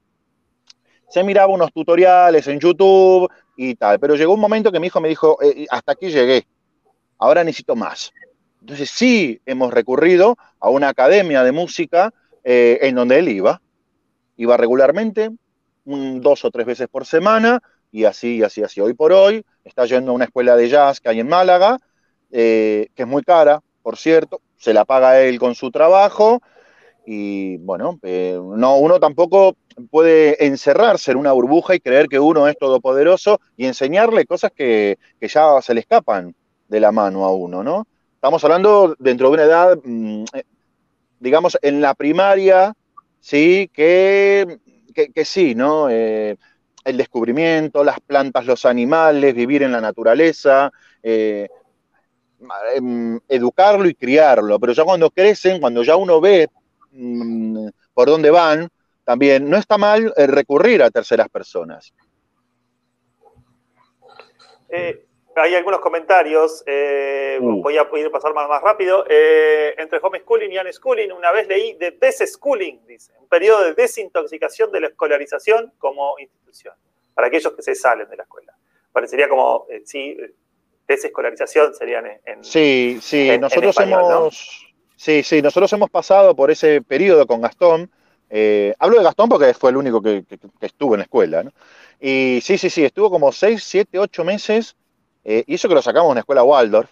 se 1.09 1.23
miraba 1.23 1.53
unos 1.53 1.73
tutoriales 1.73 2.47
en 2.47 2.61
YouTube 2.61 3.29
y 3.57 3.75
tal, 3.75 3.99
pero 3.99 4.15
llegó 4.15 4.33
un 4.33 4.39
momento 4.39 4.71
que 4.71 4.79
mi 4.79 4.87
hijo 4.87 5.01
me 5.01 5.09
dijo, 5.09 5.37
eh, 5.43 5.65
hasta 5.69 5.91
aquí 5.91 6.09
llegué, 6.09 6.47
ahora 7.17 7.43
necesito 7.43 7.75
más. 7.75 8.13
Entonces 8.61 8.89
sí 8.89 9.41
hemos 9.45 9.73
recurrido 9.73 10.37
a 10.61 10.69
una 10.69 10.89
academia 10.89 11.43
de 11.43 11.51
música 11.51 12.13
en 12.49 12.95
donde 12.95 13.19
él 13.19 13.27
iba, 13.27 13.61
iba 14.37 14.57
regularmente, 14.57 15.31
dos 15.85 16.45
o 16.45 16.51
tres 16.51 16.65
veces 16.65 16.87
por 16.87 17.05
semana, 17.05 17.61
y 17.91 18.05
así, 18.05 18.43
así, 18.43 18.63
así. 18.63 18.81
Hoy 18.81 18.93
por 18.93 19.13
hoy 19.13 19.43
está 19.63 19.85
yendo 19.85 20.11
a 20.11 20.15
una 20.15 20.25
escuela 20.25 20.55
de 20.55 20.69
jazz 20.69 20.99
que 20.99 21.09
hay 21.09 21.19
en 21.19 21.27
Málaga, 21.27 21.77
eh, 22.31 22.87
que 22.95 23.03
es 23.03 23.07
muy 23.07 23.23
cara, 23.23 23.61
por 23.81 23.97
cierto, 23.97 24.41
se 24.57 24.73
la 24.73 24.85
paga 24.85 25.21
él 25.21 25.39
con 25.39 25.55
su 25.55 25.71
trabajo, 25.71 26.41
y 27.05 27.55
bueno, 27.59 27.99
eh, 28.03 28.37
no, 28.37 28.77
uno 28.77 28.99
tampoco 28.99 29.55
puede 29.89 30.45
encerrarse 30.45 31.11
en 31.11 31.17
una 31.17 31.31
burbuja 31.31 31.73
y 31.73 31.79
creer 31.79 32.07
que 32.07 32.19
uno 32.19 32.49
es 32.49 32.57
todopoderoso 32.57 33.39
y 33.55 33.65
enseñarle 33.65 34.25
cosas 34.25 34.51
que, 34.53 34.97
ya 35.21 35.61
se 35.61 35.73
le 35.73 35.79
escapan 35.79 36.35
de 36.67 36.79
la 36.81 36.91
mano 36.91 37.23
a 37.23 37.33
uno, 37.33 37.63
¿no? 37.63 37.87
Estamos 38.15 38.43
hablando 38.43 38.95
dentro 38.99 39.29
de 39.29 39.33
una 39.35 39.43
edad, 39.43 39.79
mm, 39.81 40.23
eh, 40.33 40.43
digamos, 41.19 41.57
en 41.61 41.79
la 41.79 41.93
primaria, 41.93 42.73
sí, 43.27 43.69
que, 43.73 44.59
sí, 45.25 45.53
¿no? 45.53 45.89
Eh, 45.89 46.37
el 46.85 46.97
descubrimiento, 46.97 47.83
las 47.83 47.99
plantas, 47.99 48.45
los 48.45 48.65
animales, 48.65 49.35
vivir 49.35 49.63
en 49.63 49.73
la 49.73 49.81
naturaleza, 49.81 50.71
eh, 51.03 51.49
em, 52.73 53.19
educarlo 53.27 53.89
y 53.89 53.95
criarlo. 53.95 54.57
Pero 54.59 54.71
ya 54.71 54.85
cuando 54.85 55.09
crecen, 55.09 55.59
cuando 55.59 55.83
ya 55.83 55.97
uno 55.97 56.21
ve 56.21 56.47
mm, 56.91 57.67
por 57.93 58.07
dónde 58.07 58.29
van, 58.29 58.69
también 59.03 59.49
no 59.49 59.57
está 59.57 59.77
mal 59.77 60.13
eh, 60.15 60.27
recurrir 60.27 60.81
a 60.81 60.89
terceras 60.89 61.27
personas 61.29 61.93
hay 65.39 65.55
algunos 65.55 65.79
comentarios, 65.79 66.63
eh, 66.65 67.37
uh. 67.41 67.61
voy 67.61 67.77
a 67.77 67.87
ir 67.97 68.11
pasar 68.11 68.33
más, 68.33 68.47
más 68.49 68.61
rápido. 68.61 69.05
Eh, 69.09 69.75
entre 69.77 69.99
homeschooling 70.01 70.51
y 70.51 70.57
unschooling, 70.57 71.11
una 71.11 71.31
vez 71.31 71.47
leí 71.47 71.73
de 71.73 71.91
deschooling, 71.91 72.85
dice, 72.87 73.13
un 73.19 73.27
periodo 73.27 73.63
de 73.63 73.73
desintoxicación 73.73 74.71
de 74.71 74.81
la 74.81 74.87
escolarización 74.87 75.73
como 75.77 76.17
institución, 76.19 76.75
para 77.13 77.27
aquellos 77.27 77.53
que 77.53 77.61
se 77.61 77.75
salen 77.75 78.09
de 78.09 78.17
la 78.17 78.23
escuela. 78.23 78.53
Parecería 78.91 79.29
como, 79.29 79.67
eh, 79.69 79.81
sí, 79.85 80.17
desescolarización 80.87 81.75
serían 81.75 82.05
en... 82.25 82.43
Sí, 82.43 82.99
sí, 83.01 83.37
nosotros 83.39 83.77
hemos... 83.79 84.63
Sí, 84.95 85.21
sí, 85.21 85.43
nosotros 85.43 85.71
hemos 85.73 85.91
pasado 85.91 86.35
por 86.35 86.49
ese 86.49 86.81
periodo 86.81 87.27
con 87.27 87.41
Gastón. 87.41 87.91
hablo 88.79 88.97
de 88.97 89.03
Gastón 89.03 89.29
porque 89.29 89.53
fue 89.53 89.69
el 89.69 89.77
único 89.77 90.01
que, 90.01 90.23
que 90.25 90.65
estuvo 90.65 90.95
en 90.95 90.99
la 90.99 91.03
escuela, 91.03 91.43
¿no? 91.43 91.51
Y 91.99 92.39
sí, 92.41 92.57
sí, 92.57 92.69
sí, 92.69 92.83
estuvo 92.83 93.09
como 93.11 93.31
6, 93.31 93.63
7, 93.63 93.99
8 93.99 94.23
meses 94.23 94.75
eh, 95.29 95.43
y 95.45 95.55
eso 95.55 95.67
que 95.67 95.75
lo 95.75 95.81
sacamos 95.81 96.07
de 96.07 96.11
una 96.11 96.19
escuela 96.21 96.41
Waldorf, 96.41 96.89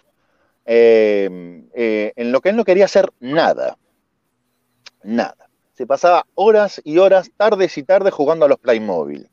eh, 0.66 1.64
eh, 1.74 2.12
en 2.16 2.32
lo 2.32 2.42
que 2.42 2.50
él 2.50 2.56
no 2.56 2.66
quería 2.66 2.84
hacer 2.84 3.10
nada. 3.18 3.78
Nada. 5.02 5.48
Se 5.72 5.86
pasaba 5.86 6.26
horas 6.34 6.82
y 6.84 6.98
horas, 6.98 7.30
tardes 7.34 7.78
y 7.78 7.82
tardes 7.82 8.12
jugando 8.12 8.44
a 8.44 8.48
los 8.48 8.58
Playmobil. 8.58 9.30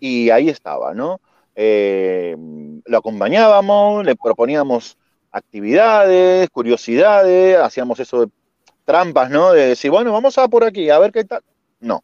Y 0.00 0.30
ahí 0.30 0.48
estaba, 0.48 0.94
¿no? 0.94 1.20
lo 1.54 2.98
acompañábamos, 2.98 4.06
le 4.06 4.16
proponíamos 4.16 4.96
actividades, 5.30 6.48
curiosidades, 6.48 7.58
hacíamos 7.58 8.00
eso 8.00 8.24
de 8.24 8.32
trampas, 8.86 9.28
¿no? 9.28 9.52
De 9.52 9.66
decir, 9.66 9.90
bueno, 9.90 10.10
vamos 10.12 10.38
a 10.38 10.48
por 10.48 10.64
aquí, 10.64 10.88
a 10.88 10.98
ver 10.98 11.12
qué 11.12 11.24
tal. 11.24 11.42
No. 11.80 12.02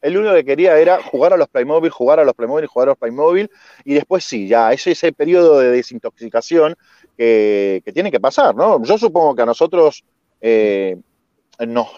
Él 0.00 0.12
lo 0.12 0.20
único 0.20 0.34
que 0.34 0.44
quería 0.44 0.78
era 0.78 1.02
jugar 1.02 1.32
a 1.32 1.36
los 1.36 1.48
Playmobil, 1.48 1.90
jugar 1.90 2.20
a 2.20 2.24
los 2.24 2.34
Playmobil, 2.34 2.66
jugar 2.66 2.88
a 2.88 2.92
los 2.92 2.98
Playmobil, 2.98 3.50
y 3.84 3.94
después 3.94 4.24
sí, 4.24 4.46
ya 4.46 4.72
es 4.72 4.86
ese 4.86 5.12
periodo 5.12 5.58
de 5.58 5.70
desintoxicación 5.70 6.76
que, 7.16 7.82
tiene 7.92 8.10
que 8.10 8.20
pasar, 8.20 8.54
¿no? 8.54 8.82
Yo 8.84 8.96
supongo 8.96 9.34
que 9.34 9.42
a 9.42 9.46
nosotros 9.46 10.04
eh, 10.40 10.96
nos, 11.66 11.88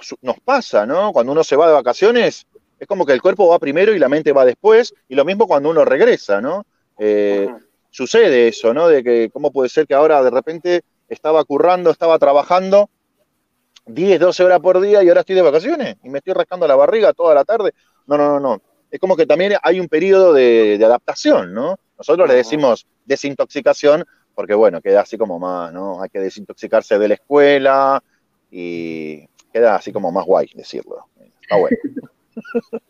pasa, 0.44 0.86
¿no? 0.86 1.12
Cuando 1.12 1.32
uno 1.32 1.44
se 1.44 1.56
va 1.56 1.68
de 1.68 1.74
vacaciones, 1.74 2.46
es 2.78 2.86
como 2.88 3.04
que 3.04 3.12
el 3.12 3.20
cuerpo 3.20 3.48
va 3.48 3.58
primero 3.58 3.94
y 3.94 3.98
la 3.98 4.08
mente 4.08 4.32
va 4.32 4.46
después, 4.46 4.94
y 5.08 5.14
lo 5.14 5.24
mismo 5.24 5.46
cuando 5.46 5.68
uno 5.68 5.84
regresa, 5.84 6.40
¿no? 6.40 6.64
Eh, 6.98 7.48
sucede 7.90 8.48
eso, 8.48 8.72
¿no? 8.72 8.88
De 8.88 9.04
que 9.04 9.28
cómo 9.30 9.50
puede 9.50 9.68
ser 9.68 9.86
que 9.86 9.94
ahora 9.94 10.22
de 10.22 10.30
repente 10.30 10.82
estaba 11.08 11.44
currando, 11.44 11.90
estaba 11.90 12.18
trabajando, 12.18 12.88
10, 13.86 14.20
12 14.20 14.44
horas 14.44 14.60
por 14.60 14.80
día 14.80 15.02
y 15.02 15.08
ahora 15.08 15.20
estoy 15.20 15.36
de 15.36 15.42
vacaciones 15.42 15.96
y 16.02 16.08
me 16.08 16.18
estoy 16.18 16.34
rascando 16.34 16.66
la 16.66 16.76
barriga 16.76 17.12
toda 17.12 17.34
la 17.34 17.44
tarde. 17.44 17.74
No, 18.10 18.18
no, 18.18 18.28
no, 18.28 18.40
no. 18.40 18.62
Es 18.90 18.98
como 18.98 19.16
que 19.16 19.24
también 19.24 19.52
hay 19.62 19.78
un 19.78 19.88
periodo 19.88 20.32
de, 20.32 20.78
adaptación, 20.84 21.54
¿no? 21.54 21.78
Nosotros 21.96 22.28
le 22.28 22.34
decimos 22.34 22.86
desintoxicación 23.04 24.04
porque, 24.34 24.54
bueno, 24.54 24.80
queda 24.80 25.02
así 25.02 25.16
como 25.16 25.38
más, 25.38 25.72
¿no? 25.72 26.02
Hay 26.02 26.08
que 26.08 26.18
desintoxicarse 26.18 26.98
de 26.98 27.08
la 27.08 27.14
escuela, 27.14 28.02
y 28.50 29.26
queda 29.52 29.76
así 29.76 29.92
como 29.92 30.10
más 30.10 30.24
guay 30.24 30.50
decirlo. 30.54 31.06
Está 31.40 31.56
bueno. 31.56 31.76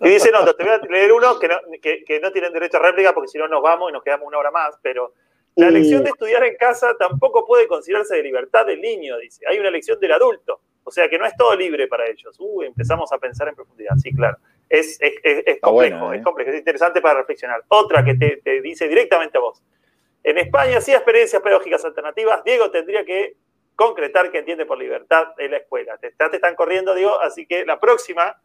Y 0.00 0.10
dice, 0.10 0.30
no, 0.30 0.44
te 0.54 0.62
voy 0.62 0.72
a 0.72 0.78
leer 0.78 1.12
uno 1.12 1.38
que 1.38 1.48
no, 1.48 1.56
que, 1.82 2.20
no 2.20 2.30
tienen 2.30 2.52
derecho 2.52 2.76
a 2.76 2.82
réplica 2.82 3.12
porque 3.12 3.28
si 3.28 3.38
no 3.38 3.48
nos 3.48 3.62
vamos 3.62 3.90
y 3.90 3.92
nos 3.92 4.02
quedamos 4.02 4.28
una 4.28 4.38
hora 4.38 4.50
más, 4.50 4.78
pero 4.82 5.14
la 5.56 5.66
uh. 5.66 5.68
elección 5.70 6.04
de 6.04 6.10
estudiar 6.10 6.44
en 6.44 6.56
casa 6.56 6.94
tampoco 6.96 7.46
puede 7.46 7.66
considerarse 7.66 8.14
de 8.14 8.22
libertad 8.22 8.66
del 8.66 8.80
niño, 8.80 9.16
dice. 9.18 9.44
Hay 9.48 9.58
una 9.58 9.70
elección 9.70 9.98
del 9.98 10.12
adulto. 10.12 10.60
O 10.84 10.90
sea 10.90 11.08
que 11.08 11.18
no 11.18 11.26
es 11.26 11.34
todo 11.36 11.56
libre 11.56 11.88
para 11.88 12.06
ellos. 12.06 12.36
Uh, 12.38 12.62
empezamos 12.62 13.10
a 13.12 13.18
pensar 13.18 13.48
en 13.48 13.54
profundidad. 13.54 13.96
Sí, 13.96 14.14
claro. 14.14 14.38
Es, 14.70 14.98
complejo, 15.60 16.12
es 16.12 16.20
¿eh? 16.20 16.22
complejo, 16.22 16.50
es 16.50 16.58
interesante 16.58 17.00
para 17.00 17.18
reflexionar. 17.20 17.64
Otra 17.68 18.04
que 18.04 18.14
te, 18.14 18.60
dice 18.62 18.88
directamente 18.88 19.36
a 19.36 19.40
vos. 19.40 19.62
En 20.22 20.38
España, 20.38 20.80
si 20.80 20.92
experiencias 20.92 21.42
pedagógicas 21.42 21.84
alternativas, 21.84 22.44
Diego 22.44 22.70
tendría 22.70 23.04
que 23.04 23.34
concretar 23.74 24.30
que 24.30 24.38
entiende 24.38 24.66
por 24.66 24.78
libertad 24.78 25.28
en 25.38 25.50
la 25.50 25.56
escuela. 25.56 25.98
Te, 25.98 26.12
te 26.12 26.36
están 26.36 26.54
corriendo, 26.54 26.94
Diego, 26.94 27.20
así 27.20 27.46
que 27.46 27.66
la 27.66 27.80
próxima 27.80 28.40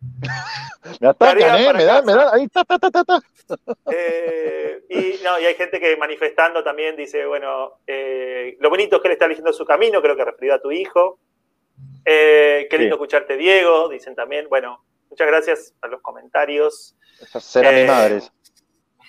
me 1.00 1.08
atacan, 1.08 1.60
¿eh? 1.60 1.72
Me 1.72 1.84
dan, 1.84 2.04
me 2.04 2.12
dan. 2.12 2.28
Ahí 2.32 2.44
está, 2.44 2.64
ta, 2.64 2.78
ta, 2.78 2.90
ta, 2.90 3.20
eh, 3.92 4.82
y, 4.88 5.22
no, 5.24 5.38
y 5.40 5.46
hay 5.46 5.54
gente 5.54 5.80
que 5.80 5.96
manifestando 5.96 6.62
también 6.62 6.96
dice, 6.96 7.24
bueno, 7.26 7.80
eh, 7.86 8.56
lo 8.60 8.70
bonito 8.70 8.96
es 8.96 9.02
que 9.02 9.08
él 9.08 9.12
está 9.12 9.26
eligiendo 9.26 9.52
su 9.52 9.64
camino, 9.64 10.02
creo 10.02 10.16
que 10.16 10.24
referido 10.24 10.54
a 10.54 10.60
tu 10.60 10.70
hijo. 10.70 11.20
Eh, 12.04 12.66
qué 12.70 12.78
lindo 12.78 12.96
escucharte, 12.96 13.36
Diego. 13.36 13.88
Dicen 13.88 14.14
también, 14.14 14.48
bueno, 14.48 14.84
muchas 15.10 15.26
gracias 15.26 15.74
a 15.80 15.88
los 15.88 16.00
comentarios. 16.00 16.96
Esas 17.20 17.44
serán 17.44 17.74
mis 17.74 17.86
madres. 17.86 18.32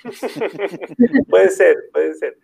puede 1.30 1.50
ser, 1.50 1.76
puede 1.92 2.16
ser. 2.16 2.38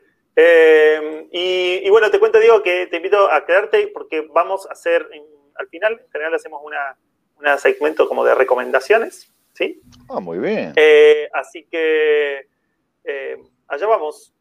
y, 1.32 1.90
bueno, 1.90 2.12
te 2.12 2.20
cuento, 2.20 2.40
Diego, 2.40 2.62
que 2.62 2.88
te 2.88 2.98
invito 2.98 3.32
a 3.32 3.46
quedarte 3.46 3.88
porque 3.94 4.28
vamos 4.34 4.68
a 4.70 4.74
hacer, 4.74 5.08
al 5.56 5.68
final, 5.68 5.94
en 5.94 6.12
general 6.12 6.36
hacemos 6.36 6.62
una, 6.64 6.98
un 7.38 7.60
segmento 7.60 8.08
como 8.08 8.24
de 8.24 8.36
recomendaciones, 8.36 9.32
¿sí? 9.54 9.82
Ah, 10.10 10.20
muy 10.20 10.40
bien. 10.40 10.74
Eh, 10.76 11.30
así 11.34 11.66
que 11.70 12.48
eh, 13.04 13.38
allá 13.68 13.88
vamos. 13.88 14.34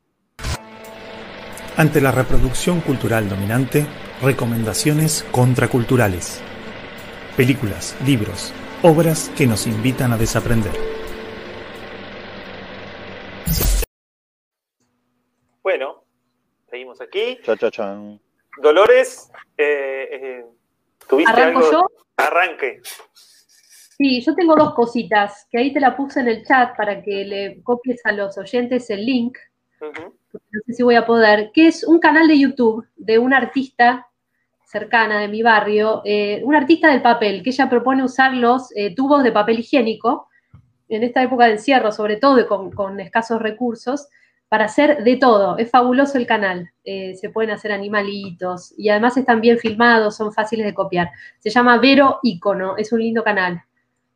Ante 1.77 2.01
la 2.01 2.13
reproducción 2.13 2.81
cultural 2.81 3.29
dominante, 3.29 3.87
recomendaciones 4.23 5.25
contraculturales. 5.33 6.41
Películas, 7.37 7.97
libros, 8.07 8.53
obras 8.85 9.31
que 9.35 9.47
nos 9.47 9.67
invitan 9.67 10.13
a 10.13 10.19
desaprender. 10.19 10.73
Bueno, 15.63 16.05
seguimos 16.69 17.01
aquí. 17.01 17.39
Cha, 17.43 17.57
cha, 17.57 17.71
chan. 17.71 18.21
Dolores, 18.61 19.33
eh, 19.57 20.45
¿tuviste 21.09 21.33
¿Arranco 21.33 21.61
algo? 21.61 21.73
yo? 21.73 21.87
Arranque. 22.19 22.83
Sí, 23.97 24.21
yo 24.21 24.35
tengo 24.35 24.55
dos 24.55 24.75
cositas, 24.75 25.47
que 25.51 25.59
ahí 25.59 25.73
te 25.73 25.81
la 25.81 25.97
puse 25.97 26.21
en 26.21 26.29
el 26.29 26.45
chat 26.45 26.77
para 26.77 27.03
que 27.03 27.25
le 27.25 27.63
copies 27.63 28.05
a 28.05 28.13
los 28.13 28.37
oyentes 28.37 28.91
el 28.91 29.07
link. 29.07 29.39
No 29.81 30.61
sé 30.67 30.73
si 30.75 30.83
voy 30.83 30.97
a 30.97 31.07
poder, 31.07 31.53
que 31.55 31.69
es 31.69 31.85
un 31.85 32.01
canal 32.01 32.29
de 32.29 32.39
YouTube 32.39 32.87
de 32.97 33.19
una 33.19 33.39
artista 33.39 34.09
cercana 34.75 35.21
de 35.21 35.29
mi 35.29 35.41
barrio, 35.41 36.03
eh, 36.05 36.43
una 36.43 36.59
artista 36.59 36.89
del 36.91 37.01
papel, 37.01 37.45
que 37.45 37.51
ella 37.51 37.71
propone 37.71 38.03
usar 38.03 38.35
los 38.35 38.77
eh, 38.77 38.93
tubos 38.93 39.23
de 39.23 39.31
papel 39.31 39.61
higiénico 39.61 40.29
en 40.89 41.05
esta 41.05 41.23
época 41.23 41.45
de 41.45 41.53
encierro, 41.53 41.93
sobre 41.93 42.17
todo 42.17 42.41
y 42.41 42.47
con 42.75 42.99
escasos 42.99 43.41
recursos, 43.41 44.09
para 44.49 44.65
hacer 44.65 45.05
de 45.05 45.17
todo. 45.17 45.59
Es 45.59 45.71
fabuloso 45.71 46.19
el 46.19 46.27
canal. 46.27 46.73
Eh, 46.83 47.15
se 47.15 47.31
pueden 47.31 47.53
hacer 47.53 47.71
animalitos 47.71 48.75
y 48.77 48.89
además 48.89 49.17
están 49.17 49.41
bien 49.41 49.59
filmados, 49.59 50.17
son 50.17 50.33
fáciles 50.33 50.67
de 50.67 50.75
copiar. 50.75 51.09
Se 51.39 51.51
llama 51.51 51.79
Vero 51.79 52.19
Icono, 52.25 52.77
es 52.77 52.93
un 52.93 52.99
lindo 52.99 53.23
canal 53.23 53.63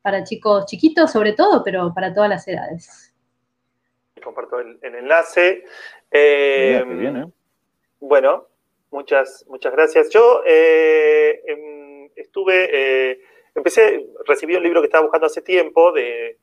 para 0.03 0.25
chicos 0.25 0.67
chiquitos 0.67 1.13
sobre 1.13 1.35
todo, 1.35 1.63
pero 1.63 1.95
para 1.95 2.13
todas 2.13 2.31
las 2.31 2.49
edades. 2.49 3.15
Comparto 4.21 4.59
el, 4.59 4.81
enlace. 4.83 5.63
Eh, 6.11 6.83
¿eh? 6.85 7.27
Bueno, 8.01 8.48
muchas, 8.91 9.45
muchas 9.49 9.73
gracias. 9.73 10.11
Yo 10.11 10.43
em, 10.45 12.11
estuve, 12.17 13.21
empecé, 13.55 14.07
recibí 14.27 14.57
un 14.57 14.63
libro 14.63 14.81
que 14.81 14.87
estaba 14.87 15.05
buscando 15.05 15.27
hace 15.27 15.43
tiempo 15.43 15.93
de 15.93 16.37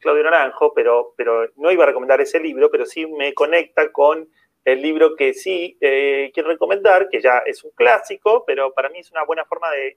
Claudio 0.00 0.24
Naranjo, 0.24 0.72
pero, 0.74 1.14
pero 1.16 1.48
no 1.56 1.70
iba 1.70 1.84
a 1.84 1.86
recomendar 1.88 2.20
ese 2.20 2.40
libro, 2.40 2.70
pero 2.70 2.86
sí 2.86 3.06
me 3.06 3.34
conecta 3.34 3.92
con 3.92 4.28
el 4.64 4.82
libro 4.82 5.16
que 5.16 5.34
sí 5.34 5.76
eh, 5.80 6.30
quiero 6.34 6.50
recomendar, 6.50 7.08
que 7.08 7.20
ya 7.20 7.38
es 7.46 7.64
un 7.64 7.70
clásico, 7.72 8.44
pero 8.46 8.72
para 8.72 8.88
mí 8.90 8.98
es 8.98 9.10
una 9.10 9.24
buena 9.24 9.44
forma 9.44 9.70
de, 9.70 9.96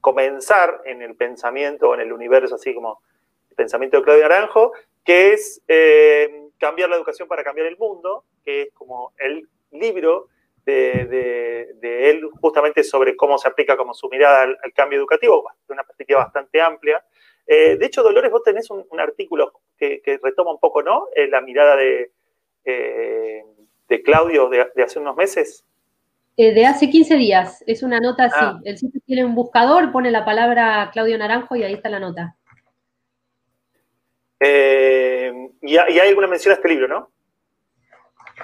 comenzar 0.00 0.82
en 0.84 1.00
el 1.00 1.16
pensamiento, 1.16 1.94
en 1.94 2.00
el 2.00 2.12
universo, 2.12 2.56
así 2.56 2.74
como 2.74 3.00
el 3.48 3.56
pensamiento 3.56 3.96
de 3.96 4.02
Claudio 4.02 4.28
Naranjo, 4.28 4.72
que 5.02 5.32
es 5.32 5.62
eh, 5.66 6.40
Cambiar 6.58 6.88
la 6.88 6.96
educación 6.96 7.26
para 7.26 7.42
cambiar 7.42 7.66
el 7.66 7.76
mundo, 7.76 8.24
que 8.44 8.62
es 8.62 8.72
como 8.72 9.12
el 9.18 9.48
libro 9.74 10.28
de, 10.64 11.68
él 11.82 12.28
justamente 12.40 12.82
sobre 12.82 13.16
cómo 13.16 13.36
se 13.38 13.48
aplica 13.48 13.76
como 13.76 13.92
su 13.92 14.08
mirada 14.08 14.42
al, 14.42 14.58
al 14.62 14.72
cambio 14.72 14.98
educativo, 14.98 15.44
de 15.68 15.74
una 15.74 15.84
perspectiva 15.84 16.24
bastante 16.24 16.60
amplia, 16.60 17.04
eh, 17.46 17.76
de 17.76 17.86
hecho, 17.86 18.02
Dolores, 18.02 18.30
vos 18.30 18.42
tenés 18.42 18.70
un, 18.70 18.84
artículo 18.98 19.52
que, 19.76 20.00
retoma 20.22 20.52
un 20.52 20.58
poco, 20.58 20.82
¿no? 20.82 21.08
Eh, 21.14 21.28
la 21.28 21.40
mirada 21.40 21.76
de, 21.76 22.10
eh, 22.64 23.44
de 23.88 24.02
Claudio 24.02 24.48
de, 24.48 24.82
hace 24.82 24.98
unos 24.98 25.16
meses. 25.16 25.64
de 26.36 26.66
hace 26.66 26.88
15 26.88 27.16
días. 27.16 27.62
Es 27.66 27.82
una 27.82 28.00
nota 28.00 28.24
así. 28.24 28.36
Ah. 28.40 28.60
El 28.64 28.78
sitio 28.78 29.00
tiene 29.04 29.24
un 29.24 29.34
buscador, 29.34 29.92
pone 29.92 30.10
la 30.10 30.24
palabra 30.24 30.90
Claudio 30.92 31.18
Naranjo 31.18 31.56
y 31.56 31.64
ahí 31.64 31.74
está 31.74 31.88
la 31.88 32.00
nota. 32.00 32.36
y, 34.40 35.76
hay 35.76 35.98
alguna 35.98 36.26
mención 36.26 36.52
a 36.52 36.56
este 36.56 36.68
libro, 36.68 36.88
¿no? 36.88 37.10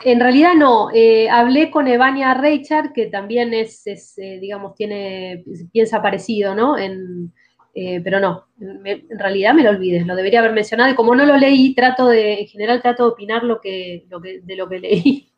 En 0.04 0.20
realidad 0.20 0.54
no. 0.54 0.90
hablé 1.30 1.70
con 1.70 1.88
Evania 1.88 2.34
Reichard, 2.34 2.92
que 2.92 3.06
también 3.06 3.52
es, 3.54 3.86
es 3.86 4.16
digamos, 4.16 4.74
tiene, 4.74 5.44
piensa 5.72 6.00
parecido, 6.00 6.54
¿no? 6.54 6.78
En, 6.78 7.32
eh, 7.72 8.00
pero 8.02 8.18
no, 8.18 8.48
en 8.60 9.18
realidad 9.18 9.54
me 9.54 9.62
lo 9.62 9.70
olvides, 9.70 10.04
lo 10.04 10.16
debería 10.16 10.40
haber 10.40 10.52
mencionado 10.52 10.90
y 10.90 10.96
como 10.96 11.14
no 11.14 11.24
lo 11.24 11.36
leí, 11.36 11.72
trato 11.72 12.08
de, 12.08 12.40
en 12.40 12.48
general 12.48 12.82
trato 12.82 13.04
de 13.04 13.10
opinar 13.10 13.44
lo 13.44 13.60
que, 13.60 14.06
lo 14.08 14.20
que, 14.20 14.40
de 14.42 14.56
lo 14.56 14.68
que 14.68 14.78
leí. 14.78 15.26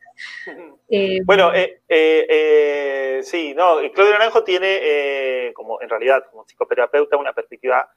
Eh, 0.94 1.20
bueno, 1.24 1.50
eh, 1.54 3.20
sí, 3.24 3.54
no, 3.54 3.76
Claudio 3.94 4.12
Naranjo 4.12 4.44
tiene, 4.44 5.50
como 5.54 5.80
en 5.80 5.88
realidad, 5.88 6.22
como 6.30 6.44
psicoterapeuta, 6.44 7.16
una 7.16 7.32
perspectiva 7.32 7.90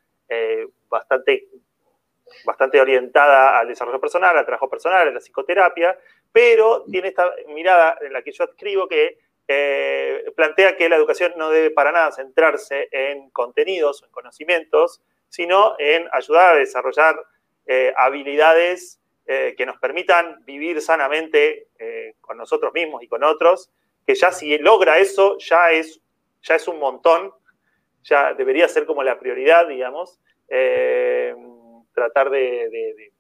bastante, 0.87 1.49
bastante 2.45 2.79
orientada 2.79 3.59
al 3.59 3.67
desarrollo 3.67 3.99
personal, 3.99 4.37
al 4.37 4.45
trabajo 4.45 4.69
personal, 4.69 5.09
a 5.09 5.11
la 5.11 5.19
psicoterapia, 5.19 5.99
pero 6.31 6.83
tiene 6.89 7.09
esta 7.09 7.33
mirada 7.47 7.97
en 8.01 8.13
la 8.13 8.21
que 8.21 8.31
yo 8.31 8.43
escribo 8.43 8.87
que 8.87 9.17
eh, 9.47 10.25
plantea 10.35 10.75
que 10.75 10.89
la 10.89 10.95
educación 10.95 11.33
no 11.37 11.51
debe 11.51 11.69
para 11.69 11.91
nada 11.91 12.11
centrarse 12.11 12.89
en 12.91 13.29
contenidos 13.29 14.01
o 14.01 14.05
en 14.05 14.11
conocimientos, 14.11 15.03
sino 15.29 15.75
en 15.77 16.07
ayudar 16.11 16.55
a 16.55 16.57
desarrollar 16.57 17.15
eh, 17.67 17.93
habilidades 17.95 18.99
eh, 19.27 19.53
que 19.55 19.65
nos 19.67 19.77
permitan 19.77 20.43
vivir 20.45 20.81
sanamente 20.81 21.67
con 22.21 22.37
nosotros 22.37 22.73
mismos 22.73 23.03
y 23.03 23.07
con 23.07 23.23
otros, 23.23 23.69
que 24.05 24.15
ya 24.15 24.31
si 24.31 24.57
logra 24.57 24.97
eso, 24.97 25.37
ya 25.37 25.71
es, 25.71 26.01
ya 26.41 26.55
es 26.55 26.67
un 26.67 26.79
montón, 26.79 27.31
ya 28.03 28.33
debería 28.33 28.67
ser 28.67 28.85
como 28.85 29.03
la 29.03 29.19
prioridad, 29.19 29.67
digamos, 29.67 30.19
tratar 31.93 32.29
de, 32.29 33.11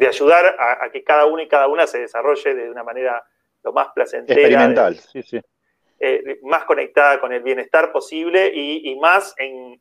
ayudar 0.00 0.56
a, 0.58 0.84
a, 0.84 0.90
que 0.90 1.04
cada 1.04 1.26
uno 1.26 1.42
y 1.42 1.48
cada 1.48 1.68
una 1.68 1.86
se 1.86 1.98
desarrolle 1.98 2.54
de 2.54 2.70
una 2.70 2.82
manera 2.82 3.24
lo 3.62 3.72
más 3.72 3.88
placentera. 3.94 4.40
Experimental, 4.40 4.96
sí, 4.96 5.22
sí. 5.22 5.40
Eh, 6.00 6.40
más 6.42 6.64
conectada 6.64 7.20
con 7.20 7.32
el 7.32 7.42
bienestar 7.42 7.92
posible 7.92 8.50
y, 8.52 8.94
más 8.96 9.34
en, 9.38 9.80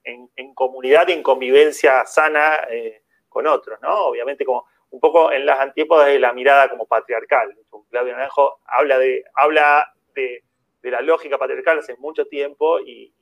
comunidad 0.53 1.07
y 1.07 1.11
en 1.11 1.23
convivencia 1.23 2.05
sana 2.05 2.61
eh, 2.69 3.01
con 3.27 3.47
otros, 3.47 3.77
¿no? 3.81 4.05
Obviamente 4.05 4.45
como 4.45 4.65
un 4.91 4.99
poco 4.99 5.31
en 5.31 5.45
las 5.45 5.59
antípodas 5.59 6.07
de 6.07 6.19
la 6.19 6.31
mirada 6.31 6.69
como 6.69 6.85
patriarcal. 6.85 7.57
Claudio 7.89 8.13
Naranjo 8.13 8.59
habla 8.65 8.99
de, 8.99 9.25
habla 9.33 9.91
de, 10.13 10.43
la 10.83 11.01
lógica 11.01 11.37
patriarcal 11.37 11.79
hace 11.79 11.95
mucho 11.97 12.25
tiempo 12.27 12.79
y, 12.79 13.13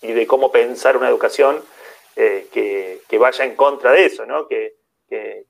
de 0.00 0.26
cómo 0.26 0.52
pensar 0.52 0.96
una 0.96 1.08
educación 1.08 1.60
eh, 2.14 2.46
que, 2.52 3.18
vaya 3.18 3.44
en 3.44 3.56
contra 3.56 3.92
de 3.92 4.04
eso, 4.04 4.26
¿no? 4.26 4.46
Que, 4.46 4.74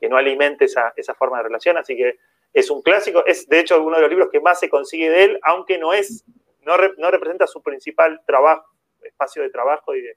no 0.08 0.16
alimente 0.16 0.66
esa, 0.66 0.92
esa 0.96 1.14
forma 1.14 1.38
de 1.38 1.44
relación. 1.44 1.76
Así 1.76 1.96
que 1.96 2.18
es 2.52 2.70
un 2.70 2.82
clásico, 2.82 3.24
es 3.26 3.48
de 3.48 3.60
hecho 3.60 3.82
uno 3.82 3.96
de 3.96 4.02
los 4.02 4.10
libros 4.10 4.28
que 4.30 4.40
más 4.40 4.58
se 4.58 4.68
consigue 4.68 5.10
de 5.10 5.24
él, 5.24 5.40
aunque 5.42 5.78
no 5.78 5.92
es 5.92 6.24
no, 6.64 7.10
representa 7.10 7.46
su 7.46 7.62
principal 7.62 8.20
trabajo, 8.26 8.66
espacio 9.02 9.42
de 9.42 9.50
trabajo 9.50 9.94
y 9.94 10.02
de, 10.02 10.16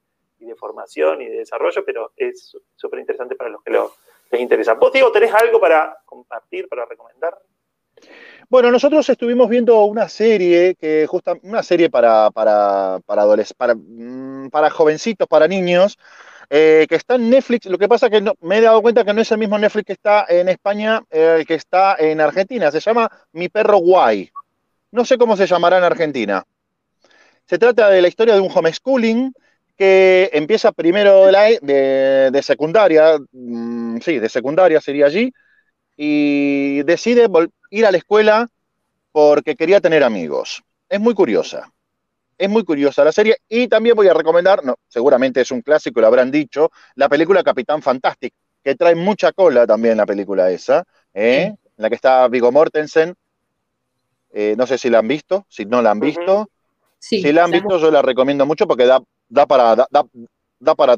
formación 0.58 1.22
y 1.22 1.28
de 1.28 1.38
desarrollo, 1.38 1.86
pero 1.86 2.12
es 2.18 2.58
súper 2.76 3.00
interesante 3.00 3.36
para 3.36 3.50
los 3.50 3.64
que 3.64 3.72
lo, 3.72 3.94
les 4.32 4.42
interesa. 4.42 4.74
¿Vos, 4.74 4.92
Diego, 4.92 5.12
tenés 5.12 5.34
algo 5.34 5.62
para 5.62 5.98
compartir, 6.06 6.68
para 6.68 6.86
recomendar? 6.86 7.38
Bueno, 8.50 8.70
nosotros 8.70 9.08
estuvimos 9.08 9.48
viendo 9.48 9.86
una 9.86 10.10
serie 10.10 10.76
que 10.76 11.08
justa, 11.08 11.36
una 11.44 11.64
serie 11.64 11.90
para 11.90 12.32
para 12.32 13.00
para, 13.06 13.26
para, 13.56 13.76
mm, 13.76 14.50
para 14.50 14.70
jovencitos, 14.70 15.28
para 15.28 15.48
niños, 15.48 15.98
eh, 16.54 16.86
que 16.90 16.96
está 16.96 17.16
en 17.16 17.30
Netflix. 17.30 17.66
Lo 17.68 17.78
que 17.78 17.88
pasa 17.88 18.08
es 18.08 18.12
que 18.12 18.20
no, 18.20 18.34
me 18.42 18.58
he 18.58 18.62
dado 18.62 18.82
cuenta 18.82 19.06
que 19.06 19.14
no 19.14 19.22
es 19.22 19.32
el 19.32 19.38
mismo 19.38 19.58
Netflix 19.58 19.86
que 19.86 19.94
está 19.94 20.26
en 20.28 20.50
España, 20.50 21.02
eh, 21.10 21.38
el 21.40 21.46
que 21.46 21.54
está 21.56 21.96
en 21.98 22.20
Argentina. 22.20 22.70
Se 22.70 22.82
llama 22.82 23.10
Mi 23.32 23.48
perro 23.48 23.78
guay. 23.78 24.30
No 24.92 25.06
sé 25.06 25.18
cómo 25.18 25.38
se 25.38 25.48
llamará 25.48 25.78
en 25.78 25.86
Argentina. 25.86 26.44
Se 27.46 27.58
trata 27.58 27.90
de 27.90 28.02
la 28.02 28.10
historia 28.10 28.36
de 28.36 28.42
un 28.42 28.52
homeschooling 28.54 29.34
que 29.78 30.30
empieza 30.34 30.74
primero 30.74 31.28
de, 31.28 32.42
secundaria, 32.44 33.18
mm, 33.32 34.00
sí, 34.02 34.20
de 34.20 34.28
secundaria 34.28 34.82
sería 34.82 35.06
allí, 35.06 35.32
y 35.96 36.84
decide 36.84 37.28
ir 37.70 37.86
a 37.86 37.92
la 37.92 37.98
escuela 37.98 38.50
porque 39.14 39.56
quería 39.56 39.80
tener 39.80 40.04
amigos. 40.04 40.62
Es 40.90 41.00
muy 41.00 41.14
curiosa. 41.14 41.72
Es 42.42 42.50
muy 42.50 42.64
curiosa 42.64 43.04
la 43.04 43.12
serie 43.12 43.38
y 43.48 43.68
también 43.68 43.96
voy 43.96 44.08
a 44.08 44.16
recomendar, 44.16 44.66
no, 44.66 44.74
seguramente 44.88 45.42
es 45.42 45.52
un 45.52 45.62
clásico, 45.62 46.02
lo 46.02 46.08
habrán 46.08 46.32
dicho, 46.32 46.72
la 46.96 47.08
película 47.08 47.44
Capitán 47.44 47.84
Fantastic, 47.84 48.34
que 48.64 48.74
trae 48.74 48.96
mucha 48.96 49.32
cola 49.32 49.68
también 49.68 49.96
la 49.96 50.08
película 50.08 50.50
esa, 50.50 50.84
¿eh? 51.14 51.54
en 51.54 51.58
la 51.78 51.88
que 51.88 51.94
está 51.94 52.28
Vigo 52.30 52.52
Mortensen. 52.52 53.14
Eh, 54.34 54.56
no 54.58 54.66
sé 54.66 54.80
si 54.80 54.90
la 54.90 54.98
han 54.98 55.08
visto, 55.08 55.46
si 55.50 55.66
no 55.66 55.84
la 55.84 55.92
han 55.92 56.00
visto. 56.00 56.50
si 56.98 57.32
la 57.32 57.44
han 57.44 57.52
visto, 57.52 57.78
yo 57.78 57.92
la 57.92 58.02
recomiendo 58.02 58.48
mucho 58.48 58.66
porque 58.66 58.88
da, 58.88 59.00
da 59.30 59.46
para 59.46 59.76
da, 59.76 59.88
da, 60.60 60.74
para 60.74 60.98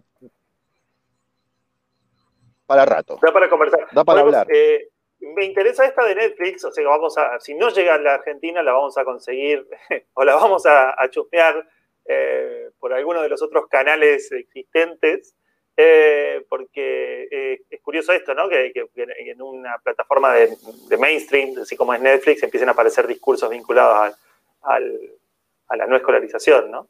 para 2.65 2.85
rato. 2.85 3.19
Da 3.21 3.33
para 3.33 3.49
conversar. 3.49 3.87
Da 3.91 4.05
para 4.05 4.21
hablar. 4.21 4.47
Eh, 4.49 4.87
me 5.35 5.45
interesa 5.45 5.85
esta 5.85 6.05
de 6.05 6.15
Netflix, 6.15 6.65
o 6.65 6.71
sea, 6.71 6.87
vamos 6.87 7.17
a, 7.17 7.39
si 7.39 7.53
no 7.55 7.69
llega 7.69 7.95
a 7.95 7.99
la 7.99 8.15
Argentina, 8.15 8.61
la 8.61 8.73
vamos 8.73 8.97
a 8.97 9.05
conseguir 9.05 9.67
o 10.13 10.23
la 10.23 10.35
vamos 10.35 10.65
a, 10.65 11.01
a 11.01 11.09
chusmear 11.09 11.65
eh, 12.05 12.71
por 12.79 12.91
alguno 12.93 13.21
de 13.21 13.29
los 13.29 13.41
otros 13.41 13.67
canales 13.67 14.29
existentes, 14.33 15.35
eh, 15.77 16.45
porque 16.49 17.27
eh, 17.31 17.61
es 17.69 17.81
curioso 17.81 18.11
esto, 18.11 18.33
¿no? 18.33 18.49
Que, 18.49 18.73
en 18.95 19.41
una 19.41 19.77
plataforma 19.79 20.33
de, 20.33 20.97
mainstream, 20.97 21.57
así 21.61 21.77
como 21.77 21.93
es 21.93 22.01
Netflix, 22.01 22.43
empiecen 22.43 22.67
a 22.67 22.73
aparecer 22.73 23.07
discursos 23.07 23.49
vinculados 23.49 24.15
a 24.63 24.79
la 25.77 25.87
no 25.87 25.95
escolarización, 25.95 26.71
¿no? 26.71 26.89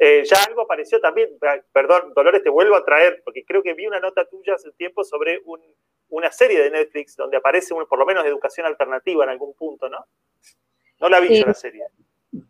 ya 0.00 0.44
algo 0.44 0.62
apareció 0.62 0.98
también, 0.98 1.28
perdón, 1.72 2.14
Dolores, 2.14 2.42
te 2.42 2.48
vuelvo 2.48 2.74
a 2.74 2.82
traer, 2.82 3.20
porque 3.22 3.44
creo 3.44 3.62
que 3.62 3.74
vi 3.74 3.86
una 3.86 4.00
nota 4.00 4.24
tuya 4.24 4.54
hace 4.54 4.72
tiempo 4.72 5.04
sobre 5.04 5.42
un, 5.44 5.60
una 6.10 6.30
serie 6.30 6.62
de 6.62 6.70
Netflix 6.70 7.16
donde 7.16 7.36
aparece 7.36 7.74
por 7.88 7.98
lo 7.98 8.06
menos 8.06 8.24
educación 8.26 8.66
alternativa 8.66 9.24
en 9.24 9.30
algún 9.30 9.54
punto, 9.54 9.88
¿no? 9.88 10.04
No 11.00 11.08
la 11.08 11.20
vi 11.20 11.42
la 11.42 11.54
serie. 11.54 11.84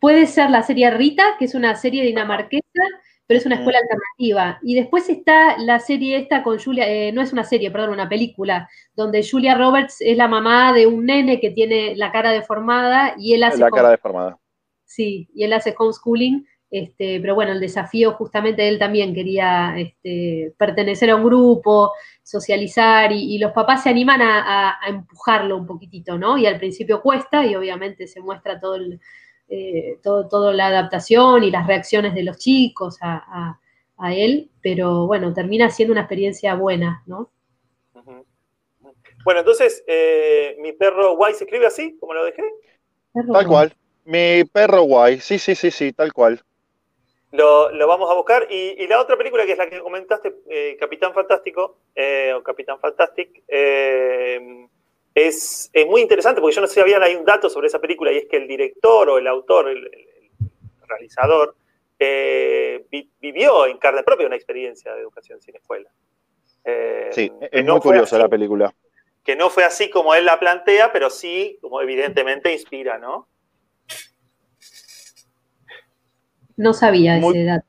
Puede 0.00 0.26
ser 0.26 0.50
la 0.50 0.62
serie 0.62 0.90
Rita, 0.90 1.36
que 1.38 1.44
es 1.44 1.54
una 1.54 1.74
serie 1.76 2.02
dinamarquesa, 2.02 2.82
pero 3.26 3.38
es 3.38 3.46
una 3.46 3.56
escuela 3.56 3.78
alternativa. 3.78 4.58
Y 4.62 4.74
después 4.74 5.08
está 5.08 5.56
la 5.58 5.78
serie 5.78 6.18
esta 6.18 6.42
con 6.42 6.58
Julia, 6.58 6.88
eh, 6.88 7.12
no 7.12 7.22
es 7.22 7.32
una 7.32 7.44
serie, 7.44 7.70
perdón, 7.70 7.90
una 7.90 8.08
película, 8.08 8.68
donde 8.94 9.26
Julia 9.26 9.54
Roberts 9.54 9.98
es 10.00 10.16
la 10.16 10.26
mamá 10.26 10.72
de 10.72 10.86
un 10.86 11.06
nene 11.06 11.40
que 11.40 11.50
tiene 11.50 11.94
la 11.96 12.11
cara 12.11 12.32
deformada 12.32 13.14
y 13.16 13.34
él 13.34 13.44
hace... 13.44 13.58
La 13.58 13.70
cara 13.70 13.90
deformada. 13.90 14.38
Sí, 14.84 15.28
y 15.32 15.44
él 15.44 15.52
hace 15.52 15.74
homeschooling 15.78 16.44
este, 16.70 17.18
pero 17.20 17.34
bueno, 17.34 17.50
el 17.50 17.61
desafío 17.61 18.12
justamente 18.12 18.68
él 18.68 18.78
también 18.78 19.12
quería 19.12 19.74
este, 19.76 20.54
pertenecer 20.56 21.11
a 21.11 21.16
un 21.16 21.24
grupo, 21.24 21.92
socializar 22.30 23.10
y, 23.10 23.38
los 23.38 23.52
papás 23.52 23.82
se 23.82 23.88
animan 23.88 24.22
a, 24.22 24.78
empujarlo 24.86 25.56
un 25.56 25.66
poquitito, 25.66 26.16
¿no? 26.16 26.38
Y 26.38 26.46
al 26.46 26.58
principio 26.58 27.02
cuesta 27.02 27.44
y 27.44 27.56
obviamente 27.56 28.06
se 28.06 28.20
muestra 28.20 28.60
todo, 28.60 28.78
eh, 29.48 29.98
todo, 30.02 30.52
la 30.52 30.68
adaptación 30.68 31.42
y 31.42 31.50
las 31.50 31.66
reacciones 31.66 32.14
de 32.14 32.22
los 32.22 32.38
chicos 32.38 32.98
a, 33.00 33.58
él, 34.14 34.50
pero 34.62 35.06
bueno, 35.06 35.34
termina 35.34 35.68
siendo 35.68 35.92
una 35.92 36.02
experiencia 36.02 36.54
buena, 36.54 37.02
¿no? 37.06 37.30
Bueno, 39.24 39.40
entonces, 39.40 39.84
eh, 39.86 40.56
mi 40.60 40.72
perro 40.72 41.16
guay 41.16 41.34
se 41.34 41.44
escribe 41.44 41.66
así, 41.66 41.98
como 41.98 42.14
lo 42.14 42.24
dejé. 42.24 42.42
tal 43.30 43.46
cual. 43.46 43.76
Mi 44.06 44.44
perro 44.44 44.84
guay, 44.84 45.20
sí, 45.20 45.38
sí, 45.38 45.54
sí, 45.54 45.70
sí, 45.70 45.92
tal 45.92 46.14
cual. 46.14 46.42
Lo, 47.32 47.86
vamos 47.86 48.10
a 48.10 48.14
buscar. 48.14 48.46
Y, 48.50 48.86
la 48.86 49.00
otra 49.00 49.16
película, 49.16 49.46
que 49.46 49.52
es 49.52 49.58
la 49.58 49.68
que 49.68 49.80
comentaste, 49.80 50.34
eh, 50.48 50.76
Capitán 50.78 51.14
Fantástico, 51.14 51.78
eh, 51.94 52.32
o 52.34 52.42
Capitán 52.42 52.80
Fantastic, 52.80 53.42
eh, 53.46 54.66
es, 55.14 55.70
muy 55.86 56.00
interesante 56.00 56.40
porque 56.40 56.56
yo 56.56 56.60
no 56.60 56.66
sé 56.66 56.74
si 56.74 56.80
había 56.80 57.00
hay 57.00 57.14
un 57.14 57.24
dato 57.24 57.48
sobre 57.48 57.68
esa 57.68 57.80
película 57.80 58.12
y 58.12 58.18
es 58.18 58.26
que 58.26 58.36
el 58.36 58.48
director 58.48 59.08
o 59.08 59.18
el 59.18 59.26
autor, 59.26 59.68
el, 59.68 59.90
realizador, 60.88 61.54
vivió 63.20 63.66
en 63.66 63.78
carne 63.78 64.02
propia 64.02 64.26
una 64.26 64.34
experiencia 64.34 64.92
de 64.92 65.00
educación 65.02 65.40
sin 65.40 65.54
escuela. 65.54 65.88
sí, 67.12 67.30
es 67.52 67.64
muy 67.64 67.80
curiosa 67.80 68.18
la 68.18 68.28
película. 68.28 68.74
Que 69.22 69.36
no 69.36 69.50
fue 69.50 69.64
así 69.64 69.88
como 69.90 70.14
él 70.14 70.24
la 70.24 70.40
plantea, 70.40 70.92
pero 70.92 71.10
sí, 71.10 71.58
como 71.60 71.80
evidentemente 71.80 72.52
inspira, 72.52 72.98
¿no? 72.98 73.28
No 76.61 76.74
sabía 76.74 77.16
ese 77.16 77.44
dato. 77.44 77.64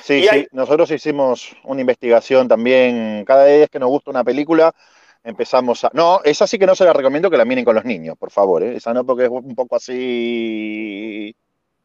Sí, 0.00 0.26
sí, 0.26 0.48
nosotros 0.50 0.90
hicimos 0.90 1.54
una 1.64 1.82
investigación 1.82 2.48
también. 2.48 3.26
Cada 3.26 3.44
vez 3.44 3.68
que 3.68 3.78
nos 3.78 3.90
gusta 3.90 4.10
una 4.10 4.24
película, 4.24 4.74
empezamos 5.22 5.84
a. 5.84 5.90
No, 5.92 6.22
esa 6.24 6.46
sí 6.46 6.58
que 6.58 6.64
no 6.64 6.74
se 6.74 6.86
la 6.86 6.94
recomiendo 6.94 7.30
que 7.30 7.36
la 7.36 7.44
miren 7.44 7.66
con 7.66 7.74
los 7.74 7.84
niños, 7.84 8.16
por 8.16 8.30
favor. 8.30 8.62
¿eh? 8.62 8.76
Esa 8.76 8.94
no, 8.94 9.04
porque 9.04 9.24
es 9.24 9.30
un 9.30 9.54
poco 9.54 9.76
así. 9.76 11.36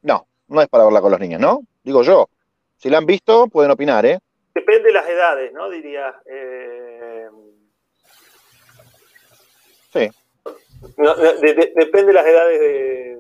No, 0.04 0.26
no 0.48 0.62
es 0.62 0.70
para 0.70 0.86
verla 0.86 1.02
con 1.02 1.12
los 1.12 1.20
niños, 1.20 1.42
¿no? 1.42 1.64
Digo 1.84 2.02
yo. 2.02 2.30
Si 2.78 2.90
la 2.90 3.00
han 3.00 3.06
visto, 3.06 3.48
pueden 3.48 3.72
opinar, 3.72 4.06
¿eh? 4.06 4.20
Depende 4.56 4.88
de 4.88 4.94
las 4.94 5.08
edades, 5.10 5.52
¿no? 5.52 5.70
Diría. 5.70 6.16
Eh, 6.26 7.28
sí. 9.92 10.10
Depende 10.82 12.08
de 12.08 12.14
las 12.14 12.26
edades 12.26 12.60
de 12.60 13.12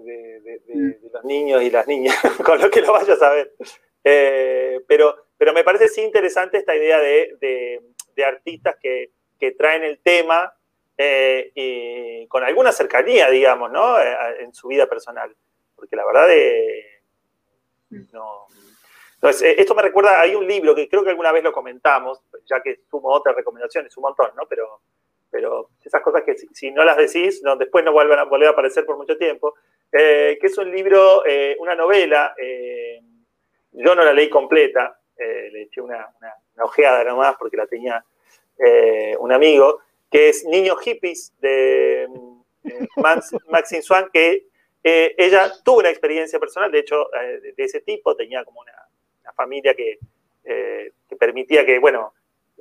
de, 0.67 0.99
los 1.11 1.23
niños 1.23 1.61
y 1.61 1.69
las 1.69 1.87
niñas, 1.87 2.15
con 2.45 2.59
lo 2.59 2.69
que 2.69 2.81
lo 2.81 2.93
vayas 2.93 3.21
a 3.21 3.29
ver. 3.31 3.53
Eh, 4.03 4.79
pero, 4.87 5.27
pero 5.37 5.53
me 5.53 5.63
parece 5.63 5.87
sí 5.87 6.01
interesante 6.01 6.57
esta 6.57 6.75
idea 6.75 6.99
de, 6.99 7.81
artistas 8.25 8.75
que, 8.79 9.11
traen 9.57 9.83
el 9.83 9.99
tema 9.99 10.53
eh, 10.95 11.51
y 11.55 12.27
con 12.27 12.43
alguna 12.43 12.71
cercanía, 12.71 13.27
digamos, 13.27 13.71
¿no? 13.71 13.99
Eh, 13.99 14.15
en 14.41 14.53
su 14.53 14.67
vida 14.67 14.85
personal. 14.85 15.35
Porque 15.75 15.95
la 15.95 16.05
verdad 16.05 16.27
no, 17.89 18.45
esto 19.23 19.73
me 19.73 19.81
recuerda, 19.81 20.21
hay 20.21 20.35
un 20.35 20.45
libro 20.45 20.75
que 20.75 20.87
creo 20.87 21.03
que 21.03 21.09
alguna 21.09 21.31
vez 21.31 21.43
lo 21.43 21.51
comentamos, 21.51 22.21
ya 22.45 22.61
que 22.61 22.81
sumo 22.89 23.09
otras 23.09 23.35
recomendaciones, 23.35 23.97
un 23.97 24.03
montón, 24.03 24.29
¿no? 24.37 24.43
Pero, 24.47 24.81
pero 25.31 25.69
esas 25.83 26.01
cosas 26.01 26.23
que 26.23 26.35
si, 26.35 26.71
no 26.71 26.83
las 26.83 26.97
decís, 26.97 27.41
no, 27.41 27.55
después 27.55 27.83
no 27.85 27.93
vuelven 27.93 28.19
a 28.19 28.25
volver 28.25 28.49
a 28.49 28.51
aparecer 28.51 28.85
por 28.85 28.97
mucho 28.97 29.17
tiempo. 29.17 29.55
Eh, 29.91 30.37
que 30.39 30.47
es 30.47 30.57
un 30.57 30.69
libro, 30.69 31.25
eh, 31.25 31.55
una 31.59 31.73
novela, 31.73 32.35
eh, 32.37 33.01
yo 33.71 33.95
no 33.95 34.03
la 34.03 34.13
leí 34.13 34.29
completa, 34.29 34.97
le 35.17 35.63
eché 35.63 35.81
una, 35.81 36.07
ojeada 36.57 37.03
nomás 37.03 37.35
porque 37.37 37.55
la 37.55 37.67
tenía 37.67 38.03
un 39.19 39.31
amigo, 39.31 39.81
que 40.09 40.29
es 40.29 40.43
Niños 40.45 40.79
Hippies 40.81 41.31
de 41.39 42.07
Maxine 43.49 43.81
Swan, 43.83 44.09
que 44.11 44.47
ella 44.83 45.51
tuvo 45.63 45.79
una 45.79 45.89
experiencia 45.89 46.39
personal, 46.39 46.71
de 46.71 46.79
hecho, 46.79 47.07
de, 47.13 47.53
ese 47.57 47.81
tipo, 47.81 48.15
tenía 48.15 48.43
como 48.43 48.61
una, 48.61 48.73
familia 49.35 49.75
que, 49.75 49.99
permitía 51.19 51.65
que, 51.65 51.77
bueno, 51.77 52.13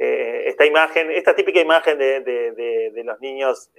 esta 0.02 0.64
imagen, 0.64 1.10
esta 1.10 1.34
típica 1.34 1.60
imagen 1.60 1.98
de, 1.98 2.20
de 2.22 3.04
los 3.04 3.20
niños 3.20 3.70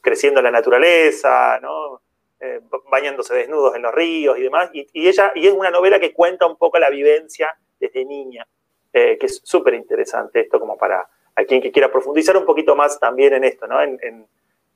creciendo 0.00 0.40
en 0.40 0.44
la 0.44 0.50
naturaleza, 0.50 1.60
¿no? 1.60 2.00
Eh, 2.40 2.60
bañándose 2.88 3.34
desnudos 3.34 3.74
en 3.74 3.82
los 3.82 3.92
ríos 3.92 4.38
y 4.38 4.42
demás. 4.42 4.70
Y, 4.72 4.86
ella, 5.08 5.32
y 5.34 5.48
es 5.48 5.52
una 5.52 5.70
novela 5.70 5.98
que 5.98 6.12
cuenta 6.12 6.46
un 6.46 6.54
poco 6.54 6.78
la 6.78 6.88
vivencia 6.88 7.52
desde 7.80 8.04
niña, 8.04 8.46
eh, 8.92 9.18
que 9.18 9.26
es 9.26 9.40
súper 9.42 9.74
interesante 9.74 10.40
esto 10.40 10.60
como 10.60 10.78
para 10.78 11.04
a 11.34 11.44
quien 11.44 11.60
que 11.60 11.72
quiera 11.72 11.90
profundizar 11.90 12.36
un 12.36 12.44
poquito 12.44 12.76
más 12.76 13.00
también 13.00 13.32
en 13.32 13.42
esto, 13.42 13.66
¿no? 13.66 13.82
En, 13.82 14.26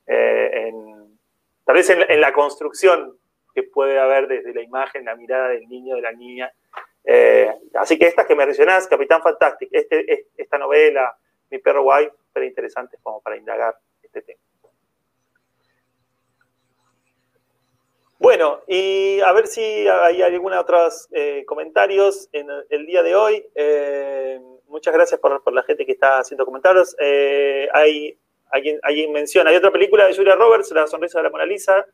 eh, 0.09 0.73
tal 1.65 1.77
vez 1.77 1.89
en, 1.91 2.21
la 2.21 2.33
construcción 2.33 3.17
que 3.55 3.63
puede 3.63 3.97
haber 4.01 4.27
desde 4.27 4.55
la 4.55 4.63
imagen, 4.63 5.05
la 5.05 5.15
mirada 5.15 5.49
del 5.49 5.69
niño, 5.69 5.95
de 5.95 6.03
la 6.03 6.13
niña. 6.13 6.53
Así 7.75 7.99
que 7.99 8.07
estas 8.07 8.27
que 8.27 8.35
me 8.35 8.47
mencionás, 8.47 8.87
Capitán 8.87 9.23
Fantastic, 9.23 9.69
este, 9.73 10.27
esta 10.37 10.59
novela, 10.59 11.17
Mi 11.51 11.59
perro 11.59 11.83
guay, 11.83 12.09
súper 12.27 12.45
interesantes 12.45 12.99
como 13.03 13.21
para 13.21 13.37
indagar 13.37 13.77
este 14.03 14.23
tema. 14.23 14.41
Bueno, 18.23 18.61
y 18.69 19.19
a 19.19 19.33
ver 19.33 19.49
si 19.49 19.61
hay 19.61 20.23
algunos 20.23 20.61
otros 20.61 21.09
eh, 21.11 21.45
comentarios 21.45 22.29
en 22.31 22.47
el 22.71 22.87
día 22.87 23.03
de 23.03 23.17
hoy. 23.17 23.45
Eh, 23.57 24.41
muchas 24.69 24.95
gracias 24.95 25.19
por, 25.19 25.53
la 25.53 25.65
gente 25.65 25.85
que 25.85 25.91
está 25.91 26.21
haciendo 26.21 26.45
comentarios. 26.45 26.95
Eh, 27.01 27.69
hay 27.73 28.17
alguien, 28.53 28.79
alguien 28.85 29.11
menciona, 29.11 29.51
hay 29.51 29.57
otra 29.57 29.73
película 29.73 30.07
de 30.07 30.15
Julia 30.15 30.37
Roberts, 30.37 30.71
La 30.71 30.87
sonrisa 30.87 31.19
de 31.19 31.25
la 31.25 31.31
Mona 31.31 31.45
Lisa, 31.45 31.85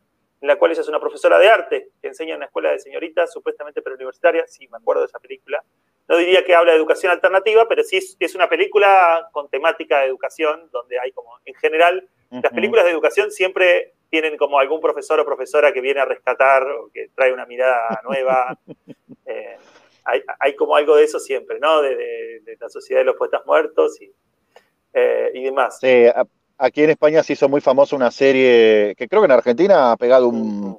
en 0.40 0.48
la 0.48 0.56
cual 0.56 0.70
ella 0.70 0.80
es 0.80 0.88
una 0.88 1.00
profesora 1.00 1.38
de 1.38 1.48
arte 1.48 1.88
que 2.00 2.08
enseña 2.08 2.32
en 2.32 2.38
una 2.38 2.46
escuela 2.46 2.70
de 2.70 2.78
señoritas, 2.78 3.32
supuestamente 3.32 3.82
preuniversitaria, 3.82 4.46
sí, 4.46 4.68
me 4.68 4.78
acuerdo 4.78 5.02
de 5.02 5.06
esa 5.08 5.18
película. 5.18 5.62
No 6.06 6.16
diría 6.16 6.44
que 6.44 6.54
habla 6.54 6.72
de 6.72 6.78
educación 6.78 7.12
alternativa, 7.12 7.66
pero 7.68 7.82
sí 7.82 7.98
es, 8.18 8.34
una 8.34 8.48
película 8.48 9.28
con 9.32 9.48
temática 9.48 10.00
de 10.00 10.06
educación, 10.06 10.68
donde 10.72 10.98
hay 10.98 11.12
como, 11.12 11.38
en 11.44 11.54
general, 11.54 12.08
las 12.30 12.52
películas 12.52 12.84
de 12.84 12.92
educación 12.92 13.30
siempre 13.30 13.94
tienen 14.10 14.36
como 14.36 14.58
algún 14.58 14.80
profesor 14.80 15.20
o 15.20 15.24
profesora 15.24 15.72
que 15.72 15.80
viene 15.80 16.00
a 16.00 16.04
rescatar 16.04 16.62
o 16.62 16.90
que 16.92 17.10
trae 17.14 17.32
una 17.32 17.46
mirada 17.46 18.00
nueva. 18.04 18.58
Eh, 19.30 19.58
hay, 20.40 20.56
como 20.56 20.74
algo 20.74 20.96
de 20.96 21.04
eso 21.04 21.18
siempre, 21.18 21.58
¿no? 21.60 21.82
De, 21.82 22.40
la 22.58 22.70
sociedad 22.70 23.02
de 23.02 23.04
los 23.04 23.16
poetas 23.16 23.44
muertos 23.44 24.00
y, 24.00 24.10
eh, 24.94 25.30
y 25.34 25.42
demás. 25.44 25.78
Sí, 25.78 26.06
aquí 26.58 26.82
en 26.82 26.90
España 26.90 27.22
se 27.22 27.34
hizo 27.34 27.48
muy 27.48 27.60
famosa 27.60 27.96
una 27.96 28.10
serie 28.10 28.94
que 28.96 29.08
creo 29.08 29.22
que 29.22 29.26
en 29.26 29.32
Argentina 29.32 29.92
ha 29.92 29.96
pegado 29.96 30.28
un, 30.28 30.76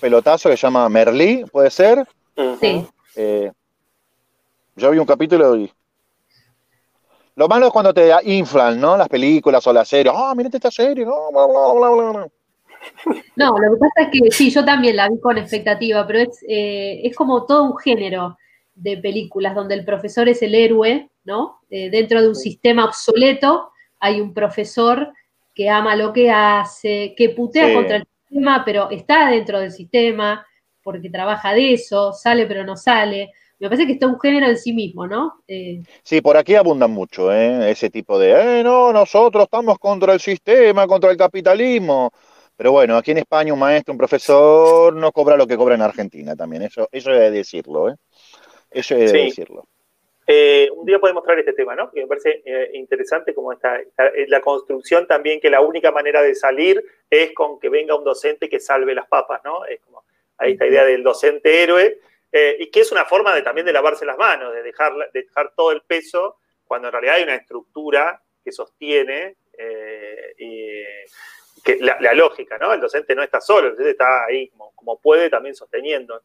pelotazo 0.00 0.48
que 0.48 0.56
se 0.56 0.66
llama 0.66 0.88
Merlí, 0.88 1.44
¿puede 1.50 1.70
ser? 1.70 2.06
Sí. 2.60 2.86
Eh, 3.16 3.50
yo 4.76 4.90
vi 4.90 4.98
un 4.98 5.06
capítulo 5.06 5.56
y... 5.56 5.70
Lo 7.36 7.48
malo 7.48 7.66
es 7.66 7.72
cuando 7.72 7.94
te 7.94 8.12
inflan, 8.24 8.78
¿no? 8.80 8.96
Las 8.96 9.08
películas 9.08 9.66
o 9.66 9.72
las 9.72 9.88
series. 9.88 10.14
Ah, 10.14 10.34
oh, 10.36 10.40
esta 10.40 10.70
serie, 10.70 11.06
no, 11.06 11.30
bla, 11.32 11.46
bla, 11.46 11.90
bla, 11.90 12.10
bla. 12.10 12.28
No, 13.36 13.58
lo 13.58 13.74
que 13.74 13.80
pasa 13.80 14.02
es 14.02 14.08
que 14.12 14.30
sí, 14.30 14.50
yo 14.50 14.64
también 14.64 14.96
la 14.96 15.08
vi 15.08 15.18
con 15.20 15.38
expectativa, 15.38 16.06
pero 16.06 16.18
es, 16.18 16.44
eh, 16.48 17.00
es 17.04 17.16
como 17.16 17.46
todo 17.46 17.64
un 17.64 17.78
género 17.78 18.36
de 18.74 18.98
películas 18.98 19.54
donde 19.54 19.74
el 19.74 19.84
profesor 19.84 20.28
es 20.28 20.42
el 20.42 20.54
héroe, 20.54 21.08
¿no? 21.24 21.60
Eh, 21.70 21.90
dentro 21.90 22.20
de 22.20 22.28
un 22.28 22.34
sistema 22.34 22.84
obsoleto 22.84 23.70
hay 24.00 24.20
un 24.20 24.34
profesor 24.34 25.12
que 25.54 25.68
ama 25.68 25.94
lo 25.94 26.12
que 26.12 26.30
hace, 26.30 27.14
que 27.16 27.30
putea 27.30 27.72
contra 27.74 27.96
el 27.96 28.06
sistema, 28.26 28.64
pero 28.64 28.90
está 28.90 29.30
dentro 29.30 29.60
del 29.60 29.70
sistema 29.70 30.46
porque 30.82 31.10
trabaja 31.10 31.52
de 31.52 31.74
eso, 31.74 32.12
sale 32.12 32.46
pero 32.46 32.64
no 32.64 32.76
sale. 32.76 33.30
Me 33.58 33.68
parece 33.68 33.86
que 33.86 33.92
está 33.92 34.06
un 34.06 34.18
género 34.18 34.46
en 34.46 34.56
sí 34.56 34.72
mismo, 34.72 35.06
¿no? 35.06 35.42
Eh, 35.46 35.82
sí, 36.02 36.22
por 36.22 36.38
aquí 36.38 36.54
abundan 36.54 36.90
mucho, 36.90 37.30
¿eh? 37.30 37.70
Ese 37.70 37.90
tipo 37.90 38.18
de, 38.18 38.60
eh, 38.60 38.64
no, 38.64 38.90
nosotros 38.90 39.44
estamos 39.44 39.78
contra 39.78 40.14
el 40.14 40.20
sistema, 40.20 40.86
contra 40.86 41.10
el 41.10 41.18
capitalismo. 41.18 42.10
Pero 42.56 42.72
bueno, 42.72 42.96
aquí 42.96 43.10
en 43.10 43.18
España 43.18 43.52
un 43.52 43.58
maestro, 43.58 43.92
un 43.92 43.98
profesor 43.98 44.94
no 44.94 45.12
cobra 45.12 45.36
lo 45.36 45.46
que 45.46 45.56
cobra 45.58 45.74
en 45.74 45.82
Argentina 45.82 46.34
también, 46.34 46.62
eso, 46.62 46.88
eso 46.90 47.10
de 47.10 47.30
decirlo, 47.30 47.90
¿eh? 47.90 47.96
Eso 48.70 48.96
es 48.96 49.12
decirlo. 49.12 49.64
Eh, 50.32 50.70
un 50.76 50.86
día 50.86 51.00
podemos 51.00 51.24
traer 51.24 51.40
este 51.40 51.54
tema, 51.54 51.74
¿no? 51.74 51.90
Que 51.90 52.02
me 52.02 52.06
parece 52.06 52.40
eh, 52.44 52.70
interesante 52.74 53.34
como 53.34 53.52
está, 53.52 53.80
la 54.28 54.40
construcción 54.40 55.04
también 55.08 55.40
que 55.40 55.50
la 55.50 55.60
única 55.60 55.90
manera 55.90 56.22
de 56.22 56.36
salir 56.36 56.84
es 57.10 57.32
con 57.34 57.58
que 57.58 57.68
venga 57.68 57.96
un 57.96 58.04
docente 58.04 58.48
que 58.48 58.60
salve 58.60 58.94
las 58.94 59.08
papas, 59.08 59.40
¿no? 59.44 59.64
Es 59.64 59.80
como, 59.80 60.04
hay 60.38 60.52
esta 60.52 60.68
idea 60.68 60.84
del 60.84 61.02
docente 61.02 61.64
héroe, 61.64 61.98
eh, 62.30 62.56
y 62.60 62.70
que 62.70 62.78
es 62.78 62.92
una 62.92 63.06
forma 63.06 63.34
de, 63.34 63.42
también 63.42 63.66
de 63.66 63.72
lavarse 63.72 64.06
las 64.06 64.16
manos, 64.16 64.54
de 64.54 64.62
dejar, 64.62 64.92
dejar 65.12 65.52
todo 65.56 65.72
el 65.72 65.82
peso, 65.82 66.36
cuando 66.64 66.86
en 66.86 66.92
realidad 66.92 67.16
hay 67.16 67.24
una 67.24 67.34
estructura 67.34 68.22
que 68.44 68.52
sostiene 68.52 69.34
y 70.38 70.84
que 71.64 71.76
la, 71.80 72.14
lógica, 72.14 72.56
¿no? 72.56 72.72
El 72.72 72.80
docente 72.80 73.16
no 73.16 73.24
está 73.24 73.40
solo, 73.40 73.66
el 73.66 73.72
docente 73.72 73.90
está 73.90 74.26
ahí 74.26 74.46
como, 74.50 74.70
como 74.76 75.00
puede 75.00 75.28
también 75.28 75.56
sosteniendo. 75.56 76.22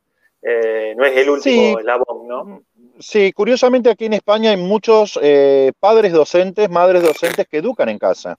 Eh, 0.48 0.94
no 0.96 1.04
es 1.04 1.18
el 1.18 1.28
último 1.28 1.80
eslabón, 1.80 2.28
¿no? 2.28 2.64
Sí, 3.00 3.34
curiosamente 3.34 3.90
aquí 3.90 4.06
en 4.06 4.14
España 4.14 4.52
hay 4.52 4.58
muchos 4.58 5.20
eh, 5.22 5.74
padres 5.80 6.14
docentes, 6.14 6.70
madres 6.70 7.04
docentes 7.04 7.48
que 7.48 7.58
educan 7.58 7.90
en 7.90 8.00
casa. 8.00 8.38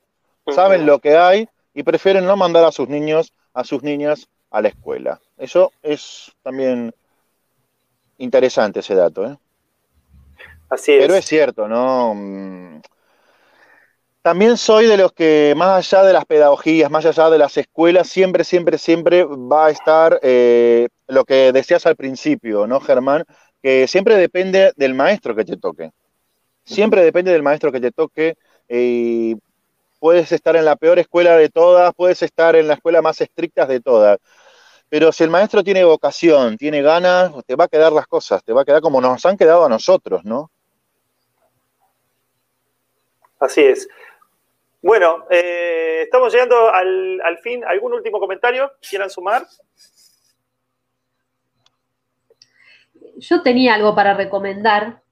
Saben 0.55 0.87
lo 0.87 1.01
que 1.01 1.17
hay 1.17 1.49
y 1.75 1.83
prefieren 1.83 2.25
no 2.25 2.37
mandar 2.37 2.65
a 2.65 2.73
sus 2.73 2.89
niños, 2.89 3.33
a 3.53 3.65
sus 3.65 3.83
niñas 3.83 4.29
a 4.51 4.63
la 4.63 4.69
escuela. 4.69 5.21
Eso 5.37 5.73
es 5.83 6.33
también 6.43 6.95
interesante 8.19 8.81
ese 8.81 8.95
dato, 8.95 9.27
¿eh? 9.27 9.37
Así 10.71 10.93
es. 10.93 11.01
Pero 11.01 11.15
es 11.15 11.27
cierto, 11.27 11.69
¿no? 11.69 12.15
Mm, 12.15 12.81
también 14.23 14.57
soy 14.57 14.87
de 14.87 14.97
los 14.97 15.13
que, 15.13 15.55
más 15.57 15.93
allá 15.93 16.03
de 16.03 16.13
las 16.13 16.25
pedagogías, 16.25 16.91
más 16.91 17.07
allá 17.07 17.31
de 17.31 17.39
las 17.39 17.57
escuelas, 17.57 18.09
siempre, 18.09 18.43
siempre, 18.43 18.79
siempre 18.79 19.25
va 19.25 19.67
a 19.67 19.71
estar 19.71 20.19
eh, 20.23 20.89
lo 21.07 21.25
que 21.25 21.53
decías 21.53 21.87
al 21.87 21.95
principio, 21.95 22.67
¿no, 22.67 22.81
Germán? 22.81 23.25
Que 23.63 23.87
siempre 23.89 24.17
depende 24.17 24.73
del 24.77 24.95
maestro 24.95 25.35
que 25.35 25.45
te 25.45 25.57
toque. 25.57 25.91
Siempre 26.65 27.03
depende 27.03 27.33
del 27.33 27.43
maestro 27.43 27.73
que 27.73 27.81
te 27.81 27.93
toque. 27.93 28.37
Y 28.69 29.37
puedes 29.99 30.31
estar 30.33 30.57
en 30.57 30.65
la 30.65 30.77
peor 30.77 30.99
escuela 30.99 31.37
de 31.37 31.49
todas, 31.49 31.95
puedes 31.95 32.23
estar 32.23 32.57
en 32.57 32.69
la 32.69 32.75
escuela 32.75 33.03
más 33.03 33.21
estricta 33.21 33.67
de 33.67 33.81
todas. 33.81 34.19
Pero 34.89 35.11
si 35.11 35.25
el 35.25 35.31
maestro 35.31 35.65
tiene 35.65 35.85
vocación, 35.85 36.57
tiene 36.57 36.81
ganas, 36.81 37.33
te 37.45 37.57
va 37.57 37.65
a 37.65 37.69
quedar 37.69 37.93
las 37.93 38.07
cosas, 38.07 38.45
te 38.45 38.53
va 38.53 38.63
a 38.63 38.65
quedar 38.65 38.81
como 38.81 39.01
nos 39.01 39.25
han 39.27 39.37
quedado 39.37 39.65
a 39.65 39.69
nosotros, 39.69 40.25
¿no? 40.25 40.51
Así 43.41 43.63
es. 43.63 43.89
Bueno, 44.81 45.27
eh, 45.31 46.03
estamos 46.05 46.33
llegando 46.33 46.73
al, 46.73 47.39
fin. 47.43 47.65
¿Algún 47.65 47.93
último 47.93 48.21
comentario 48.21 48.71
quieran 48.89 49.11
sumar? 49.11 49.45
Yo 53.17 53.43
tenía 53.43 53.75
algo 53.75 53.95
para 53.95 54.15
recomendar, 54.15 55.03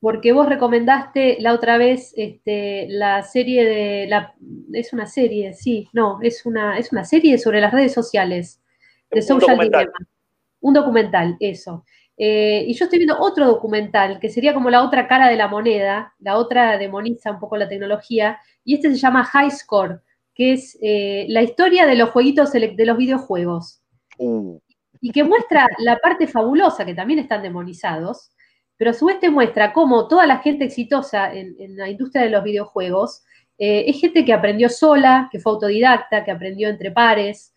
porque 0.00 0.32
vos 0.32 0.48
recomendaste 0.48 1.38
la 1.40 1.54
otra 1.54 1.78
vez 1.78 2.12
este, 2.16 2.86
la 2.90 3.22
serie 3.22 3.64
de 3.64 4.06
la 4.06 4.34
es 4.72 4.92
una 4.92 5.06
serie, 5.06 5.54
sí, 5.54 5.88
no, 5.92 6.18
es 6.20 6.44
una 6.44 6.78
es 6.78 6.92
una 6.92 7.04
serie 7.04 7.38
sobre 7.38 7.60
las 7.60 7.72
redes 7.72 7.94
sociales 7.94 8.60
de 9.10 9.22
Social 9.22 9.58
Dilemma. 9.58 9.92
Un 10.60 10.74
documental, 10.74 11.36
eso. 11.40 11.84
Eh, 12.16 12.64
y 12.66 12.74
yo 12.74 12.84
estoy 12.84 12.98
viendo 12.98 13.18
otro 13.18 13.46
documental 13.46 14.20
que 14.20 14.28
sería 14.28 14.54
como 14.54 14.70
la 14.70 14.82
otra 14.82 15.08
cara 15.08 15.28
de 15.28 15.36
la 15.36 15.48
moneda, 15.48 16.14
la 16.20 16.36
otra 16.36 16.78
demoniza 16.78 17.30
un 17.30 17.40
poco 17.40 17.56
la 17.56 17.68
tecnología, 17.68 18.38
y 18.64 18.74
este 18.74 18.90
se 18.90 18.98
llama 18.98 19.24
High 19.24 19.50
Score, 19.50 20.00
que 20.34 20.52
es 20.52 20.78
eh, 20.80 21.26
la 21.28 21.42
historia 21.42 21.86
de 21.86 21.96
los 21.96 22.10
jueguitos 22.10 22.52
de 22.52 22.84
los 22.84 22.96
videojuegos. 22.96 23.80
Uh. 24.18 24.58
Y 25.04 25.10
que 25.12 25.22
muestra 25.22 25.68
la 25.78 25.98
parte 25.98 26.26
fabulosa, 26.26 26.84
que 26.84 26.94
también 26.94 27.18
están 27.18 27.42
demonizados, 27.42 28.30
pero 28.76 28.90
a 28.90 28.94
su 28.94 29.06
vez 29.06 29.20
te 29.20 29.30
muestra 29.30 29.72
cómo 29.72 30.08
toda 30.08 30.26
la 30.26 30.38
gente 30.38 30.64
exitosa 30.64 31.32
en, 31.32 31.76
la 31.76 31.90
industria 31.90 32.24
de 32.24 32.30
los 32.30 32.42
videojuegos 32.42 33.22
eh, 33.58 33.84
es 33.86 34.00
gente 34.00 34.24
que 34.24 34.32
aprendió 34.32 34.68
sola, 34.68 35.28
que 35.30 35.38
fue 35.38 35.52
autodidacta, 35.52 36.24
que 36.24 36.30
aprendió 36.30 36.68
entre 36.68 36.90
pares, 36.90 37.52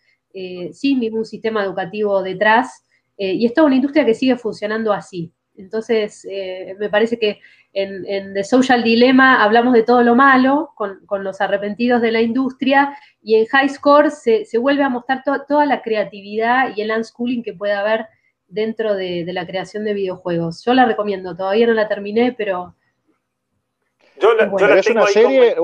sin 0.71 0.99
ningún 0.99 1.25
sistema 1.25 1.63
educativo 1.63 2.21
detrás 2.21 2.83
eh, 3.17 3.33
y 3.33 3.45
es 3.45 3.57
una 3.57 3.75
industria 3.75 4.05
que 4.05 4.13
sigue 4.13 4.37
funcionando 4.37 4.93
así. 4.93 5.33
Entonces, 5.55 6.25
eh, 6.29 6.75
me 6.79 6.89
parece 6.89 7.17
que 7.17 7.39
en, 7.83 8.33
The 8.33 8.43
Social 8.43 8.83
Dilemma 8.83 9.43
hablamos 9.43 9.73
de 9.73 9.83
todo 9.83 10.01
lo 10.03 10.15
malo, 10.15 10.71
con, 10.75 10.99
los 11.23 11.41
arrepentidos 11.41 12.01
de 12.01 12.11
la 12.11 12.21
industria, 12.21 12.97
y 13.21 13.35
en 13.35 13.45
High 13.45 13.69
Score 13.69 14.09
se, 14.11 14.45
vuelve 14.57 14.83
a 14.83 14.89
mostrar 14.89 15.23
toda 15.23 15.65
la 15.65 15.81
creatividad 15.81 16.75
y 16.75 16.81
el 16.81 16.91
unschooling 16.91 17.43
que 17.43 17.53
puede 17.53 17.73
haber 17.73 18.07
dentro 18.47 18.95
de, 18.95 19.25
la 19.27 19.45
creación 19.45 19.83
de 19.83 19.93
videojuegos. 19.93 20.63
Yo 20.65 20.73
la 20.73 20.85
recomiendo, 20.85 21.35
todavía 21.35 21.67
no 21.67 21.73
la 21.73 21.87
terminé, 21.87 22.33
pero... 22.37 22.75
Yo 24.19 24.31
es 24.31 24.87
una 24.87 25.05
serie, 25.05 25.55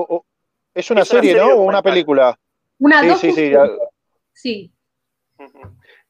es 0.74 0.90
una 0.90 1.04
serie, 1.04 1.34
¿no? 1.34 1.54
¿O 1.54 1.62
una 1.62 1.82
película? 1.82 2.38
Una, 2.78 3.16
sí, 3.16 3.32
sí, 3.32 3.32
sí, 3.32 3.54
sí. 4.32 4.72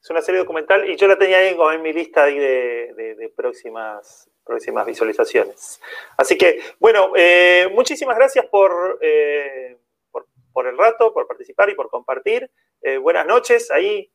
Es 0.05 0.09
una 0.11 0.21
serie 0.21 0.39
documental 0.39 0.87
y 0.87 0.95
yo 0.97 1.07
la 1.07 1.17
tenía 1.17 1.37
ahí 1.37 1.55
en 1.73 1.81
mi 1.81 1.91
lista 1.91 2.25
de, 2.25 3.33
próximas, 3.35 4.29
próximas 4.45 4.85
visualizaciones. 4.85 5.81
Así 6.17 6.37
que, 6.37 6.59
bueno, 6.79 7.11
eh, 7.15 7.69
muchísimas 7.73 8.15
gracias 8.15 8.45
eh, 8.45 9.77
por, 10.11 10.27
por, 10.53 10.67
el 10.67 10.77
rato, 10.77 11.13
por 11.13 11.27
participar 11.27 11.69
y 11.69 11.75
por 11.75 11.89
compartir. 11.89 12.49
Eh, 12.81 12.97
buenas 12.97 13.25
noches 13.25 13.71
ahí, 13.71 14.09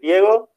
Diego. 0.00 0.50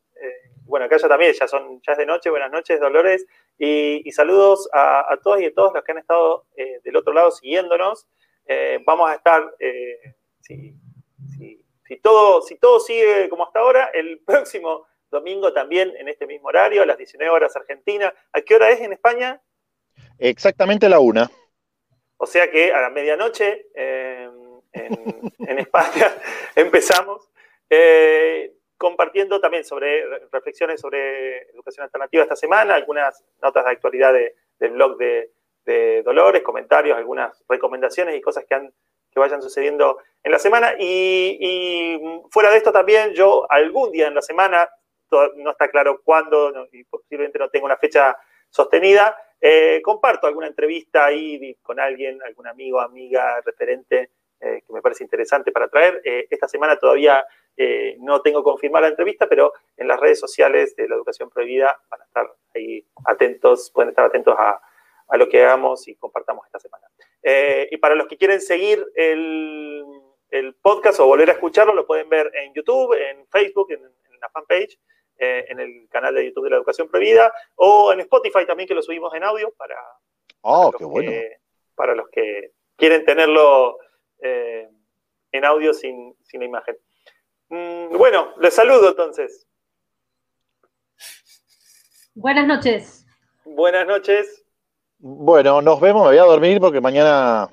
bueno, 0.65 0.85
acá 0.85 0.97
ya 0.97 1.07
también, 1.07 1.33
ya, 1.33 1.47
son, 1.47 1.81
ya 1.81 1.93
es 1.93 1.97
de 1.97 2.05
noche. 2.05 2.29
Buenas 2.29 2.51
noches, 2.51 2.79
Dolores. 2.79 3.25
Y, 3.57 4.09
saludos 4.11 4.69
a, 4.73 5.11
a, 5.11 5.17
todos 5.17 5.41
y 5.41 5.45
a 5.45 5.53
todos 5.53 5.73
los 5.73 5.83
que 5.83 5.91
han 5.91 5.97
estado 5.97 6.45
del 6.55 6.95
otro 6.95 7.13
lado 7.13 7.31
siguiéndonos. 7.31 8.07
vamos 8.85 9.09
a 9.09 9.15
estar, 9.15 9.55
si 11.91 11.97
todo, 12.01 12.41
si 12.41 12.57
todo 12.57 12.79
sigue 12.79 13.29
como 13.29 13.45
hasta 13.45 13.59
ahora, 13.59 13.89
el 13.93 14.19
próximo 14.25 14.85
domingo 15.11 15.53
también 15.53 15.93
en 15.97 16.07
este 16.07 16.25
mismo 16.25 16.47
horario, 16.47 16.81
a 16.81 16.85
las 16.85 16.97
19 16.97 17.31
horas 17.31 17.55
Argentina. 17.55 18.13
¿A 18.31 18.41
qué 18.41 18.55
hora 18.55 18.69
es 18.69 18.81
en 18.81 18.93
España? 18.93 19.41
Exactamente 20.17 20.89
la 20.89 20.99
una. 20.99 21.29
O 22.17 22.25
sea 22.25 22.49
que 22.49 22.73
a 22.73 22.81
la 22.81 22.89
medianoche 22.89 23.67
em, 23.73 24.61
en, 24.73 25.59
España 25.59 26.15
empezamos 26.55 27.29
eh, 27.69 28.53
compartiendo 28.77 29.39
también 29.39 29.63
sobre 29.63 30.05
reflexiones 30.31 30.81
sobre 30.81 31.49
educación 31.49 31.83
alternativa 31.83 32.23
esta 32.23 32.35
semana, 32.35 32.75
algunas 32.75 33.23
notas 33.41 33.65
de 33.65 33.71
actualidad 33.71 34.13
del 34.13 34.71
blog 34.71 34.97
de, 34.97 35.31
Dolores, 36.03 36.41
comentarios, 36.41 36.97
algunas 36.97 37.43
recomendaciones 37.47 38.15
y 38.15 38.21
cosas 38.21 38.43
que 38.45 38.55
han 38.55 38.73
que 39.11 39.19
vayan 39.19 39.41
sucediendo 39.41 39.99
en 40.23 40.31
la 40.31 40.39
semana. 40.39 40.73
Y, 40.79 41.99
fuera 42.29 42.49
de 42.49 42.57
esto 42.57 42.71
también, 42.71 43.13
yo 43.13 43.45
algún 43.49 43.91
día 43.91 44.07
en 44.07 44.15
la 44.15 44.21
semana, 44.21 44.69
no 45.35 45.51
está 45.51 45.69
claro 45.69 46.01
cuándo, 46.03 46.67
y 46.71 46.83
posiblemente 46.83 47.39
no 47.39 47.49
tengo 47.49 47.65
una 47.65 47.77
fecha 47.77 48.17
sostenida, 48.49 49.15
eh, 49.43 49.81
comparto 49.83 50.27
alguna 50.27 50.45
entrevista 50.45 51.05
ahí 51.05 51.57
con 51.63 51.79
alguien, 51.79 52.21
algún 52.21 52.47
amigo, 52.47 52.79
amiga, 52.79 53.41
referente, 53.43 54.11
eh, 54.39 54.61
que 54.65 54.73
me 54.73 54.83
parece 54.83 55.03
interesante 55.03 55.51
para 55.51 55.67
traer. 55.67 55.99
Eh, 56.05 56.27
esta 56.29 56.47
semana 56.47 56.77
todavía 56.77 57.25
no 57.99 58.21
tengo 58.23 58.43
confirmada 58.43 58.83
la 58.83 58.91
entrevista, 58.91 59.27
pero 59.27 59.53
en 59.77 59.87
las 59.87 59.99
redes 59.99 60.19
sociales 60.19 60.75
de 60.75 60.87
la 60.87 60.95
educación 60.95 61.29
prohibida 61.29 61.79
van 61.91 62.01
a 62.01 62.05
estar 62.05 62.33
ahí 62.55 62.83
atentos, 63.05 63.69
pueden 63.71 63.89
estar 63.89 64.05
atentos 64.05 64.35
a, 64.35 64.59
lo 65.15 65.29
que 65.29 65.43
hagamos 65.43 65.87
y 65.87 65.95
compartamos 65.95 66.45
esta 66.47 66.59
semana. 66.59 66.87
y 67.69 67.77
para 67.77 67.93
los 67.93 68.07
que 68.07 68.17
quieren 68.17 68.41
seguir 68.41 68.83
el, 68.95 69.85
podcast 70.63 71.01
o 71.01 71.05
volver 71.05 71.29
a 71.29 71.33
escucharlo, 71.33 71.75
lo 71.75 71.85
pueden 71.85 72.09
ver 72.09 72.31
en 72.33 72.51
YouTube, 72.53 72.93
en 72.93 73.27
Facebook, 73.27 73.71
en 73.73 73.83
la 74.19 74.29
fanpage 74.29 74.79
eh, 75.23 75.45
en 75.49 75.59
el 75.59 75.87
canal 75.87 76.15
de 76.15 76.25
YouTube 76.25 76.45
de 76.45 76.49
la 76.49 76.55
Educación 76.55 76.87
Prohibida 76.89 77.31
o 77.53 77.93
en 77.93 77.99
Spotify 77.99 78.43
también 78.47 78.67
que 78.67 78.73
lo 78.73 78.81
subimos 78.81 79.13
en 79.13 79.23
audio 79.23 79.53
para, 79.55 79.77
oh, 80.41 80.71
qué 80.71 80.83
bueno. 80.83 81.11
para 81.75 81.93
los 81.93 82.09
que 82.09 82.53
quieren 82.75 83.05
tenerlo 83.05 83.77
eh, 84.17 84.67
en 85.31 85.45
audio 85.45 85.75
sin, 85.75 86.15
la 86.33 86.43
imagen. 86.43 86.75
Mm, 87.49 87.95
bueno, 87.95 88.33
les 88.39 88.55
saludo 88.55 88.89
entonces. 88.89 89.47
Buenas 92.15 92.47
noches. 92.47 93.05
Buenas 93.45 93.85
noches. 93.85 94.43
Bueno, 94.97 95.61
nos 95.61 95.79
vemos, 95.79 96.01
me 96.01 96.09
voy 96.09 96.17
a 96.17 96.23
dormir 96.23 96.59
porque 96.59 96.81
mañana, 96.81 97.47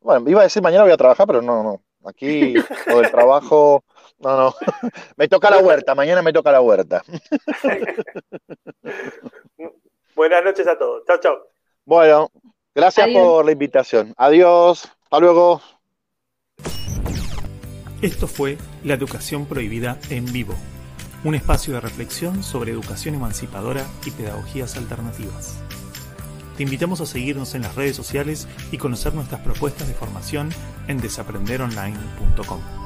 bueno, 0.00 0.28
iba 0.28 0.40
a 0.40 0.44
decir 0.44 0.62
mañana 0.62 0.84
voy 0.84 0.92
a 0.92 0.98
trabajar, 0.98 1.26
pero 1.26 1.40
no, 1.40 1.62
no. 1.62 1.82
Aquí 2.04 2.52
todo 2.86 3.00
el 3.00 3.10
trabajo 3.10 3.84
no, 4.18 4.36
no. 4.36 4.54
Me 5.16 5.28
toca 5.28 5.50
la 5.50 5.58
huerta, 5.58 5.94
mañana 5.94 6.22
me 6.22 6.32
toca 6.32 6.52
la 6.52 6.60
huerta. 6.60 7.02
Buenas 10.14 10.44
noches 10.44 10.66
a 10.66 10.78
todos. 10.78 11.04
Chao, 11.06 11.18
chao. 11.20 11.38
Bueno, 11.84 12.30
gracias 12.74 13.08
por 13.10 13.44
la 13.44 13.52
invitación. 13.52 14.14
Adiós. 14.16 14.90
Hasta 15.02 15.20
luego. 15.20 15.60
Esto 18.02 18.26
fue 18.26 18.58
La 18.84 18.94
Educación 18.94 19.46
Prohibida 19.46 19.98
en 20.10 20.30
Vivo, 20.32 20.54
un 21.24 21.34
espacio 21.34 21.74
de 21.74 21.80
reflexión 21.80 22.42
sobre 22.42 22.72
educación 22.72 23.14
emancipadora 23.14 23.86
y 24.04 24.10
pedagogías 24.10 24.76
alternativas. 24.76 25.58
Te 26.56 26.62
invitamos 26.62 27.00
a 27.00 27.06
seguirnos 27.06 27.54
en 27.54 27.62
las 27.62 27.74
redes 27.74 27.96
sociales 27.96 28.48
y 28.72 28.78
conocer 28.78 29.14
nuestras 29.14 29.42
propuestas 29.42 29.88
de 29.88 29.94
formación 29.94 30.50
en 30.88 30.98
desaprenderonline.com. 30.98 32.85